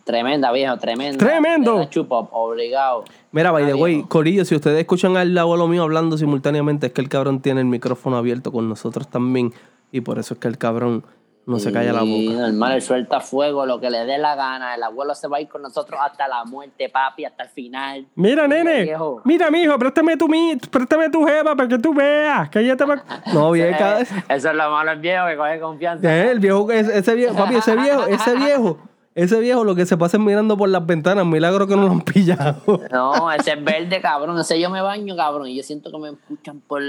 Tremenda, 0.06 0.52
viejo, 0.52 0.78
tremenda. 0.78 1.18
Tremendo. 1.18 1.84
Chupa, 1.86 2.20
obligado. 2.32 3.04
mira, 3.32 3.52
by 3.52 3.66
the 3.66 3.74
way. 3.74 4.04
Corillo, 4.04 4.46
si 4.46 4.56
ustedes 4.56 4.80
escuchan 4.80 5.18
al 5.18 5.36
abuelo 5.38 5.68
mío 5.68 5.82
hablando 5.84 6.18
simultáneamente, 6.18 6.88
es 6.88 6.94
que 6.94 7.02
el 7.02 7.10
cabrón 7.10 7.42
tiene 7.42 7.62
el 7.62 7.66
micrófono 7.66 8.16
abierto 8.16 8.52
con 8.52 8.70
nosotros 8.70 9.08
también 9.10 9.52
y 9.92 10.02
por 10.02 10.20
eso 10.20 10.36
es 10.36 10.40
que 10.40 10.48
el 10.48 10.58
cabrón 10.60 11.04
no 11.46 11.60
se 11.60 11.72
calla 11.72 11.94
la 11.94 12.02
boca. 12.02 12.32
normal, 12.50 12.72
él 12.74 12.82
suelta 12.82 13.20
fuego, 13.20 13.66
lo 13.66 13.80
que 13.80 13.90
le 13.90 14.06
dé 14.06 14.18
la 14.18 14.36
gana. 14.36 14.76
El 14.76 14.84
abuelo 14.84 15.14
se 15.14 15.28
va 15.28 15.38
a 15.38 15.42
ir 15.42 15.48
con 15.48 15.62
nosotros 15.62 16.00
hasta 16.04 16.28
la 16.28 16.44
muerte, 16.46 16.90
papi, 16.90 17.26
hasta 17.26 17.44
el 17.44 17.50
final. 17.50 18.06
Mira, 18.16 18.48
nene. 18.48 18.84
viejo. 18.84 19.22
Mira, 19.26 19.52
mijo, 19.52 19.78
préstame 19.78 20.18
tu, 20.18 20.28
préstame 20.72 21.10
tu 21.10 21.24
jeva 21.26 21.56
para 21.56 21.70
que 21.70 21.78
tú 21.78 21.94
veas. 21.94 22.50
Que 22.50 22.60
ella 22.60 22.76
te 22.76 22.84
va. 22.86 23.04
No, 23.34 23.56
Eh, 23.56 23.76
cada- 23.78 24.02
eso 24.02 24.16
es 24.30 24.44
lo 24.56 24.70
malo 24.72 24.92
el 24.92 25.00
viejo 25.00 25.28
que 25.28 25.38
coge 25.38 25.60
confianza. 25.60 26.08
Eh, 26.16 26.32
el 26.32 26.40
viejo, 26.40 26.72
ese, 26.72 26.98
ese 26.98 27.16
viejo, 27.16 27.36
papi, 27.36 27.56
ese 27.56 27.76
viejo, 27.76 28.06
ese 28.08 28.36
viejo, 28.36 28.78
ese 29.14 29.40
viejo 29.40 29.64
lo 29.64 29.76
que 29.76 29.86
se 29.86 29.96
pasa 29.98 30.18
es 30.18 30.24
mirando 30.24 30.58
por 30.58 30.68
las 30.68 30.86
ventanas, 30.86 31.26
milagro 31.26 31.68
que 31.68 31.76
no 31.76 31.84
lo 31.84 31.92
han 31.92 32.02
pillado. 32.02 32.62
No, 32.92 33.32
ese 33.32 33.54
es 33.54 33.64
verde, 33.64 34.02
cabrón. 34.02 34.38
Ese 34.40 34.60
yo 34.60 34.70
me 34.70 34.82
baño, 34.82 35.16
cabrón. 35.16 35.48
Y 35.48 35.56
yo 35.56 35.64
siento 35.64 35.90
que 35.92 35.98
me 35.98 36.10
escuchan 36.10 36.60
por, 36.68 36.82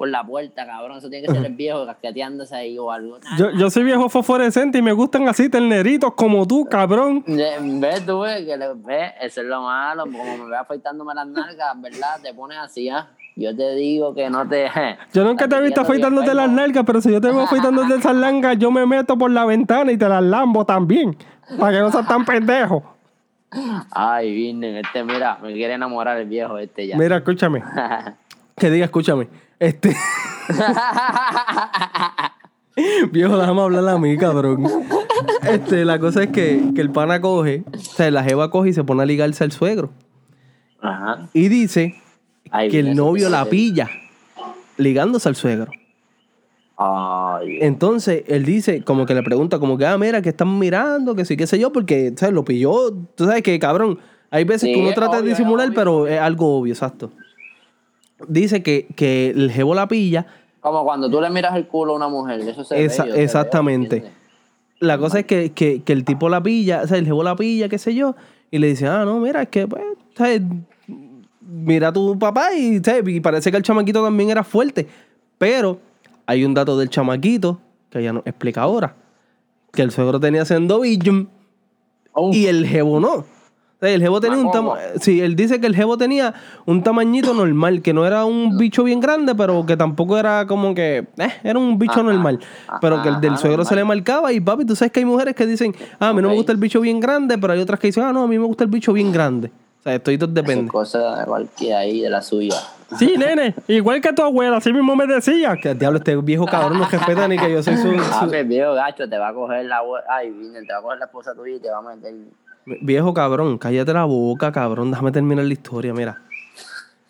por 0.00 0.08
la 0.08 0.24
puerta, 0.24 0.64
cabrón. 0.64 0.96
Eso 0.96 1.10
tiene 1.10 1.26
que 1.26 1.34
ser 1.34 1.44
el 1.44 1.52
viejo 1.52 1.84
casqueteándose 1.84 2.56
ahí 2.56 2.78
o 2.78 2.90
algo. 2.90 3.18
Yo, 3.36 3.50
yo 3.50 3.68
soy 3.68 3.84
viejo 3.84 4.08
fosforescente 4.08 4.78
y 4.78 4.82
me 4.82 4.92
gustan 4.92 5.28
así 5.28 5.50
terneritos 5.50 6.14
como 6.14 6.46
tú, 6.46 6.64
cabrón. 6.64 7.22
Ves 7.26 8.06
tú, 8.06 8.20
ves, 8.20 8.46
que 8.46 8.56
le, 8.56 8.72
ves, 8.76 9.12
eso 9.20 9.42
es 9.42 9.46
lo 9.46 9.60
malo. 9.60 10.04
Como 10.04 10.38
me 10.38 10.50
ve 10.52 10.56
afeitándome 10.56 11.12
las 11.14 11.26
nalgas, 11.26 11.82
¿verdad? 11.82 12.18
Te 12.22 12.32
pones 12.32 12.56
así, 12.56 12.88
¿ah? 12.88 13.10
Yo 13.36 13.54
te 13.54 13.74
digo 13.74 14.14
que 14.14 14.30
no 14.30 14.48
te. 14.48 14.70
Yo 15.12 15.22
nunca 15.22 15.46
te 15.46 15.56
he 15.56 15.60
visto 15.60 15.82
afeitándote 15.82 16.32
las 16.32 16.50
nalgas, 16.50 16.82
pero 16.86 17.02
si 17.02 17.12
yo 17.12 17.20
te 17.20 17.28
veo 17.28 17.42
afeitándote 17.42 17.96
esas 17.96 18.14
nalgas, 18.14 18.56
yo 18.58 18.70
me 18.70 18.86
meto 18.86 19.18
por 19.18 19.30
la 19.30 19.44
ventana 19.44 19.92
y 19.92 19.98
te 19.98 20.08
las 20.08 20.22
lambo 20.22 20.64
también. 20.64 21.14
Para 21.58 21.76
que 21.76 21.80
no 21.80 21.92
seas 21.92 22.08
tan 22.08 22.24
pendejo. 22.24 22.82
Ay, 23.90 24.32
Virgen, 24.34 24.76
este, 24.76 25.04
mira, 25.04 25.36
me 25.42 25.52
quiere 25.52 25.74
enamorar 25.74 26.16
el 26.16 26.26
viejo 26.26 26.56
este 26.56 26.86
ya. 26.86 26.96
Mira, 26.96 27.18
escúchame. 27.18 27.62
Que 28.56 28.68
diga, 28.68 28.84
escúchame, 28.84 29.26
este, 29.60 29.94
viejo, 33.12 33.38
déjame 33.38 33.60
hablar 33.60 33.88
a 33.88 33.98
mí, 33.98 34.16
cabrón. 34.16 34.64
Este, 35.42 35.84
la 35.84 35.98
cosa 35.98 36.24
es 36.24 36.30
que, 36.30 36.72
que 36.74 36.80
el 36.80 36.90
pana 36.90 37.20
coge, 37.20 37.64
o 37.72 37.78
sea, 37.78 38.10
la 38.10 38.24
jeva 38.24 38.50
coge 38.50 38.70
y 38.70 38.72
se 38.72 38.84
pone 38.84 39.02
a 39.02 39.06
ligarse 39.06 39.44
al 39.44 39.52
suegro. 39.52 39.90
Ajá. 40.80 41.28
Y 41.32 41.48
dice 41.48 41.94
Ay, 42.50 42.70
que 42.70 42.80
el 42.80 42.96
novio 42.96 43.28
la 43.28 43.44
pilla 43.44 43.88
ligándose 44.78 45.28
al 45.28 45.36
suegro. 45.36 45.70
Ay, 46.76 47.58
Entonces, 47.60 48.24
él 48.26 48.46
dice, 48.46 48.82
como 48.82 49.04
que 49.04 49.14
le 49.14 49.22
pregunta, 49.22 49.58
como 49.58 49.76
que, 49.76 49.84
ah, 49.84 49.98
mira, 49.98 50.22
que 50.22 50.30
están 50.30 50.58
mirando, 50.58 51.14
que 51.14 51.26
sí, 51.26 51.36
qué 51.36 51.46
sé 51.46 51.58
yo, 51.58 51.70
porque, 51.70 52.14
¿sabes? 52.16 52.34
Lo 52.34 52.44
pilló. 52.44 52.92
Tú 53.14 53.26
sabes 53.26 53.42
que, 53.42 53.58
cabrón, 53.58 53.98
hay 54.30 54.44
veces 54.44 54.62
Sí, 54.62 54.74
que 54.74 54.80
uno 54.80 54.92
trata 54.94 55.16
de 55.16 55.22
obvio, 55.22 55.30
disimular, 55.30 55.70
pero 55.74 56.06
es 56.06 56.18
algo 56.18 56.58
obvio, 56.58 56.72
exacto. 56.72 57.10
Dice 58.28 58.62
que, 58.62 58.86
que 58.96 59.30
el 59.30 59.50
jevo 59.50 59.74
la 59.74 59.88
pilla. 59.88 60.26
Como 60.60 60.84
cuando 60.84 61.10
tú 61.10 61.20
le 61.20 61.30
miras 61.30 61.56
el 61.56 61.66
culo 61.66 61.94
a 61.94 61.96
una 61.96 62.08
mujer, 62.08 62.40
eso 62.40 62.64
se 62.64 62.84
Esa- 62.84 63.04
ve. 63.04 63.22
exactamente. 63.22 64.04
La 64.78 64.98
cosa 64.98 65.20
es 65.20 65.26
que, 65.26 65.52
que, 65.52 65.82
que 65.82 65.92
el 65.92 66.04
tipo 66.04 66.28
la 66.28 66.42
pilla, 66.42 66.82
o 66.84 66.86
sea, 66.86 66.98
el 66.98 67.06
jevo 67.06 67.22
la 67.22 67.36
pilla, 67.36 67.68
qué 67.68 67.78
sé 67.78 67.94
yo, 67.94 68.14
y 68.50 68.58
le 68.58 68.66
dice, 68.68 68.86
ah, 68.86 69.04
no, 69.04 69.18
mira, 69.20 69.42
es 69.42 69.48
que, 69.48 69.66
pues, 69.68 69.82
¿sabes? 70.16 70.42
Mira 71.40 71.88
a 71.88 71.92
tu 71.92 72.18
papá 72.18 72.54
y, 72.54 72.78
¿sabes? 72.82 73.02
y 73.08 73.20
parece 73.20 73.50
que 73.50 73.56
el 73.56 73.62
chamaquito 73.62 74.02
también 74.02 74.30
era 74.30 74.44
fuerte. 74.44 74.86
Pero 75.38 75.80
hay 76.26 76.44
un 76.44 76.54
dato 76.54 76.78
del 76.78 76.88
chamaquito 76.90 77.60
que 77.90 77.98
ella 78.00 78.12
nos 78.12 78.26
explica 78.26 78.62
ahora. 78.62 78.94
Que 79.72 79.82
el 79.82 79.90
suegro 79.90 80.20
tenía 80.20 80.44
sendo 80.44 80.80
Uf, 80.80 82.34
y 82.34 82.46
el 82.46 82.66
jevo 82.66 83.00
no. 83.00 83.24
El 83.80 84.02
jevo 84.02 84.20
tenía 84.20 84.36
un 84.36 84.50
tamaño. 84.50 84.76
Sí, 85.00 85.20
él 85.22 85.34
dice 85.36 85.58
que 85.60 85.66
el 85.66 85.74
jevo 85.74 85.96
tenía 85.96 86.34
un 86.66 86.82
tamañito 86.82 87.32
normal, 87.32 87.80
que 87.80 87.94
no 87.94 88.06
era 88.06 88.26
un 88.26 88.58
bicho 88.58 88.84
bien 88.84 89.00
grande, 89.00 89.34
pero 89.34 89.64
que 89.64 89.76
tampoco 89.76 90.18
era 90.18 90.46
como 90.46 90.74
que. 90.74 91.06
Eh, 91.16 91.28
era 91.42 91.58
un 91.58 91.78
bicho 91.78 91.92
Ajá, 91.92 92.02
normal. 92.02 92.40
Pero 92.80 93.02
que 93.02 93.08
el 93.08 93.20
del 93.22 93.32
ajá, 93.32 93.40
suegro 93.40 93.64
se 93.64 93.74
le 93.74 93.84
marcaba. 93.84 94.32
Y 94.32 94.40
papi, 94.40 94.66
tú 94.66 94.76
sabes 94.76 94.92
que 94.92 95.00
hay 95.00 95.06
mujeres 95.06 95.34
que 95.34 95.46
dicen, 95.46 95.74
ah, 95.98 96.08
a 96.08 96.12
mí 96.12 96.20
no 96.20 96.28
me 96.28 96.34
gusta 96.34 96.52
el 96.52 96.58
bicho 96.58 96.80
bien 96.80 97.00
grande, 97.00 97.38
pero 97.38 97.54
hay 97.54 97.60
otras 97.60 97.80
que 97.80 97.86
dicen, 97.88 98.02
ah, 98.04 98.12
no, 98.12 98.24
a 98.24 98.26
mí 98.26 98.38
me 98.38 98.44
gusta 98.44 98.64
el 98.64 98.70
bicho 98.70 98.92
bien 98.92 99.10
grande. 99.12 99.50
O 99.78 99.82
sea, 99.82 99.94
esto 99.94 100.10
y 100.10 100.18
todo 100.18 100.30
depende. 100.30 100.66
es 100.66 100.70
cosa 100.70 101.20
de 101.20 101.24
cualquiera 101.24 101.78
ahí, 101.78 102.02
de 102.02 102.10
la 102.10 102.20
suya. 102.20 102.56
Sí, 102.98 103.14
nene. 103.16 103.54
Igual 103.66 104.02
que 104.02 104.12
tu 104.12 104.20
abuela, 104.22 104.58
así 104.58 104.74
mismo 104.74 104.94
me 104.94 105.06
decía. 105.06 105.56
Que 105.56 105.74
diablo, 105.74 106.00
este 106.00 106.14
viejo 106.16 106.44
cabrón 106.44 106.80
no 106.80 106.86
respeta 106.86 107.26
ni 107.28 107.38
que 107.38 107.50
yo 107.50 107.62
soy 107.62 107.78
su. 107.78 107.88
Ah, 108.12 108.26
su- 108.28 108.34
el 108.34 108.46
viejo 108.46 108.74
gacho 108.74 109.08
te 109.08 109.16
va 109.16 109.28
a 109.28 109.32
coger 109.32 109.64
la 109.64 109.80
abue- 109.80 110.02
Ay, 110.06 110.30
te 110.66 110.70
va 110.74 110.80
a 110.80 110.82
coger 110.82 110.98
la 110.98 111.06
esposa 111.06 111.34
tuya 111.34 111.56
y 111.56 111.60
te 111.60 111.70
va 111.70 111.78
a 111.78 111.82
meter. 111.82 112.12
Viejo 112.66 113.14
cabrón, 113.14 113.58
cállate 113.58 113.92
la 113.92 114.04
boca, 114.04 114.52
cabrón. 114.52 114.90
Déjame 114.90 115.12
terminar 115.12 115.44
la 115.44 115.52
historia, 115.52 115.92
mira. 115.94 116.20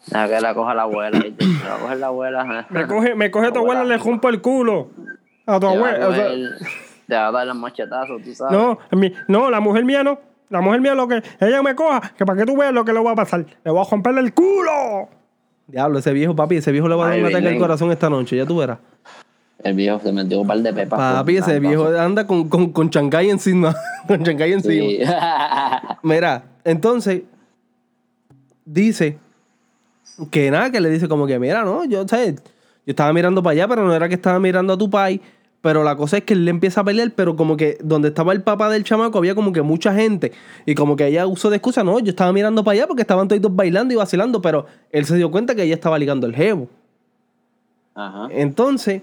Deja 0.06 0.28
que 0.28 0.40
la 0.40 0.54
coja 0.54 0.74
la 0.74 0.82
abuela. 0.82 1.18
La 1.20 1.78
coge 1.78 1.96
la 1.96 2.06
abuela. 2.06 2.66
Me 2.70 2.86
coge, 2.86 3.14
me 3.14 3.30
coge 3.30 3.52
tu 3.52 3.58
abuela, 3.58 3.84
le 3.84 3.96
rompo 3.98 4.28
el 4.28 4.40
culo. 4.40 4.88
A 5.46 5.54
tu 5.58 5.60
Te 5.60 5.66
va 5.66 5.72
a 5.72 5.74
abuela. 5.74 6.08
o 6.08 6.14
sea, 6.14 6.28
coger- 6.28 6.68
te 7.06 7.14
va 7.16 7.26
a 7.28 7.32
dar 7.32 7.46
los 7.46 7.56
machetazos, 7.56 8.22
tú 8.22 8.34
sabes. 8.34 8.56
no, 8.56 8.78
mi- 8.92 9.12
no, 9.28 9.50
la 9.50 9.60
mujer 9.60 9.84
mía 9.84 10.02
no. 10.04 10.18
La 10.48 10.60
mujer 10.60 10.80
mía 10.80 10.94
lo 10.96 11.06
que 11.06 11.22
ella 11.40 11.62
me 11.62 11.74
coja, 11.76 12.00
que 12.16 12.24
para 12.26 12.38
que 12.40 12.44
tú 12.46 12.56
veas 12.56 12.72
lo 12.72 12.84
que 12.84 12.92
le 12.92 13.00
va 13.00 13.12
a 13.12 13.14
pasar. 13.16 13.44
Le 13.64 13.70
voy 13.70 13.84
a 13.84 13.88
romperle 13.88 14.20
el 14.20 14.34
culo. 14.34 15.08
Diablo, 15.68 15.98
ese 16.00 16.12
viejo, 16.12 16.34
papi, 16.34 16.56
ese 16.56 16.72
viejo 16.72 16.88
le 16.88 16.96
va 16.96 17.06
a 17.06 17.08
dar 17.10 17.18
un 17.20 17.26
ataque 17.26 17.46
al 17.48 17.58
corazón 17.58 17.92
esta 17.92 18.10
noche, 18.10 18.36
ya 18.36 18.44
tú 18.46 18.56
verás. 18.58 18.78
El 19.62 19.74
viejo 19.74 20.00
se 20.00 20.12
metió 20.12 20.40
un 20.40 20.46
par 20.46 20.58
de 20.58 20.72
pepas. 20.72 20.98
Papi, 20.98 21.36
ese 21.36 21.60
viejo 21.60 21.86
anda 21.86 22.26
con, 22.26 22.48
con, 22.48 22.72
con 22.72 22.88
Chancay 22.90 23.30
encima. 23.30 23.74
con 24.08 24.22
Chancay 24.22 24.52
encima. 24.52 24.86
Sí. 24.86 24.98
Mira, 26.02 26.44
entonces, 26.64 27.22
dice 28.64 29.18
que 30.30 30.50
nada, 30.50 30.70
que 30.70 30.80
le 30.80 30.90
dice 30.90 31.08
como 31.08 31.26
que, 31.26 31.38
mira, 31.38 31.64
no, 31.64 31.84
yo, 31.84 32.06
¿sabes? 32.06 32.36
Yo 32.86 32.92
estaba 32.92 33.12
mirando 33.12 33.42
para 33.42 33.52
allá, 33.52 33.68
pero 33.68 33.86
no 33.86 33.94
era 33.94 34.08
que 34.08 34.14
estaba 34.14 34.38
mirando 34.38 34.72
a 34.72 34.78
tu 34.78 34.90
país. 34.90 35.20
Pero 35.62 35.84
la 35.84 35.94
cosa 35.94 36.16
es 36.16 36.24
que 36.24 36.32
él 36.32 36.46
le 36.46 36.50
empieza 36.50 36.80
a 36.80 36.84
pelear, 36.84 37.12
pero 37.14 37.36
como 37.36 37.56
que 37.56 37.76
donde 37.82 38.08
estaba 38.08 38.32
el 38.32 38.42
papá 38.42 38.70
del 38.70 38.82
chamaco 38.82 39.18
había 39.18 39.34
como 39.34 39.52
que 39.52 39.60
mucha 39.60 39.94
gente. 39.94 40.32
Y 40.64 40.74
como 40.74 40.96
que 40.96 41.06
ella 41.06 41.26
usó 41.26 41.50
de 41.50 41.56
excusa, 41.56 41.84
no, 41.84 41.98
yo 41.98 42.10
estaba 42.10 42.32
mirando 42.32 42.64
para 42.64 42.76
allá 42.76 42.86
porque 42.86 43.02
estaban 43.02 43.28
todos 43.28 43.54
bailando 43.54 43.92
y 43.92 43.96
vacilando, 43.98 44.40
pero 44.40 44.64
él 44.90 45.04
se 45.04 45.16
dio 45.16 45.30
cuenta 45.30 45.54
que 45.54 45.62
ella 45.62 45.74
estaba 45.74 45.98
ligando 45.98 46.26
el 46.26 46.34
jevo. 46.34 46.68
Ajá. 47.94 48.28
Entonces, 48.30 49.02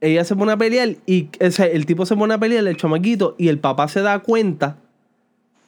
ella 0.00 0.24
se 0.24 0.36
pone 0.36 0.52
a 0.52 0.56
pelear 0.56 0.90
y 1.06 1.28
o 1.44 1.50
sea, 1.50 1.66
el 1.66 1.86
tipo 1.86 2.04
se 2.06 2.16
pone 2.16 2.34
a 2.34 2.38
pelear, 2.38 2.66
el 2.66 2.76
chamaquito, 2.76 3.34
y 3.38 3.48
el 3.48 3.58
papá 3.58 3.88
se 3.88 4.00
da 4.02 4.18
cuenta 4.20 4.76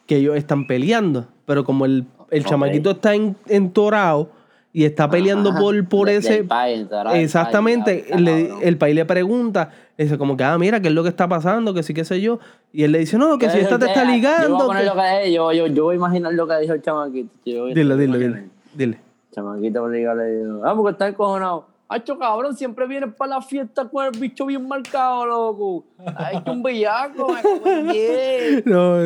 que 0.07 0.17
ellos 0.17 0.37
están 0.37 0.67
peleando. 0.67 1.27
Pero 1.47 1.65
como 1.65 1.85
el, 1.87 2.05
el 2.31 2.43
Ok. 2.43 2.49
chamaquito 2.49 2.91
está 2.93 3.15
en, 3.15 3.37
entorado 3.49 4.31
y 4.73 4.85
está 4.85 5.09
peleando 5.09 5.51
Ajá. 5.51 5.59
por, 5.61 5.89
por 5.89 6.09
Del- 6.09 6.19
ese... 6.19 6.45
país, 6.45 6.87
Exactamente. 7.15 8.05
país, 8.09 8.21
le- 8.21 8.51
el 8.69 8.77
país 8.77 8.95
le 8.95 9.05
pregunta, 9.07 9.71
le 9.97 10.05
dice 10.05 10.19
como 10.19 10.37
que, 10.37 10.45
ah, 10.45 10.57
mira, 10.59 10.81
¿qué 10.81 10.89
es 10.89 10.95
lo 10.95 11.03
que 11.03 11.09
está 11.09 11.27
pasando? 11.27 11.73
Que 11.75 11.83
sí, 11.83 11.95
qué 11.95 12.05
sé 12.05 12.21
yo. 12.21 12.39
Y 12.73 12.85
él 12.85 12.93
le 12.93 12.99
dice, 13.01 13.17
no, 13.19 13.39
que 13.39 13.49
si 13.51 13.59
esta 13.59 13.79
te 13.79 13.87
está 13.87 14.01
Yo 14.03 14.07
voy 14.07 14.13
a 14.13 14.17
ligando. 14.17 14.67
poner 14.67 14.83
que- 14.83 14.89
lo 14.89 14.95
que 14.95 15.33
yo, 15.33 15.53
yo, 15.53 15.67
yo 15.69 15.85
voy 15.85 15.95
a 15.95 15.97
imaginar 15.97 16.35
lo 16.35 16.47
que 16.47 16.59
dijo 16.59 16.75
el 16.75 16.83
chamaquito. 16.83 17.31
Dile, 17.45 17.97
dile, 17.97 18.19
dile. 18.19 18.45
Dile. 18.75 18.99
Chamaquito 19.33 19.83
obligado 19.85 20.19
le 20.19 20.37
digo, 20.37 20.63
ah, 20.65 20.75
porque 20.77 20.93
está 20.93 21.09
encojonado. 21.09 21.67
Hacho, 21.91 22.19
cabrón, 22.19 22.55
siempre 22.55 22.87
vienes 22.87 23.15
para 23.15 23.37
la 23.37 23.41
fiesta 23.43 23.89
con 23.89 24.05
el 24.05 24.21
bicho 24.21 24.45
bien 24.45 24.69
marcado, 24.69 25.25
loco. 25.25 25.87
Ha 26.17 26.33
hecho 26.33 26.53
un 26.53 26.63
bellaco, 26.63 27.29
en 27.65 27.89
diez. 27.89 28.63
No, 28.67 28.97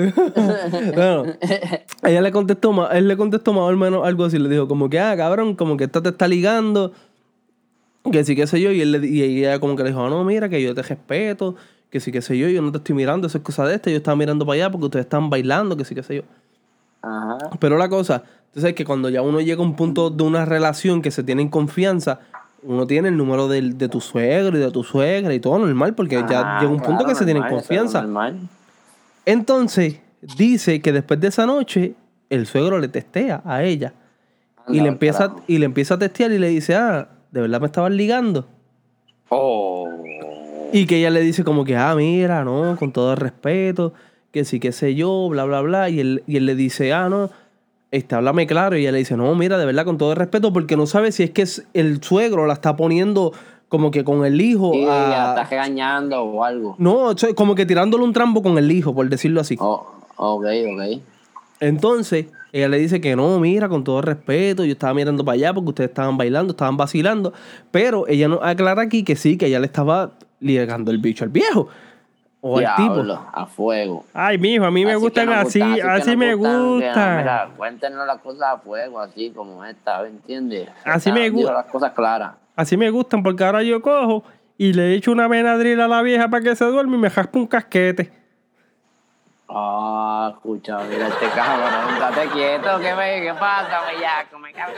bueno, 0.92 1.24
ella 2.02 2.20
le 2.20 2.32
contestó 2.32 2.72
más, 2.72 2.92
él 2.94 3.06
le 3.06 3.16
contestó 3.16 3.52
más 3.52 3.72
o 3.72 3.76
menos 3.76 4.04
algo 4.04 4.24
así, 4.24 4.36
le 4.38 4.48
dijo 4.48 4.66
como 4.66 4.90
que, 4.90 4.98
ah, 4.98 5.16
cabrón, 5.16 5.54
como 5.54 5.76
que 5.76 5.84
esta 5.84 6.02
te 6.02 6.08
está 6.08 6.26
ligando, 6.26 6.92
que 8.10 8.24
sí, 8.24 8.34
qué 8.34 8.48
sé 8.48 8.60
yo, 8.60 8.72
y, 8.72 8.80
él 8.80 8.90
le- 8.92 9.06
y 9.06 9.22
ella 9.22 9.60
como 9.60 9.76
que 9.76 9.84
le 9.84 9.90
dijo, 9.90 10.04
"Ah, 10.04 10.10
no, 10.10 10.24
mira, 10.24 10.48
que 10.48 10.60
yo 10.60 10.74
te 10.74 10.82
respeto, 10.82 11.54
que 11.88 12.00
sí, 12.00 12.10
qué 12.10 12.20
sé 12.20 12.36
yo, 12.36 12.48
yo 12.48 12.62
no 12.62 12.72
te 12.72 12.78
estoy 12.78 12.96
mirando, 12.96 13.28
eso 13.28 13.38
es 13.38 13.44
cosa 13.44 13.64
de 13.64 13.76
este, 13.76 13.92
yo 13.92 13.98
estaba 13.98 14.16
mirando 14.16 14.44
para 14.44 14.54
allá 14.56 14.70
porque 14.72 14.86
ustedes 14.86 15.06
están 15.06 15.30
bailando, 15.30 15.76
que 15.76 15.84
sí, 15.84 15.94
qué 15.94 16.02
sé 16.02 16.16
yo. 16.16 16.22
Ajá. 17.02 17.38
Pero 17.60 17.76
la 17.78 17.88
cosa, 17.88 18.24
entonces 18.46 18.70
es 18.70 18.74
que 18.74 18.84
cuando 18.84 19.08
ya 19.08 19.22
uno 19.22 19.40
llega 19.40 19.60
a 19.62 19.64
un 19.64 19.76
punto 19.76 20.10
de 20.10 20.24
una 20.24 20.44
relación 20.44 21.00
que 21.00 21.12
se 21.12 21.22
tiene 21.22 21.42
en 21.42 21.48
confianza, 21.48 22.20
uno 22.62 22.86
tiene 22.86 23.08
el 23.08 23.16
número 23.16 23.48
del- 23.48 23.76
de, 23.76 23.88
tu 23.88 24.00
suegro 24.00 24.56
y 24.56 24.60
de 24.60 24.70
tu 24.70 24.84
suegra 24.84 25.34
y 25.34 25.40
todo 25.40 25.58
normal, 25.58 25.94
porque 25.94 26.16
ya 26.28 26.56
Ah, 26.56 26.60
llega 26.60 26.72
un 26.72 26.78
punto 26.80 26.98
claro, 26.98 27.06
que 27.08 27.14
se 27.14 27.24
tienen 27.24 27.42
normal, 27.42 27.58
confianza. 27.60 28.02
normal. 28.02 28.40
Entonces, 29.26 30.00
dice 30.36 30.80
que 30.80 30.92
después 30.92 31.20
de 31.20 31.28
esa 31.28 31.46
noche, 31.46 31.94
el 32.30 32.46
suegro 32.46 32.78
le 32.78 32.88
testea 32.88 33.42
a 33.44 33.62
ella. 33.62 33.94
Y 34.68 34.80
le, 34.80 34.88
empieza, 34.88 35.28
carajo. 35.28 35.42
y 35.48 35.58
le 35.58 35.64
empieza 35.66 35.94
a 35.94 35.98
testear 35.98 36.30
y 36.30 36.38
le 36.38 36.48
dice, 36.48 36.76
ah, 36.76 37.08
¿de 37.32 37.40
verdad 37.40 37.60
me 37.60 37.66
estabas 37.66 37.90
ligando? 37.92 38.46
Oh. 39.28 39.88
Y 40.72 40.86
que 40.86 40.98
ella 40.98 41.10
le 41.10 41.20
dice 41.20 41.42
como 41.44 41.64
que, 41.64 41.76
ah, 41.76 41.94
mira, 41.96 42.44
no, 42.44 42.76
con 42.78 42.92
todo 42.92 43.10
el 43.12 43.16
respeto, 43.18 43.92
que 44.30 44.44
sí, 44.44 44.60
qué 44.60 44.72
sé 44.72 44.94
yo, 44.94 45.28
bla, 45.28 45.44
bla, 45.44 45.60
bla. 45.62 45.90
Y 45.90 46.00
él, 46.00 46.22
y 46.26 46.36
él 46.36 46.46
le 46.46 46.54
dice, 46.54 46.92
ah, 46.92 47.08
no, 47.08 47.30
este, 47.92 48.14
háblame 48.16 48.46
claro. 48.46 48.76
Y 48.76 48.80
ella 48.80 48.92
le 48.92 48.98
dice, 48.98 49.16
no, 49.16 49.32
mira, 49.36 49.58
de 49.58 49.66
verdad, 49.66 49.84
con 49.84 49.98
todo 49.98 50.10
el 50.10 50.16
respeto, 50.16 50.52
porque 50.52 50.76
no 50.76 50.86
sabe 50.86 51.12
si 51.12 51.22
es 51.22 51.30
que 51.30 51.44
el 51.74 52.02
suegro 52.02 52.46
la 52.46 52.54
está 52.54 52.74
poniendo 52.74 53.32
como 53.68 53.90
que 53.90 54.04
con 54.04 54.26
el 54.26 54.40
hijo 54.40 54.72
Sí, 54.72 54.84
a... 54.88 55.30
estás 55.30 55.48
regañando 55.50 56.22
o 56.22 56.42
algo. 56.42 56.74
No, 56.78 57.14
como 57.36 57.54
que 57.54 57.64
tirándole 57.64 58.02
un 58.04 58.12
trampo 58.12 58.42
con 58.42 58.58
el 58.58 58.70
hijo, 58.72 58.94
por 58.94 59.08
decirlo 59.08 59.40
así. 59.40 59.56
Oh, 59.60 59.86
ok, 60.16 60.44
ok. 60.44 61.02
Entonces, 61.60 62.26
ella 62.52 62.68
le 62.68 62.78
dice 62.78 63.00
que 63.00 63.14
no, 63.14 63.38
mira, 63.38 63.68
con 63.68 63.84
todo 63.84 64.02
respeto, 64.02 64.64
yo 64.64 64.72
estaba 64.72 64.92
mirando 64.92 65.24
para 65.24 65.34
allá 65.34 65.54
porque 65.54 65.68
ustedes 65.70 65.90
estaban 65.90 66.18
bailando, 66.18 66.52
estaban 66.52 66.76
vacilando, 66.76 67.32
pero 67.70 68.06
ella 68.08 68.28
nos 68.28 68.40
aclara 68.42 68.82
aquí 68.82 69.04
que 69.04 69.16
sí, 69.16 69.38
que 69.38 69.46
ella 69.46 69.60
le 69.60 69.66
estaba 69.66 70.12
ligando 70.40 70.90
el 70.90 70.98
bicho 70.98 71.24
al 71.24 71.30
viejo 71.30 71.68
o 72.44 72.58
al 72.58 72.74
tipo. 72.74 72.94
Diablo, 72.94 73.24
a 73.32 73.46
fuego. 73.46 74.04
Ay, 74.12 74.36
mijo, 74.36 74.64
a 74.64 74.70
mí 74.70 74.84
me 74.84 74.92
Así 74.92 75.00
gustan 75.00 75.28
así, 75.30 75.60
gustan, 75.60 75.90
así 75.90 76.16
me 76.16 76.34
gustan, 76.34 76.80
gustan. 76.80 77.16
Mira, 77.18 77.48
cuéntenos 77.56 78.06
las 78.06 78.20
cosas 78.20 78.42
a 78.42 78.58
fuego, 78.58 79.00
así 79.00 79.30
como 79.30 79.64
esta, 79.64 80.04
¿entiendes? 80.06 80.68
Así 80.84 81.12
me 81.12 81.20
dijo 81.20 81.36
gusta. 81.36 81.52
las 81.52 81.66
cosas 81.66 81.92
claras. 81.92 82.32
Así 82.56 82.76
me 82.76 82.90
gustan 82.90 83.22
porque 83.22 83.44
ahora 83.44 83.62
yo 83.62 83.80
cojo 83.80 84.24
y 84.58 84.72
le 84.72 84.94
echo 84.94 85.12
una 85.12 85.28
venadril 85.28 85.80
a 85.80 85.88
la 85.88 86.02
vieja 86.02 86.28
para 86.28 86.42
que 86.42 86.56
se 86.56 86.64
duerme 86.64 86.96
y 86.96 87.00
me 87.00 87.10
jaspa 87.10 87.38
un 87.38 87.46
casquete. 87.46 88.12
Ah, 89.48 90.32
escucha, 90.34 90.78
mira 90.90 91.08
este 91.08 91.26
cabrón, 91.28 91.94
estate 91.94 92.28
quieto, 92.32 92.80
¿qué, 92.80 92.94
me, 92.94 93.20
qué 93.22 93.34
pasa, 93.38 93.82
bellaco? 93.86 94.38
Me 94.38 94.52
cago 94.52 94.72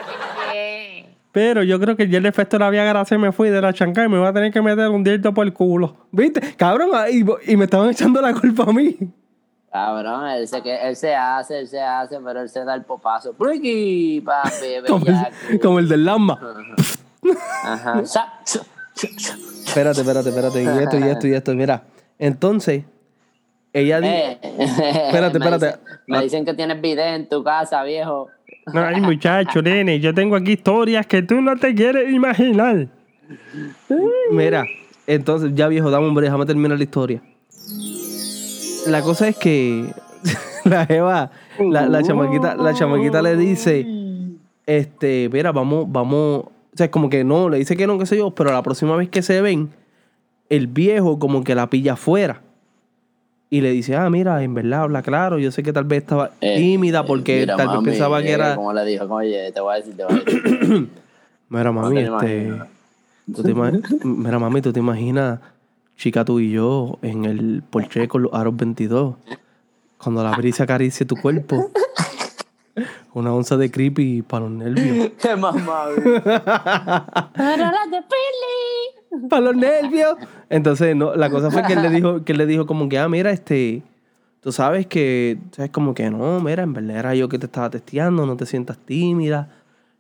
en. 0.52 1.13
Pero 1.34 1.64
yo 1.64 1.80
creo 1.80 1.96
que 1.96 2.08
ya 2.08 2.18
el 2.18 2.26
efecto 2.26 2.56
de 2.56 2.64
la 2.64 2.70
Viagra 2.70 3.04
se 3.04 3.18
me 3.18 3.32
fue 3.32 3.50
de 3.50 3.60
la 3.60 3.72
chanca 3.72 4.04
y 4.04 4.08
me 4.08 4.18
va 4.18 4.28
a 4.28 4.32
tener 4.32 4.52
que 4.52 4.62
meter 4.62 4.88
un 4.88 5.02
diente 5.02 5.32
por 5.32 5.44
el 5.44 5.52
culo. 5.52 5.96
¿Viste? 6.12 6.40
Cabrón, 6.56 6.90
ah, 6.94 7.10
y, 7.10 7.24
y 7.50 7.56
me 7.56 7.64
estaban 7.64 7.90
echando 7.90 8.22
la 8.22 8.32
culpa 8.32 8.62
a 8.62 8.72
mí. 8.72 8.96
Cabrón, 9.72 10.28
él 10.28 10.46
se, 10.46 10.62
que, 10.62 10.76
él 10.76 10.94
se 10.94 11.12
hace, 11.12 11.58
él 11.58 11.66
se 11.66 11.80
hace, 11.80 12.20
pero 12.24 12.40
él 12.40 12.48
se 12.48 12.64
da 12.64 12.76
el 12.76 12.84
popazo. 12.84 13.32
¡Priki! 13.32 14.22
Papi, 14.24 14.86
Como 14.86 15.06
el, 15.06 15.60
como 15.60 15.78
el 15.80 15.88
del 15.88 16.04
Lamba. 16.04 16.38
Ajá. 17.64 18.00
Espérate, 18.00 20.02
espérate, 20.02 20.28
espérate. 20.28 20.62
Y 20.62 20.68
esto, 20.68 20.98
y 21.00 21.02
esto, 21.02 21.26
y 21.26 21.34
esto. 21.34 21.54
Mira, 21.54 21.82
entonces, 22.16 22.84
ella 23.74 24.00
dice... 24.00 24.14
Eh, 24.14 24.38
Espérate, 25.08 25.38
me 25.38 25.44
espérate. 25.44 25.66
dicen- 25.66 25.80
me 26.06 26.22
dicen 26.22 26.44
que 26.44 26.54
tienes 26.54 26.80
video 26.80 27.04
en 27.14 27.28
tu 27.28 27.44
casa, 27.44 27.82
viejo. 27.84 28.28
Ay, 28.72 29.00
muchacho, 29.02 29.60
nene, 29.60 30.00
yo 30.00 30.14
tengo 30.14 30.36
aquí 30.36 30.52
historias 30.52 31.06
que 31.06 31.22
tú 31.22 31.40
no 31.42 31.54
te 31.56 31.74
quieres 31.74 32.10
imaginar. 32.10 32.88
Mira, 34.30 34.64
entonces, 35.06 35.52
ya 35.54 35.68
viejo, 35.68 35.90
dame 35.90 36.06
hombre, 36.06 36.24
déjame 36.24 36.46
terminar 36.46 36.78
la 36.78 36.84
historia. 36.84 37.22
La 38.86 39.02
cosa 39.02 39.28
es 39.28 39.36
que 39.36 39.86
la 40.64 40.86
Eva, 40.88 41.30
la, 41.58 41.86
la 41.86 42.02
chamaquita, 42.02 42.54
la 42.56 42.74
chamaquita 42.74 43.22
le 43.22 43.36
dice, 43.36 43.86
este, 44.66 45.28
mira, 45.32 45.52
vamos, 45.52 45.86
vamos, 45.88 46.44
o 46.44 46.50
sea, 46.74 46.86
es 46.86 46.90
como 46.92 47.08
que 47.08 47.24
no, 47.24 47.48
le 47.48 47.58
dice 47.58 47.76
que 47.76 47.86
no, 47.86 47.98
qué 47.98 48.06
sé 48.06 48.16
yo, 48.16 48.30
pero 48.34 48.52
la 48.52 48.62
próxima 48.62 48.96
vez 48.96 49.08
que 49.08 49.22
se 49.22 49.40
ven, 49.40 49.70
el 50.48 50.66
viejo 50.66 51.18
como 51.18 51.44
que 51.44 51.54
la 51.54 51.68
pilla 51.70 51.94
afuera. 51.94 52.42
Y 53.54 53.60
le 53.60 53.70
dice, 53.70 53.94
ah, 53.94 54.10
mira, 54.10 54.42
en 54.42 54.52
verdad, 54.52 54.80
habla 54.80 55.00
claro, 55.00 55.38
yo 55.38 55.52
sé 55.52 55.62
que 55.62 55.72
tal 55.72 55.84
vez 55.84 56.00
estaba 56.02 56.32
Eh, 56.40 56.56
tímida 56.56 57.06
porque 57.06 57.42
Mira, 57.42 57.56
tal 57.56 57.68
vez 57.68 57.76
mami, 57.76 57.84
pensaba 57.88 58.20
que 58.20 58.30
eh, 58.30 58.32
era... 58.32 58.56
Como 58.56 58.72
le 58.72 58.84
dijo, 58.84 59.04
oye, 59.04 59.52
te 59.52 59.60
voy 59.60 59.74
a 59.74 59.76
decir, 59.76 59.96
te 59.96 60.02
voy 60.02 60.12
a 60.12 60.24
decir. 60.24 60.88
Mira, 61.48 61.70
mami, 61.70 61.94
te 61.94 62.48
este. 62.48 62.52
tú 63.32 63.42
te 63.44 63.54
Mira, 63.54 64.40
mami, 64.40 64.60
tú 64.60 64.72
te 64.72 64.80
imaginas, 64.80 65.38
chica, 65.96 66.24
tú 66.24 66.40
y 66.40 66.50
yo 66.50 66.98
en 67.02 67.26
el 67.26 67.62
Porsche 67.70 68.08
con 68.08 68.22
los 68.24 68.34
aros 68.34 68.56
22. 68.56 69.14
Cuando 69.98 70.24
la 70.24 70.32
brisa 70.32 70.64
acaricie 70.64 71.06
tu 71.06 71.14
cuerpo. 71.14 71.70
Una 73.12 73.32
onza 73.32 73.56
de 73.56 73.70
creepy 73.70 74.22
para 74.22 74.46
los 74.46 74.50
nervios. 74.50 75.10
¡Qué 75.22 75.36
mamá! 75.36 75.90
¡Para 79.28 79.42
los 79.42 79.56
nervios! 79.56 80.16
Entonces, 80.50 80.94
no, 80.96 81.14
la 81.14 81.30
cosa 81.30 81.50
fue 81.50 81.62
que 81.62 81.74
él 81.74 81.82
le 81.82 81.90
dijo, 81.90 82.24
que 82.24 82.32
él 82.32 82.38
le 82.38 82.46
dijo 82.46 82.66
como 82.66 82.88
que, 82.88 82.98
ah, 82.98 83.08
mira, 83.08 83.30
este. 83.30 83.82
Tú 84.40 84.52
sabes 84.52 84.86
que, 84.86 85.38
sabes 85.52 85.70
como 85.70 85.94
que 85.94 86.10
no, 86.10 86.38
mira, 86.40 86.64
en 86.64 86.74
verdad 86.74 86.96
era 86.98 87.14
yo 87.14 87.30
que 87.30 87.38
te 87.38 87.46
estaba 87.46 87.70
testeando, 87.70 88.26
no 88.26 88.36
te 88.36 88.44
sientas 88.44 88.76
tímida, 88.76 89.48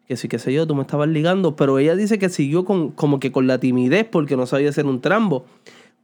que 0.06 0.18
sí, 0.18 0.28
qué 0.28 0.38
sé 0.38 0.52
yo, 0.52 0.66
tú 0.66 0.74
me 0.74 0.82
estabas 0.82 1.08
ligando, 1.08 1.56
pero 1.56 1.78
ella 1.78 1.96
dice 1.96 2.18
que 2.18 2.28
siguió 2.28 2.66
con, 2.66 2.90
como 2.90 3.20
que 3.20 3.32
con 3.32 3.46
la 3.46 3.58
timidez 3.58 4.04
porque 4.04 4.36
no 4.36 4.44
sabía 4.44 4.68
hacer 4.68 4.84
un 4.84 5.00
trambo. 5.00 5.46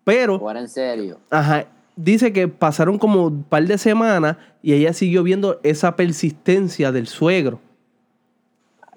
Pero, 0.04 0.40
Fuera 0.40 0.58
en 0.58 0.68
serio. 0.70 1.18
ajá, 1.28 1.66
dice 1.96 2.32
que 2.32 2.48
pasaron 2.48 2.98
como 2.98 3.26
un 3.26 3.42
par 3.42 3.66
de 3.66 3.76
semanas 3.76 4.38
y 4.62 4.72
ella 4.72 4.94
siguió 4.94 5.22
viendo 5.22 5.60
esa 5.62 5.94
persistencia 5.96 6.92
del 6.92 7.08
suegro. 7.08 7.60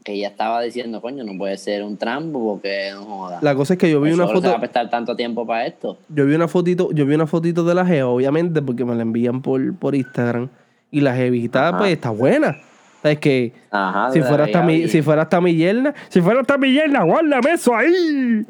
Que 0.03 0.13
ella 0.13 0.27
estaba 0.27 0.61
diciendo, 0.61 0.99
coño, 1.01 1.23
no 1.23 1.37
puede 1.37 1.57
ser 1.57 1.83
un 1.83 1.97
trampo 1.97 2.43
porque 2.43 2.89
no 2.93 3.05
joda. 3.05 3.39
La 3.41 3.55
cosa 3.55 3.73
es 3.73 3.79
que 3.79 3.89
yo 3.89 4.01
vi 4.01 4.09
El 4.09 4.15
una 4.15 4.25
suegro 4.25 4.41
se 4.41 4.47
foto. 4.47 4.51
va 4.51 4.57
a 4.57 4.59
prestar 4.59 4.89
tanto 4.89 5.15
tiempo 5.15 5.45
para 5.47 5.65
esto. 5.65 5.97
Yo 6.09 6.25
vi 6.25 6.35
una 6.35 6.47
fotito, 6.47 6.91
yo 6.91 7.05
vi 7.05 7.15
una 7.15 7.25
fotito 7.27 7.63
de 7.63 7.73
la 7.73 7.85
Geo, 7.85 8.11
obviamente, 8.11 8.61
porque 8.61 8.83
me 8.83 8.95
la 8.95 9.01
envían 9.03 9.41
por, 9.41 9.75
por 9.77 9.95
Instagram. 9.95 10.49
Y 10.91 11.01
la 11.01 11.15
jevita, 11.15 11.77
pues, 11.77 11.93
está 11.93 12.09
buena. 12.09 12.57
Es 13.03 13.19
que 13.19 13.53
Ajá. 13.69 14.11
si 14.11 14.21
fuera, 14.21 14.45
hasta 14.45 14.61
mi, 14.61 14.87
si 14.87 15.01
fuera 15.01 15.23
hasta 15.23 15.41
mi 15.41 15.55
yerna, 15.55 15.93
Si 16.09 16.21
fuera 16.21 16.41
esta 16.41 16.57
mi 16.57 16.71
yerna, 16.71 17.03
guárdame 17.03 17.51
eso 17.51 17.75
ahí. 17.75 18.45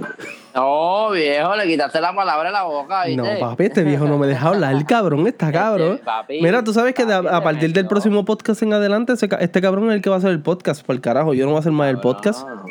No, 0.53 1.09
viejo, 1.09 1.55
le 1.55 1.65
quitaste 1.65 1.99
la 1.99 2.13
palabra 2.13 2.49
de 2.49 2.53
la 2.53 2.63
boca, 2.63 3.05
¿viste? 3.05 3.21
No, 3.21 3.39
papi, 3.39 3.63
este 3.65 3.83
viejo 3.83 4.05
no 4.05 4.17
me 4.19 4.27
deja 4.27 4.49
hablar. 4.49 4.73
El 4.75 4.85
cabrón 4.85 5.25
está 5.25 5.51
cabrón. 5.51 5.93
Este, 5.93 6.05
papi, 6.05 6.41
Mira, 6.41 6.63
tú 6.63 6.71
sabes 6.73 6.93
que 6.93 7.05
de- 7.05 7.13
a 7.15 7.41
partir 7.43 7.73
del 7.73 7.87
próximo 7.87 8.23
podcast 8.23 8.61
en 8.61 8.73
adelante, 8.73 9.13
este 9.13 9.61
cabrón 9.61 9.89
es 9.89 9.95
el 9.95 10.01
que 10.03 10.09
va 10.11 10.17
a 10.17 10.19
hacer 10.19 10.29
el 10.29 10.41
podcast. 10.41 10.85
Por 10.85 10.95
el 10.95 11.01
carajo, 11.01 11.33
yo 11.33 11.45
no 11.45 11.51
voy 11.51 11.57
a 11.57 11.59
hacer 11.61 11.71
más 11.71 11.89
el 11.89 11.99
podcast. 11.99 12.47
No, 12.47 12.65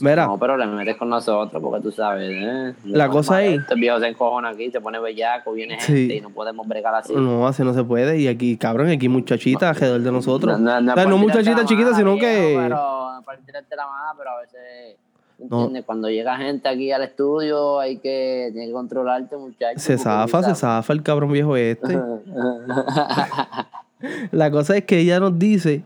Mira, 0.00 0.26
No, 0.26 0.38
pero 0.38 0.56
le 0.56 0.66
metes 0.66 0.96
con 0.96 1.08
nosotros 1.08 1.62
porque 1.62 1.82
tú 1.82 1.90
sabes, 1.92 2.30
¿eh? 2.30 2.74
La 2.84 3.06
No, 3.06 3.12
cosa 3.12 3.42
es- 3.42 3.60
Este 3.60 3.74
viejo 3.74 3.98
se 4.00 4.08
encojona 4.08 4.50
aquí, 4.50 4.70
se 4.70 4.80
pone 4.80 4.98
bellaco, 4.98 5.52
viene 5.52 5.78
Sí. 5.80 5.92
gente 5.94 6.16
y 6.16 6.20
no 6.20 6.30
podemos 6.30 6.66
bregar 6.66 6.94
así. 6.94 7.14
no, 7.14 7.46
así 7.46 7.62
no 7.62 7.74
se 7.74 7.84
puede. 7.84 8.18
Y 8.18 8.28
aquí, 8.28 8.56
cabrón, 8.56 8.88
aquí 8.88 9.06
hay 9.06 9.10
muchachitas 9.10 9.76
alrededor 9.76 10.00
de 10.00 10.12
nosotros. 10.12 10.58
No, 10.58 10.80
no, 10.80 10.82
no 10.82 10.92
O 10.92 10.96
sea, 10.96 11.04
no 11.06 11.64
chiquitas, 11.64 11.92
mala, 11.92 11.96
sino 11.96 12.14
viejo, 12.14 12.26
que. 12.26 12.56
Pero, 12.58 13.22
para 13.24 13.38
tirarte 13.40 13.76
la 13.76 13.86
mala, 13.86 14.14
pero 14.16 14.30
a 14.30 14.40
veces, 14.40 14.96
No. 15.38 15.56
¿entiendes? 15.58 15.84
Cuando 15.84 16.08
llega 16.10 16.36
gente 16.36 16.68
aquí 16.68 16.92
al 16.92 17.02
estudio 17.02 17.80
hay 17.80 17.98
que, 17.98 18.50
tiene 18.52 18.66
que 18.68 18.72
controlarte, 18.72 19.36
muchachos. 19.36 19.82
Se 19.82 19.98
zafa, 19.98 20.42
se 20.42 20.54
zafa 20.54 20.92
el 20.92 21.02
cabrón 21.02 21.32
viejo 21.32 21.56
este. 21.56 21.98
La 24.32 24.50
cosa 24.50 24.76
es 24.76 24.84
que 24.84 24.98
ella 24.98 25.20
nos 25.20 25.38
dice 25.38 25.82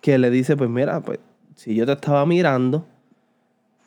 que 0.00 0.18
le 0.18 0.30
dice, 0.30 0.56
pues 0.56 0.70
mira, 0.70 1.00
pues 1.00 1.18
si 1.58 1.74
yo 1.74 1.84
te 1.84 1.90
estaba 1.90 2.24
mirando, 2.24 2.86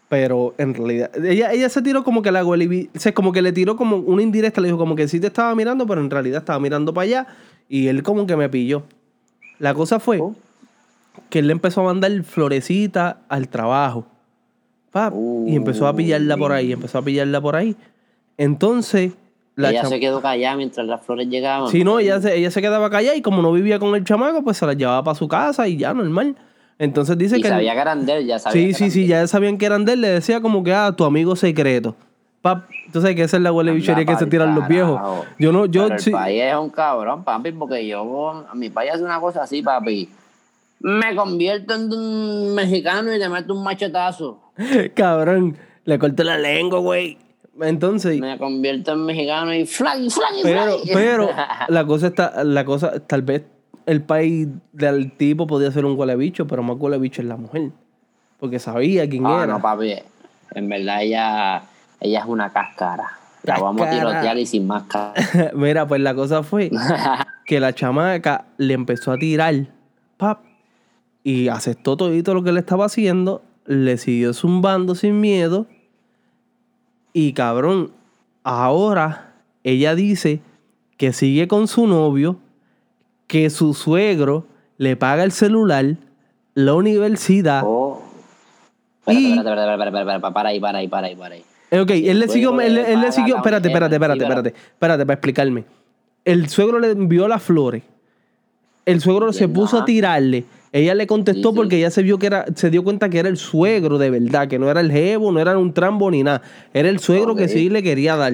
pero 0.10 0.53
en 0.57 0.73
realidad, 0.73 1.10
ella, 1.25 1.53
ella 1.53 1.69
se 1.69 1.81
tiró 1.81 2.03
como 2.03 2.21
que 2.21 2.29
la 2.29 2.45
o 2.45 2.55
sea, 2.95 3.13
como 3.13 3.31
que 3.31 3.41
le 3.41 3.53
tiró 3.53 3.77
como 3.77 3.95
una 3.95 4.21
indirecta, 4.21 4.60
le 4.60 4.67
dijo 4.67 4.77
como 4.77 4.93
que 4.93 5.07
sí 5.07 5.21
te 5.21 5.27
estaba 5.27 5.55
mirando, 5.55 5.88
pero 5.88 6.01
en 6.01 6.10
realidad 6.10 6.39
estaba 6.39 6.60
mirando 6.60 6.93
para 6.93 7.03
allá 7.03 7.27
y 7.69 7.88
él 7.88 8.03
como 8.03 8.27
que 8.27 8.36
me 8.36 8.49
pilló. 8.49 8.84
La 9.57 9.73
cosa 9.73 10.01
fue 10.01 10.19
Oh. 10.19 10.36
que 11.29 11.39
él 11.39 11.47
le 11.47 11.53
empezó 11.53 11.79
a 11.79 11.86
mandar 11.86 12.12
florecita 12.23 13.21
al 13.29 13.47
trabajo. 13.47 14.05
Pap, 14.91 15.13
y 15.47 15.55
empezó 15.55 15.88
a 15.88 15.95
pillarla 15.95 16.36
por 16.36 16.51
ahí, 16.51 16.73
empezó 16.73 16.97
a 16.97 17.01
pillarla 17.01 17.39
por 17.39 17.55
ahí. 17.55 17.77
Entonces, 18.38 19.13
la 19.55 19.69
Ella 19.69 19.86
se 19.86 20.01
quedó 20.01 20.21
callada 20.21 20.57
mientras 20.57 20.86
las 20.88 21.05
flores 21.05 21.29
llegaban. 21.29 21.69
Sí, 21.69 21.86
no, 21.86 21.99
ella 21.99 22.19
se, 22.19 22.36
ella 22.36 22.51
se 22.51 22.62
quedaba 22.62 22.89
callada 22.89 23.15
y 23.15 23.21
como 23.21 23.41
no 23.41 23.53
vivía 23.53 23.79
con 23.79 23.95
el 23.95 24.03
chamaco, 24.03 24.43
pues 24.43 24.57
se 24.57 24.65
la 24.65 24.73
llevaba 24.73 25.01
para 25.05 25.15
su 25.15 25.29
casa 25.29 25.69
y 25.69 25.77
ya, 25.77 25.93
normal. 25.93 26.36
Entonces 26.82 27.15
dice 27.15 27.38
y 27.38 27.44
que... 27.44 27.48
sabía 27.48 27.76
que 27.76 27.80
eran 27.80 28.08
de 28.08 28.17
él, 28.17 28.26
ya 28.26 28.39
sabía. 28.39 28.60
sí, 28.60 28.67
que 28.70 28.74
sí, 28.74 28.84
eran 28.84 28.91
sí, 28.91 29.00
de 29.00 29.06
él. 29.06 29.10
ya 29.10 29.28
sabían 29.28 29.58
que 29.60 29.65
eran 29.67 29.86
de 29.86 29.94
él, 29.94 30.02
le 30.02 30.08
decía 30.10 30.41
como 30.41 30.63
que, 30.63 30.74
ah, 30.74 30.91
tu 30.91 31.04
amigo 31.04 31.36
secreto. 31.36 31.96
Pap, 32.41 32.72
entonces 32.88 33.15
que 33.15 33.22
esa 33.22 33.38
es 33.38 33.44
la 33.44 33.52
huele 33.52 33.72
bichería 33.72 34.04
que 34.04 34.15
se 34.15 34.26
tiran 34.26 34.56
los 34.56 34.67
viejos. 34.67 35.00
Yo 35.38 35.52
no, 35.52 35.67
yo 35.67 35.84
Pero 35.84 35.94
el 35.94 36.02
sí. 36.02 36.10
país 36.10 36.41
es 36.41 36.56
un 36.56 36.72
cabrón, 36.72 37.24
papi, 37.24 37.52
porque 37.52 37.86
yo, 37.86 38.48
a 38.50 38.56
mi 38.56 38.72
país 38.72 38.94
hace 38.94 39.04
una 39.04 39.20
cosa 39.20 39.44
así, 39.44 39.62
papi. 39.62 40.10
Me 40.80 41.15
convierto 41.15 41.76
en 41.76 41.94
un 41.94 42.56
mexicano 42.56 43.15
y 43.15 43.20
te 43.20 43.30
meto 43.30 43.54
un 43.54 43.63
machetazo. 43.63 44.39
Cabrón, 44.96 45.56
le 45.86 46.00
corté 46.00 46.24
la 46.24 46.39
lengua, 46.39 46.80
güey. 46.80 47.20
Entonces, 47.62 48.20
Me 48.20 48.39
convierto 48.39 48.94
en 48.94 49.06
mexicano 49.06 49.54
y 49.54 49.67
flag, 49.67 50.10
flag, 50.10 50.39
y 50.39 50.41
pero, 50.41 50.80
flag. 50.80 50.96
pero, 50.96 51.30
la 51.67 51.86
cosa 51.86 52.08
está, 52.08 52.44
la 52.44 52.65
cosa, 52.65 53.00
tal 53.06 53.22
vez 53.22 53.44
el 53.91 54.01
país 54.01 54.47
del 54.73 55.12
tipo 55.12 55.47
podía 55.47 55.71
ser 55.71 55.86
un 55.86 55.97
huele 55.97 56.15
bicho, 56.15 56.47
pero 56.47 56.63
más 56.63 56.77
huele 56.80 56.97
bicho 56.97 57.21
es 57.21 57.27
la 57.27 57.38
mujer. 57.38 57.71
Porque 58.39 58.58
sabía 58.60 59.08
quién 59.10 59.25
Ah, 59.25 59.43
era. 59.43 59.54
no, 59.54 59.62
papi. 59.62 59.93
En 60.56 60.67
verdad 60.69 61.01
ella, 61.04 61.63
ella 61.99 62.19
es 62.19 62.25
una 62.25 62.51
cáscara. 62.51 63.10
La 63.43 63.60
vamos 63.60 63.86
a 63.86 63.89
tirotear 63.89 64.38
y 64.38 64.45
sin 64.45 64.67
máscara. 64.67 65.13
Mira, 65.56 65.88
pues 65.88 66.01
la 66.01 66.13
cosa 66.13 66.43
fue 66.43 66.69
que 67.45 67.60
la 67.60 67.73
chamaca 67.73 68.45
le 68.58 68.73
empezó 68.73 69.12
a 69.12 69.17
tirar, 69.17 69.56
pap, 70.17 70.39
y 71.23 71.47
aceptó 71.47 71.97
todo 71.97 72.34
lo 72.34 72.43
que 72.43 72.51
le 72.51 72.60
estaba 72.60 72.86
haciendo, 72.86 73.41
le 73.65 73.97
siguió 73.97 74.34
zumbando 74.34 74.95
sin 74.95 75.19
miedo, 75.19 75.67
y 77.13 77.34
cabrón, 77.34 77.91
ahora 78.43 79.34
ella 79.63 79.95
dice 79.95 80.41
que 80.97 81.13
sigue 81.13 81.47
con 81.47 81.67
su 81.67 81.88
novio, 81.88 82.38
que 83.32 83.50
su 83.50 83.74
suegro 83.74 84.46
le 84.78 84.98
paga 84.98 85.24
el 85.24 85.32
celular, 85.32 85.96
la 86.54 86.74
universidad. 86.74 87.63
Oh. 87.65 88.02
Y- 89.08 89.38
espérate, 89.38 89.72
espérate, 89.88 90.20
para 90.34 90.50
ahí, 90.50 90.60
para 90.60 90.80
ahí, 90.80 90.88
para 90.89 91.08
ahí, 91.08 91.15
para 91.15 91.36
ahí. 91.36 91.44
Eh, 91.72 91.80
Ok, 91.80 91.91
él 91.91 92.20
le 92.20 92.28
siguió, 92.28 92.60
él, 92.60 92.78
él 92.78 93.00
le 93.00 93.10
siguió, 93.13 93.38
espérate, 93.38 93.70
espérate, 93.70 93.96
espérate, 93.96 94.22
espérate, 94.24 94.50
espérate, 94.50 95.06
para 95.06 95.13
explicarme. 95.13 95.63
El 96.26 96.50
suegro 96.50 96.80
le 96.80 96.89
envió 96.91 97.30
las 97.30 97.41
flores. 97.41 97.84
El 98.86 99.00
suegro 99.00 99.32
se 99.32 99.48
puso 99.48 99.80
a 99.80 99.86
tirarle. 99.86 100.44
Ella 100.74 100.94
le 100.94 101.08
contestó 101.08 101.50
Sí, 101.50 101.54
sí. 101.54 101.56
porque 101.56 101.78
ella 101.78 101.89
se 101.89 102.04
vio 102.04 102.20
que 102.20 102.28
era, 102.28 102.46
se 102.54 102.70
dio 102.70 102.84
cuenta 102.84 103.08
que 103.08 103.20
era 103.20 103.30
el 103.30 103.38
suegro 103.38 103.98
de 103.98 104.10
verdad, 104.10 104.50
que 104.50 104.60
no 104.60 104.70
era 104.70 104.82
el 104.82 104.91
jevo, 104.91 105.32
no 105.32 105.39
era 105.39 105.58
un 105.58 105.72
trambo 105.74 106.12
ni 106.12 106.22
nada. 106.22 106.41
Era 106.74 106.89
el 106.89 107.00
suegro 107.00 107.34
que 107.36 107.48
sí 107.48 107.70
le 107.70 107.82
quería 107.82 108.17
dar. 108.17 108.34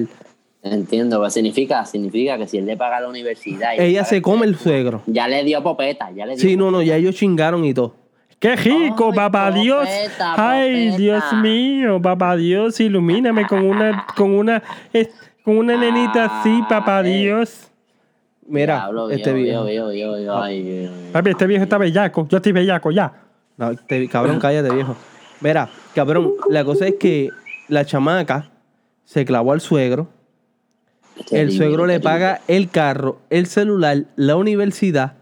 Entiendo, 0.72 1.18
pues 1.18 1.32
significa, 1.34 1.84
significa 1.84 2.36
que 2.38 2.46
si 2.46 2.58
él 2.58 2.66
le 2.66 2.76
paga 2.76 3.00
la 3.00 3.08
universidad. 3.08 3.72
y 3.76 3.80
Ella 3.82 4.04
se 4.04 4.20
come 4.22 4.46
el 4.46 4.56
suegro. 4.56 5.02
Ya 5.06 5.28
le 5.28 5.44
dio 5.44 5.62
popeta, 5.62 6.10
ya 6.10 6.26
le 6.26 6.34
dio 6.36 6.40
Sí, 6.42 6.56
no, 6.56 6.70
no, 6.70 6.82
ya 6.82 6.96
ellos 6.96 7.14
chingaron 7.14 7.64
y 7.64 7.72
todo. 7.74 7.94
¡Qué 8.38 8.54
rico, 8.54 9.08
Ay, 9.10 9.16
papá 9.16 9.50
Dios! 9.50 9.78
profeta, 9.88 10.34
¡Ay. 10.36 10.90
Dios 10.96 11.24
mío! 11.42 12.00
Papá 12.00 12.36
Dios, 12.36 12.78
ilumíname 12.78 13.46
con 13.46 13.64
una, 13.64 14.06
con 14.16 14.30
una, 14.32 14.62
con 15.42 15.58
una 15.58 15.76
nenita 15.76 16.40
así, 16.40 16.62
papá 16.68 16.98
Ay. 16.98 17.22
Dios. 17.22 17.64
Mira, 18.46 18.76
Diablo, 18.76 19.10
este 19.10 19.32
viejo, 19.32 19.64
viejo. 19.64 19.88
viejo, 19.88 20.14
viejo, 20.14 20.16
viejo, 20.16 20.42
ay. 20.42 20.90
Papi, 21.12 21.30
este 21.30 21.46
viejo 21.46 21.64
está 21.64 21.78
bellaco. 21.78 22.26
Yo 22.28 22.36
estoy 22.38 22.52
bellaco, 22.52 22.90
ya. 22.90 23.12
No, 23.56 23.74
te- 23.74 24.08
cabrón, 24.08 24.38
cállate, 24.38 24.72
viejo. 24.72 24.96
Mira, 25.40 25.68
cabrón, 25.94 26.32
la 26.48 26.64
cosa 26.64 26.86
es 26.86 26.94
que 26.94 27.30
la 27.68 27.84
chamaca 27.84 28.50
se 29.04 29.24
clavó 29.24 29.52
al 29.52 29.60
suegro. 29.60 30.08
El 31.30 31.52
suegro 31.52 31.86
le 31.86 32.00
paga 32.00 32.40
el 32.48 32.70
carro, 32.70 33.18
el 33.30 33.46
celular, 33.46 34.04
la 34.16 34.36
universidad 34.36 35.14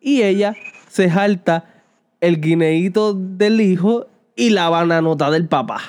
y 0.00 0.22
ella 0.22 0.54
se 0.88 1.10
jalta 1.10 1.64
el 2.20 2.40
guineíto 2.40 3.12
del 3.12 3.60
hijo 3.60 4.06
y 4.36 4.50
la 4.50 4.68
bananota 4.68 5.30
del 5.30 5.48
papá. 5.48 5.80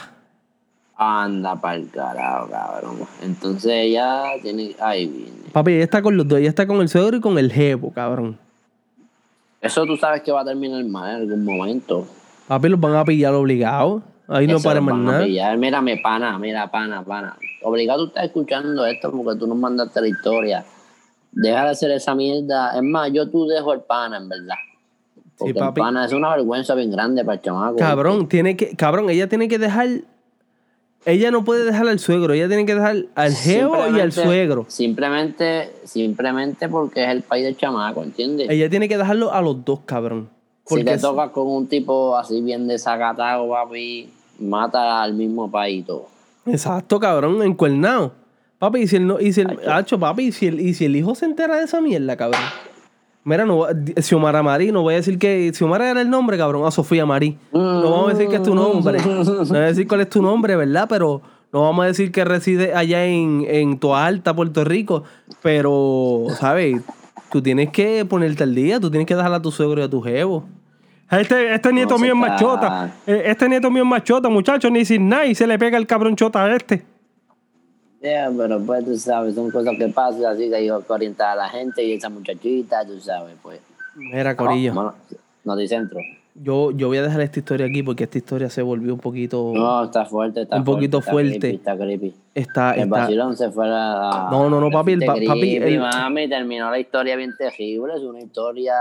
Anda 0.95 1.55
pa'l 1.55 1.87
carajo, 1.91 2.49
cabrón. 2.49 2.97
Entonces 3.21 3.71
ella 3.71 4.23
tiene. 4.41 4.75
Ay, 4.79 5.05
bien. 5.05 5.43
Papi, 5.51 5.73
ella 5.73 5.83
está 5.83 6.01
con 6.01 6.17
los 6.17 6.27
dos, 6.27 6.39
ella 6.39 6.49
está 6.49 6.65
con 6.65 6.81
el 6.81 6.89
suegro 6.89 7.17
y 7.17 7.21
con 7.21 7.37
el 7.37 7.51
jevo, 7.51 7.91
cabrón. 7.91 8.39
Eso 9.61 9.85
tú 9.85 9.95
sabes 9.97 10.23
que 10.23 10.31
va 10.31 10.41
a 10.41 10.45
terminar 10.45 10.83
mal 10.85 11.21
en 11.21 11.21
algún 11.31 11.45
momento. 11.45 12.07
Papi, 12.47 12.69
los 12.69 12.79
van 12.79 12.95
a 12.95 13.05
pillar 13.05 13.33
obligados. 13.35 14.01
Ahí 14.27 14.45
no 14.45 14.59
para 14.59 14.81
más 14.81 14.97
nada. 14.97 15.23
pillar. 15.23 15.57
Mírame, 15.57 15.97
pana, 15.97 16.37
mira, 16.37 16.69
pana, 16.69 17.03
pana. 17.03 17.37
Obligado 17.63 18.03
tú 18.03 18.07
estás 18.07 18.25
escuchando 18.25 18.85
esto 18.85 19.11
porque 19.11 19.39
tú 19.39 19.47
nos 19.47 19.57
mandaste 19.57 20.01
la 20.01 20.07
historia. 20.07 20.65
Deja 21.31 21.63
de 21.63 21.69
hacer 21.69 21.91
esa 21.91 22.13
mierda. 22.13 22.75
Es 22.75 22.83
más, 22.83 23.11
yo 23.13 23.29
tú 23.29 23.47
dejo 23.47 23.73
el 23.73 23.81
pana, 23.81 24.17
en 24.17 24.27
verdad. 24.27 24.55
Porque 25.37 25.51
el 25.51 25.57
papi. 25.57 25.79
pana 25.79 26.05
es 26.05 26.13
una 26.13 26.35
vergüenza 26.35 26.75
bien 26.75 26.91
grande 26.91 27.23
para 27.23 27.35
el 27.35 27.41
chamaco. 27.41 27.77
Cabrón, 27.77 28.27
tiene 28.27 28.57
que, 28.57 28.75
cabrón, 28.75 29.09
ella 29.09 29.29
tiene 29.29 29.47
que 29.47 29.59
dejar. 29.59 29.87
Ella 31.05 31.31
no 31.31 31.45
puede 31.45 31.63
dejar 31.63 31.87
al 31.87 31.99
suegro, 31.99 32.33
ella 32.33 32.49
tiene 32.49 32.65
que 32.65 32.75
dejar 32.75 33.05
al 33.15 33.33
jevo 33.33 33.87
y 33.95 33.99
al 34.01 34.11
suegro. 34.11 34.65
Simplemente, 34.67 35.71
simplemente 35.85 36.67
porque 36.67 37.05
es 37.05 37.09
el 37.11 37.21
país 37.21 37.45
del 37.45 37.55
chamaco, 37.55 38.03
¿entiendes? 38.03 38.49
Ella 38.49 38.69
tiene 38.69 38.89
que 38.89 38.97
dejarlo 38.97 39.31
a 39.31 39.41
los 39.41 39.63
dos, 39.63 39.81
cabrón. 39.85 40.27
si 40.65 40.83
te 40.83 40.97
tocas 40.97 41.29
con 41.29 41.47
un 41.47 41.67
tipo 41.67 42.17
así 42.17 42.41
bien 42.41 42.67
desacatado, 42.67 43.47
papi, 43.47 44.09
mata 44.39 45.02
al 45.02 45.13
mismo 45.13 45.50
país 45.50 45.82
y 45.82 45.84
todo. 45.84 46.08
Exacto, 46.45 47.00
cabrón, 47.00 47.41
encuernado. 47.43 48.13
Papi, 48.60 48.80
y 48.80 48.88
si 48.88 48.95
el, 48.95 49.08
no, 49.08 49.19
y 49.19 49.34
si 49.34 49.41
el, 49.41 49.60
Hacho, 49.69 50.00
papi, 50.00 50.28
y 50.28 50.32
si 50.32 50.47
el, 50.47 50.60
y 50.60 50.73
si 50.73 50.86
el 50.86 50.95
hijo 50.95 51.13
se 51.13 51.26
entera 51.26 51.58
de 51.58 51.65
esa 51.65 51.80
mierda, 51.82 52.15
cabrón. 52.17 52.41
Mira, 53.23 53.45
no, 53.45 53.65
Xiomara 53.97 54.41
Marí, 54.41 54.71
no 54.71 54.84
voy 54.84 54.93
a 54.93 54.97
decir 54.97 55.20
que 55.20 55.51
Xiomara 55.53 55.91
era 55.91 56.01
el 56.01 56.09
nombre, 56.09 56.38
cabrón, 56.38 56.66
a 56.66 56.72
Sofía 56.72 57.05
Marí. 57.05 57.38
No 57.51 57.91
vamos 57.91 58.11
a 58.11 58.14
decir 58.14 58.30
que 58.30 58.38
es 58.38 58.43
tu 58.43 58.55
nombre. 58.55 58.99
No 59.05 59.24
voy 59.24 59.57
a 59.57 59.61
decir 59.61 59.88
cuál 59.88 60.01
es 60.01 60.09
tu 60.09 60.22
nombre, 60.22 60.55
¿verdad? 60.55 60.88
Pero 60.88 61.22
no 61.51 61.61
vamos 61.61 61.84
a 61.84 61.88
decir 61.88 62.11
que 62.11 62.24
reside 62.24 62.74
allá 62.74 63.05
en, 63.05 63.45
en 63.47 63.80
Toa 63.80 64.05
Alta, 64.05 64.34
Puerto 64.34 64.64
Rico. 64.64 65.03
Pero, 65.43 66.28
¿sabes? 66.39 66.82
Tú 67.30 67.41
tienes 67.41 67.70
que 67.72 68.05
ponerte 68.05 68.43
al 68.43 68.55
día, 68.55 68.80
tú 68.80 68.89
tienes 68.89 69.05
que 69.05 69.16
dejar 69.16 69.34
a 69.34 69.41
tu 69.41 69.51
suegro 69.51 69.82
y 69.82 69.84
a 69.84 69.89
tu 69.89 70.01
jevo. 70.01 70.45
Este, 71.10 71.53
este 71.53 71.72
nieto 71.74 71.97
se 71.97 72.03
mío 72.03 72.14
es 72.14 72.20
machota. 72.20 72.91
Eh, 73.05 73.24
Este 73.26 73.47
nieto 73.47 73.72
mío 73.72 73.84
es 73.84 73.89
machota, 73.89 74.30
muchacho. 74.30 74.70
Ni 74.70 74.84
sin 74.86 75.08
nada 75.08 75.26
y 75.26 75.36
se 75.36 75.47
le 75.47 75.58
pega 75.58 75.78
el 75.78 75.88
cabrón 75.88 76.16
chota 76.16 76.43
a 76.43 76.55
este. 76.55 76.84
Yeah, 78.01 78.30
pero 78.38 78.60
pues 78.62 78.86
tú 78.86 78.95
sabes, 78.97 79.34
son 79.34 79.49
cosas 79.49 79.76
que 79.78 79.88
pasan, 79.88 80.26
así 80.26 80.49
que 80.49 80.55
hay 80.55 80.68
que 80.68 80.72
orientar 80.93 81.30
a 81.32 81.36
la 81.36 81.49
gente 81.49 81.84
y 81.84 81.93
esa 81.93 82.10
muchachita, 82.10 82.86
tú 82.86 82.99
sabes, 82.99 83.36
pues. 83.41 83.60
Mira, 83.95 84.36
Corillo. 84.36 84.72
Oh, 84.72 84.76
bueno, 84.76 84.93
Noticentro. 85.43 85.99
Yo, 86.36 86.70
yo 86.72 86.88
voy 86.89 86.97
a 86.99 87.01
dejar 87.01 87.22
esta 87.22 87.39
historia 87.39 87.66
aquí 87.66 87.82
porque 87.82 88.03
esta 88.03 88.20
historia 88.20 88.49
se 88.51 88.62
volvió 88.62 88.93
un 88.93 88.99
poquito. 88.99 89.51
No, 89.55 89.86
está 89.86 90.05
fuerte, 90.05 90.43
está 90.43 90.58
Un 90.58 90.64
poquito 90.64 90.99
está 90.99 91.12
fuerte. 91.12 91.39
creepy, 91.39 91.55
Está 91.55 91.76
creepy. 91.78 92.14
Está, 92.36 92.74
El 92.76 92.84
está- 92.84 92.99
vacilón 92.99 93.36
se 93.36 93.49
fue 93.49 93.66
a... 93.68 94.28
No, 94.30 94.47
no, 94.47 94.62
no, 94.62 94.70
papi, 94.70 94.91
el 94.91 94.99
pa- 94.99 95.16
papi, 95.16 95.55
el- 95.55 95.80
mami, 95.80 96.30
terminó 96.30 96.70
la 96.70 96.78
historia 96.80 97.16
bien 97.16 97.34
terrible. 97.36 97.95
Es 97.95 98.01
una 98.03 98.20
historia... 98.20 98.76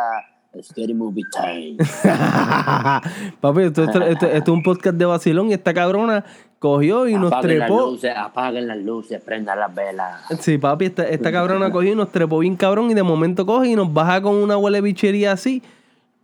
Scary 0.62 0.94
movie 0.94 1.22
time. 1.32 1.76
Papi, 3.40 3.62
esto, 3.62 3.84
esto- 3.84 4.02
esto- 4.02 4.26
esto 4.26 4.34
es 4.36 4.48
un 4.48 4.62
podcast 4.62 4.96
de 4.96 5.04
vacilón 5.04 5.50
y 5.50 5.54
esta 5.54 5.72
cabrona 5.74 6.24
cogió 6.58 7.06
y 7.08 7.14
nos 7.14 7.32
apaguen 7.32 7.58
las 7.58 7.68
trepó. 7.68 7.90
luces, 7.90 8.12
apaguen 8.16 8.66
las 8.66 8.78
luces, 8.78 9.20
prendan 9.22 9.60
las 9.60 9.74
velas. 9.74 10.22
Sí, 10.40 10.58
papi, 10.58 10.86
esta, 10.86 11.04
esta 11.08 11.30
cabrona 11.32 11.70
cogió 11.70 11.92
y 11.92 11.96
nos 11.96 12.10
trepó 12.10 12.38
bien 12.40 12.56
cabrón 12.56 12.90
y 12.90 12.94
de 12.94 13.02
momento 13.02 13.44
coge 13.46 13.68
y 13.70 13.76
nos 13.76 13.92
baja 13.92 14.20
con 14.22 14.34
una 14.36 14.56
huele 14.56 14.80
bichería 14.80 15.32
así. 15.32 15.62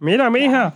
Mira, 0.00 0.30
mija. 0.30 0.74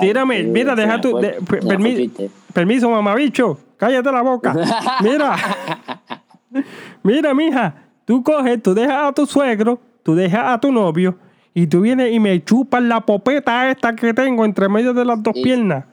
Tírame, 0.00 0.38
sí, 0.42 0.46
mira, 0.46 0.74
deja 0.74 1.00
tu. 1.00 1.18
de- 1.18 1.38
permi- 1.40 2.30
permiso, 2.54 2.88
mamabicho. 2.88 3.58
Cállate 3.76 4.10
la 4.12 4.22
boca. 4.22 4.54
Mira. 5.02 5.36
Mira, 7.02 7.34
mija. 7.34 7.74
Tú 8.04 8.22
coges, 8.22 8.62
tú 8.62 8.74
dejas 8.74 9.08
a 9.08 9.12
tu 9.12 9.26
suegro, 9.26 9.78
tú 10.02 10.14
dejas 10.14 10.54
a 10.54 10.60
tu 10.60 10.70
novio 10.72 11.16
y 11.54 11.66
tú 11.66 11.80
vienes 11.82 12.12
y 12.12 12.20
me 12.20 12.42
chupas 12.44 12.82
la 12.82 13.00
popeta 13.00 13.70
esta 13.70 13.94
que 13.94 14.14
tengo 14.14 14.44
entre 14.44 14.68
medio 14.68 14.92
de 14.94 15.04
las 15.04 15.22
dos 15.22 15.34
Sí. 15.34 15.42
piernas. 15.42 15.84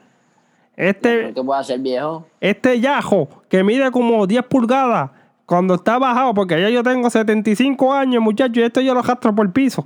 Este, 0.76 1.32
¿Qué 1.34 1.42
puedo 1.42 1.54
hacer, 1.54 1.78
viejo? 1.80 2.26
este 2.40 2.80
yajo 2.80 3.28
que 3.50 3.62
mide 3.62 3.90
como 3.90 4.26
10 4.26 4.44
pulgadas 4.46 5.10
cuando 5.44 5.74
está 5.74 5.98
bajado, 5.98 6.32
porque 6.32 6.58
ya 6.60 6.70
yo 6.70 6.82
tengo 6.82 7.10
75 7.10 7.92
años, 7.92 8.22
muchachos, 8.22 8.56
y 8.58 8.62
esto 8.62 8.80
yo 8.80 8.94
lo 8.94 9.02
jastro 9.02 9.34
por 9.34 9.46
el 9.46 9.52
piso. 9.52 9.84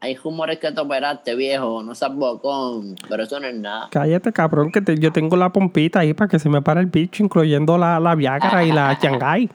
Hay 0.00 0.14
rumores 0.16 0.58
que 0.58 0.70
te 0.70 0.80
operaste, 0.80 1.34
viejo. 1.34 1.82
No 1.82 1.94
seas 1.94 2.14
bocón. 2.14 2.96
Pero 3.08 3.22
eso 3.22 3.40
no 3.40 3.46
es 3.46 3.54
nada. 3.54 3.88
Cállate, 3.90 4.30
cabrón, 4.32 4.70
que 4.70 4.82
te- 4.82 4.98
yo 4.98 5.10
tengo 5.10 5.36
la 5.36 5.50
pompita 5.50 6.00
ahí 6.00 6.12
para 6.12 6.28
que 6.28 6.38
se 6.38 6.50
me 6.50 6.60
pare 6.60 6.80
el 6.80 6.86
bicho, 6.86 7.22
incluyendo 7.24 7.78
la, 7.78 7.98
la 7.98 8.14
Viagra 8.14 8.62
y 8.64 8.72
la 8.72 8.98
Shanghai. 9.02 9.48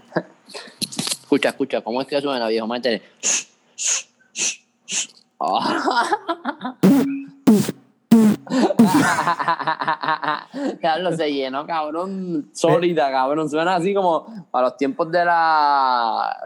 Escucha, 1.21 1.49
escucha. 1.49 1.81
¿Cómo 1.81 2.01
es 2.01 2.07
que 2.07 2.19
suena, 2.19 2.47
viejo? 2.47 2.65
Métele. 2.67 3.03
Carlos 10.81 11.15
se 11.15 11.31
llenó, 11.31 11.65
cabrón, 11.65 12.49
sólida, 12.53 13.09
cabrón. 13.09 13.49
Suena 13.49 13.75
así 13.75 13.93
como 13.93 14.25
a 14.51 14.61
los 14.61 14.75
tiempos 14.77 15.09
de 15.11 15.23
la. 15.25 16.37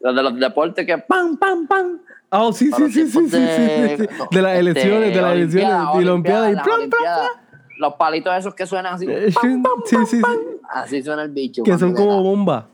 los 0.00 0.38
deportes 0.38 0.86
que 0.86 0.98
pam, 0.98 1.36
pam, 1.36 1.66
pam. 1.66 1.98
Ah, 2.30 2.44
oh, 2.44 2.52
sí, 2.52 2.70
sí, 2.70 2.92
sí, 2.92 3.08
sí, 3.08 3.10
sí, 3.10 3.28
tiempos 3.28 3.28
sí, 3.28 3.30
sí, 3.36 3.96
sí. 3.96 4.06
De 4.30 4.42
las 4.42 4.52
este, 4.52 4.60
elecciones, 4.60 5.12
de 5.14 5.20
las 5.20 5.32
elecciones, 5.32 5.72
Olimpiadas, 5.72 6.00
y 6.00 6.04
la 6.04 6.12
Olimpiada 6.12 6.50
y 6.50 6.54
las 6.54 6.62
plan, 6.62 6.64
plan, 6.64 6.78
Olimpiadas. 6.78 7.30
Los 7.78 7.94
palitos 7.94 8.36
esos 8.36 8.54
que 8.54 8.66
suenan 8.66 8.94
así. 8.94 9.06
Eh, 9.08 9.32
pam, 9.34 9.62
pam, 9.62 9.72
sí, 9.84 9.96
pam, 9.96 10.06
sí, 10.06 10.16
sí. 10.16 10.22
pam. 10.22 10.38
Así 10.68 11.02
suena 11.02 11.22
el 11.22 11.30
bicho. 11.30 11.64
Que 11.64 11.76
son 11.76 11.92
como 11.94 12.22
bombas. 12.22 12.66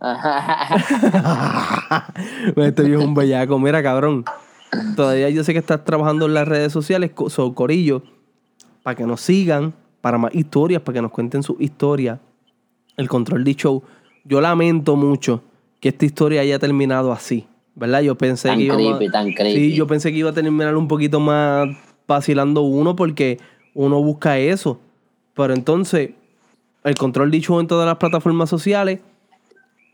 este 2.56 2.82
viejo 2.82 3.02
es 3.02 3.06
un 3.06 3.14
bellaco. 3.14 3.58
Mira, 3.58 3.82
cabrón. 3.82 4.24
Todavía 4.96 5.28
yo 5.30 5.44
sé 5.44 5.52
que 5.52 5.58
estás 5.58 5.84
trabajando 5.84 6.26
en 6.26 6.34
las 6.34 6.46
redes 6.46 6.72
sociales, 6.72 7.10
so, 7.28 7.54
Corillo, 7.54 8.02
para 8.82 8.96
que 8.96 9.04
nos 9.04 9.20
sigan, 9.20 9.74
para 10.00 10.16
más 10.16 10.34
historias, 10.34 10.80
para 10.82 10.94
que 10.94 11.02
nos 11.02 11.10
cuenten 11.10 11.42
sus 11.42 11.60
historias. 11.60 12.18
El 12.96 13.08
control 13.08 13.44
de 13.44 13.54
show. 13.54 13.82
Yo 14.24 14.40
lamento 14.40 14.96
mucho 14.96 15.42
que 15.80 15.90
esta 15.90 16.06
historia 16.06 16.42
haya 16.42 16.58
terminado 16.58 17.12
así. 17.12 17.46
¿Verdad? 17.74 18.02
Yo 18.02 18.16
pensé 18.16 18.48
Tan 18.48 18.58
que 18.58 18.64
iba 18.64 18.74
creepy, 18.74 19.10
tan 19.10 19.32
creepy. 19.32 19.56
Sí, 19.56 19.74
yo 19.74 19.86
pensé 19.86 20.12
que 20.12 20.18
iba 20.18 20.30
a 20.30 20.34
terminar 20.34 20.76
un 20.76 20.88
poquito 20.88 21.20
más 21.20 21.68
vacilando 22.06 22.62
uno 22.62 22.96
porque 22.96 23.38
uno 23.74 24.02
busca 24.02 24.38
eso. 24.38 24.80
Pero 25.34 25.54
entonces, 25.54 26.10
el 26.84 26.94
control 26.96 27.30
de 27.30 27.40
show 27.40 27.60
en 27.60 27.66
todas 27.66 27.86
las 27.86 27.96
plataformas 27.96 28.50
sociales 28.50 29.00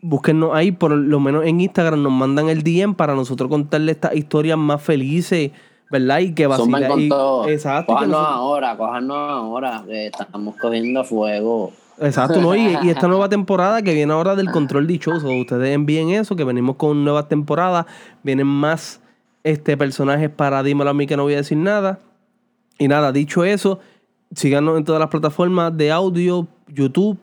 búsquennos 0.01 0.53
ahí, 0.53 0.71
por 0.71 0.91
lo 0.91 1.19
menos 1.19 1.45
en 1.45 1.61
Instagram 1.61 2.01
nos 2.01 2.11
mandan 2.11 2.49
el 2.49 2.63
DM 2.63 2.93
para 2.95 3.15
nosotros 3.15 3.49
contarle 3.49 3.91
estas 3.91 4.15
historias 4.15 4.57
más 4.57 4.81
felices, 4.81 5.51
¿verdad? 5.91 6.19
Y 6.19 6.33
que 6.33 6.47
vacilar. 6.47 6.87
con 6.89 7.01
y- 7.01 7.09
todo. 7.09 7.47
Exacto. 7.49 7.93
Cójanos 7.93 8.09
nosotros- 8.11 8.35
ahora, 8.35 8.77
cójanos 8.77 9.17
ahora, 9.17 9.83
que 9.87 10.07
estamos 10.07 10.55
cogiendo 10.55 11.03
fuego. 11.03 11.71
Exacto, 11.99 12.39
¿no? 12.41 12.55
Y, 12.55 12.59
y 12.83 12.89
esta 12.89 13.07
nueva 13.07 13.27
temporada 13.27 13.81
que 13.81 13.93
viene 13.93 14.13
ahora 14.13 14.35
del 14.35 14.51
control 14.51 14.85
dichoso, 14.85 15.29
ustedes 15.29 15.73
envíen 15.73 16.09
eso, 16.11 16.35
que 16.35 16.43
venimos 16.43 16.75
con 16.75 17.03
nuevas 17.03 17.27
temporadas, 17.27 17.85
vienen 18.23 18.47
más 18.47 19.01
este, 19.43 19.77
personajes 19.77 20.29
para 20.29 20.61
dímelo 20.61 20.89
a 20.91 20.93
mí 20.93 21.07
que 21.07 21.17
no 21.17 21.23
voy 21.23 21.33
a 21.33 21.37
decir 21.37 21.57
nada. 21.57 21.99
Y 22.77 22.87
nada, 22.87 23.11
dicho 23.11 23.43
eso, 23.43 23.79
síganos 24.35 24.77
en 24.77 24.83
todas 24.83 24.99
las 24.99 25.09
plataformas 25.09 25.75
de 25.75 25.91
audio, 25.91 26.47
YouTube, 26.67 27.17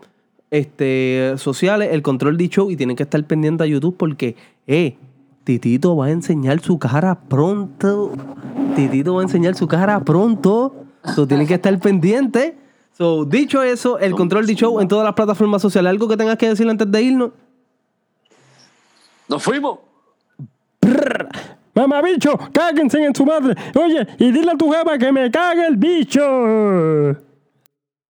este, 0.54 1.34
sociales, 1.36 1.88
el 1.90 2.02
control 2.02 2.36
dicho 2.36 2.70
y 2.70 2.76
tienen 2.76 2.94
que 2.94 3.02
estar 3.02 3.22
pendientes 3.24 3.64
a 3.64 3.66
YouTube 3.66 3.96
porque, 3.96 4.36
eh, 4.68 4.96
Titito 5.42 5.96
va 5.96 6.06
a 6.06 6.10
enseñar 6.10 6.60
su 6.60 6.78
cara 6.78 7.16
pronto. 7.16 8.12
Titito 8.76 9.14
va 9.14 9.20
a 9.20 9.24
enseñar 9.24 9.56
su 9.56 9.66
cara 9.66 9.98
pronto. 10.04 10.74
So, 11.14 11.26
tienen 11.26 11.48
que 11.48 11.54
estar 11.54 11.76
pendientes. 11.80 12.54
So, 12.96 13.24
dicho 13.24 13.64
eso, 13.64 13.98
el 13.98 14.14
control 14.14 14.46
de 14.46 14.54
show 14.54 14.80
en 14.80 14.86
todas 14.86 15.04
las 15.04 15.14
plataformas 15.14 15.60
sociales. 15.60 15.90
¿Algo 15.90 16.06
que 16.06 16.16
tengas 16.16 16.38
que 16.38 16.48
decir 16.48 16.68
antes 16.68 16.88
de 16.88 17.02
irnos? 17.02 17.30
¡Nos 19.28 19.42
fuimos! 19.42 19.80
Mamabicho, 21.74 22.38
cáguense 22.52 23.04
en 23.04 23.12
su 23.12 23.26
madre. 23.26 23.56
Oye, 23.74 24.06
y 24.18 24.30
dile 24.30 24.52
a 24.52 24.56
tu 24.56 24.70
jefa 24.70 24.96
que 24.96 25.10
me 25.10 25.28
cague 25.32 25.66
el 25.66 25.76
bicho. 25.76 26.22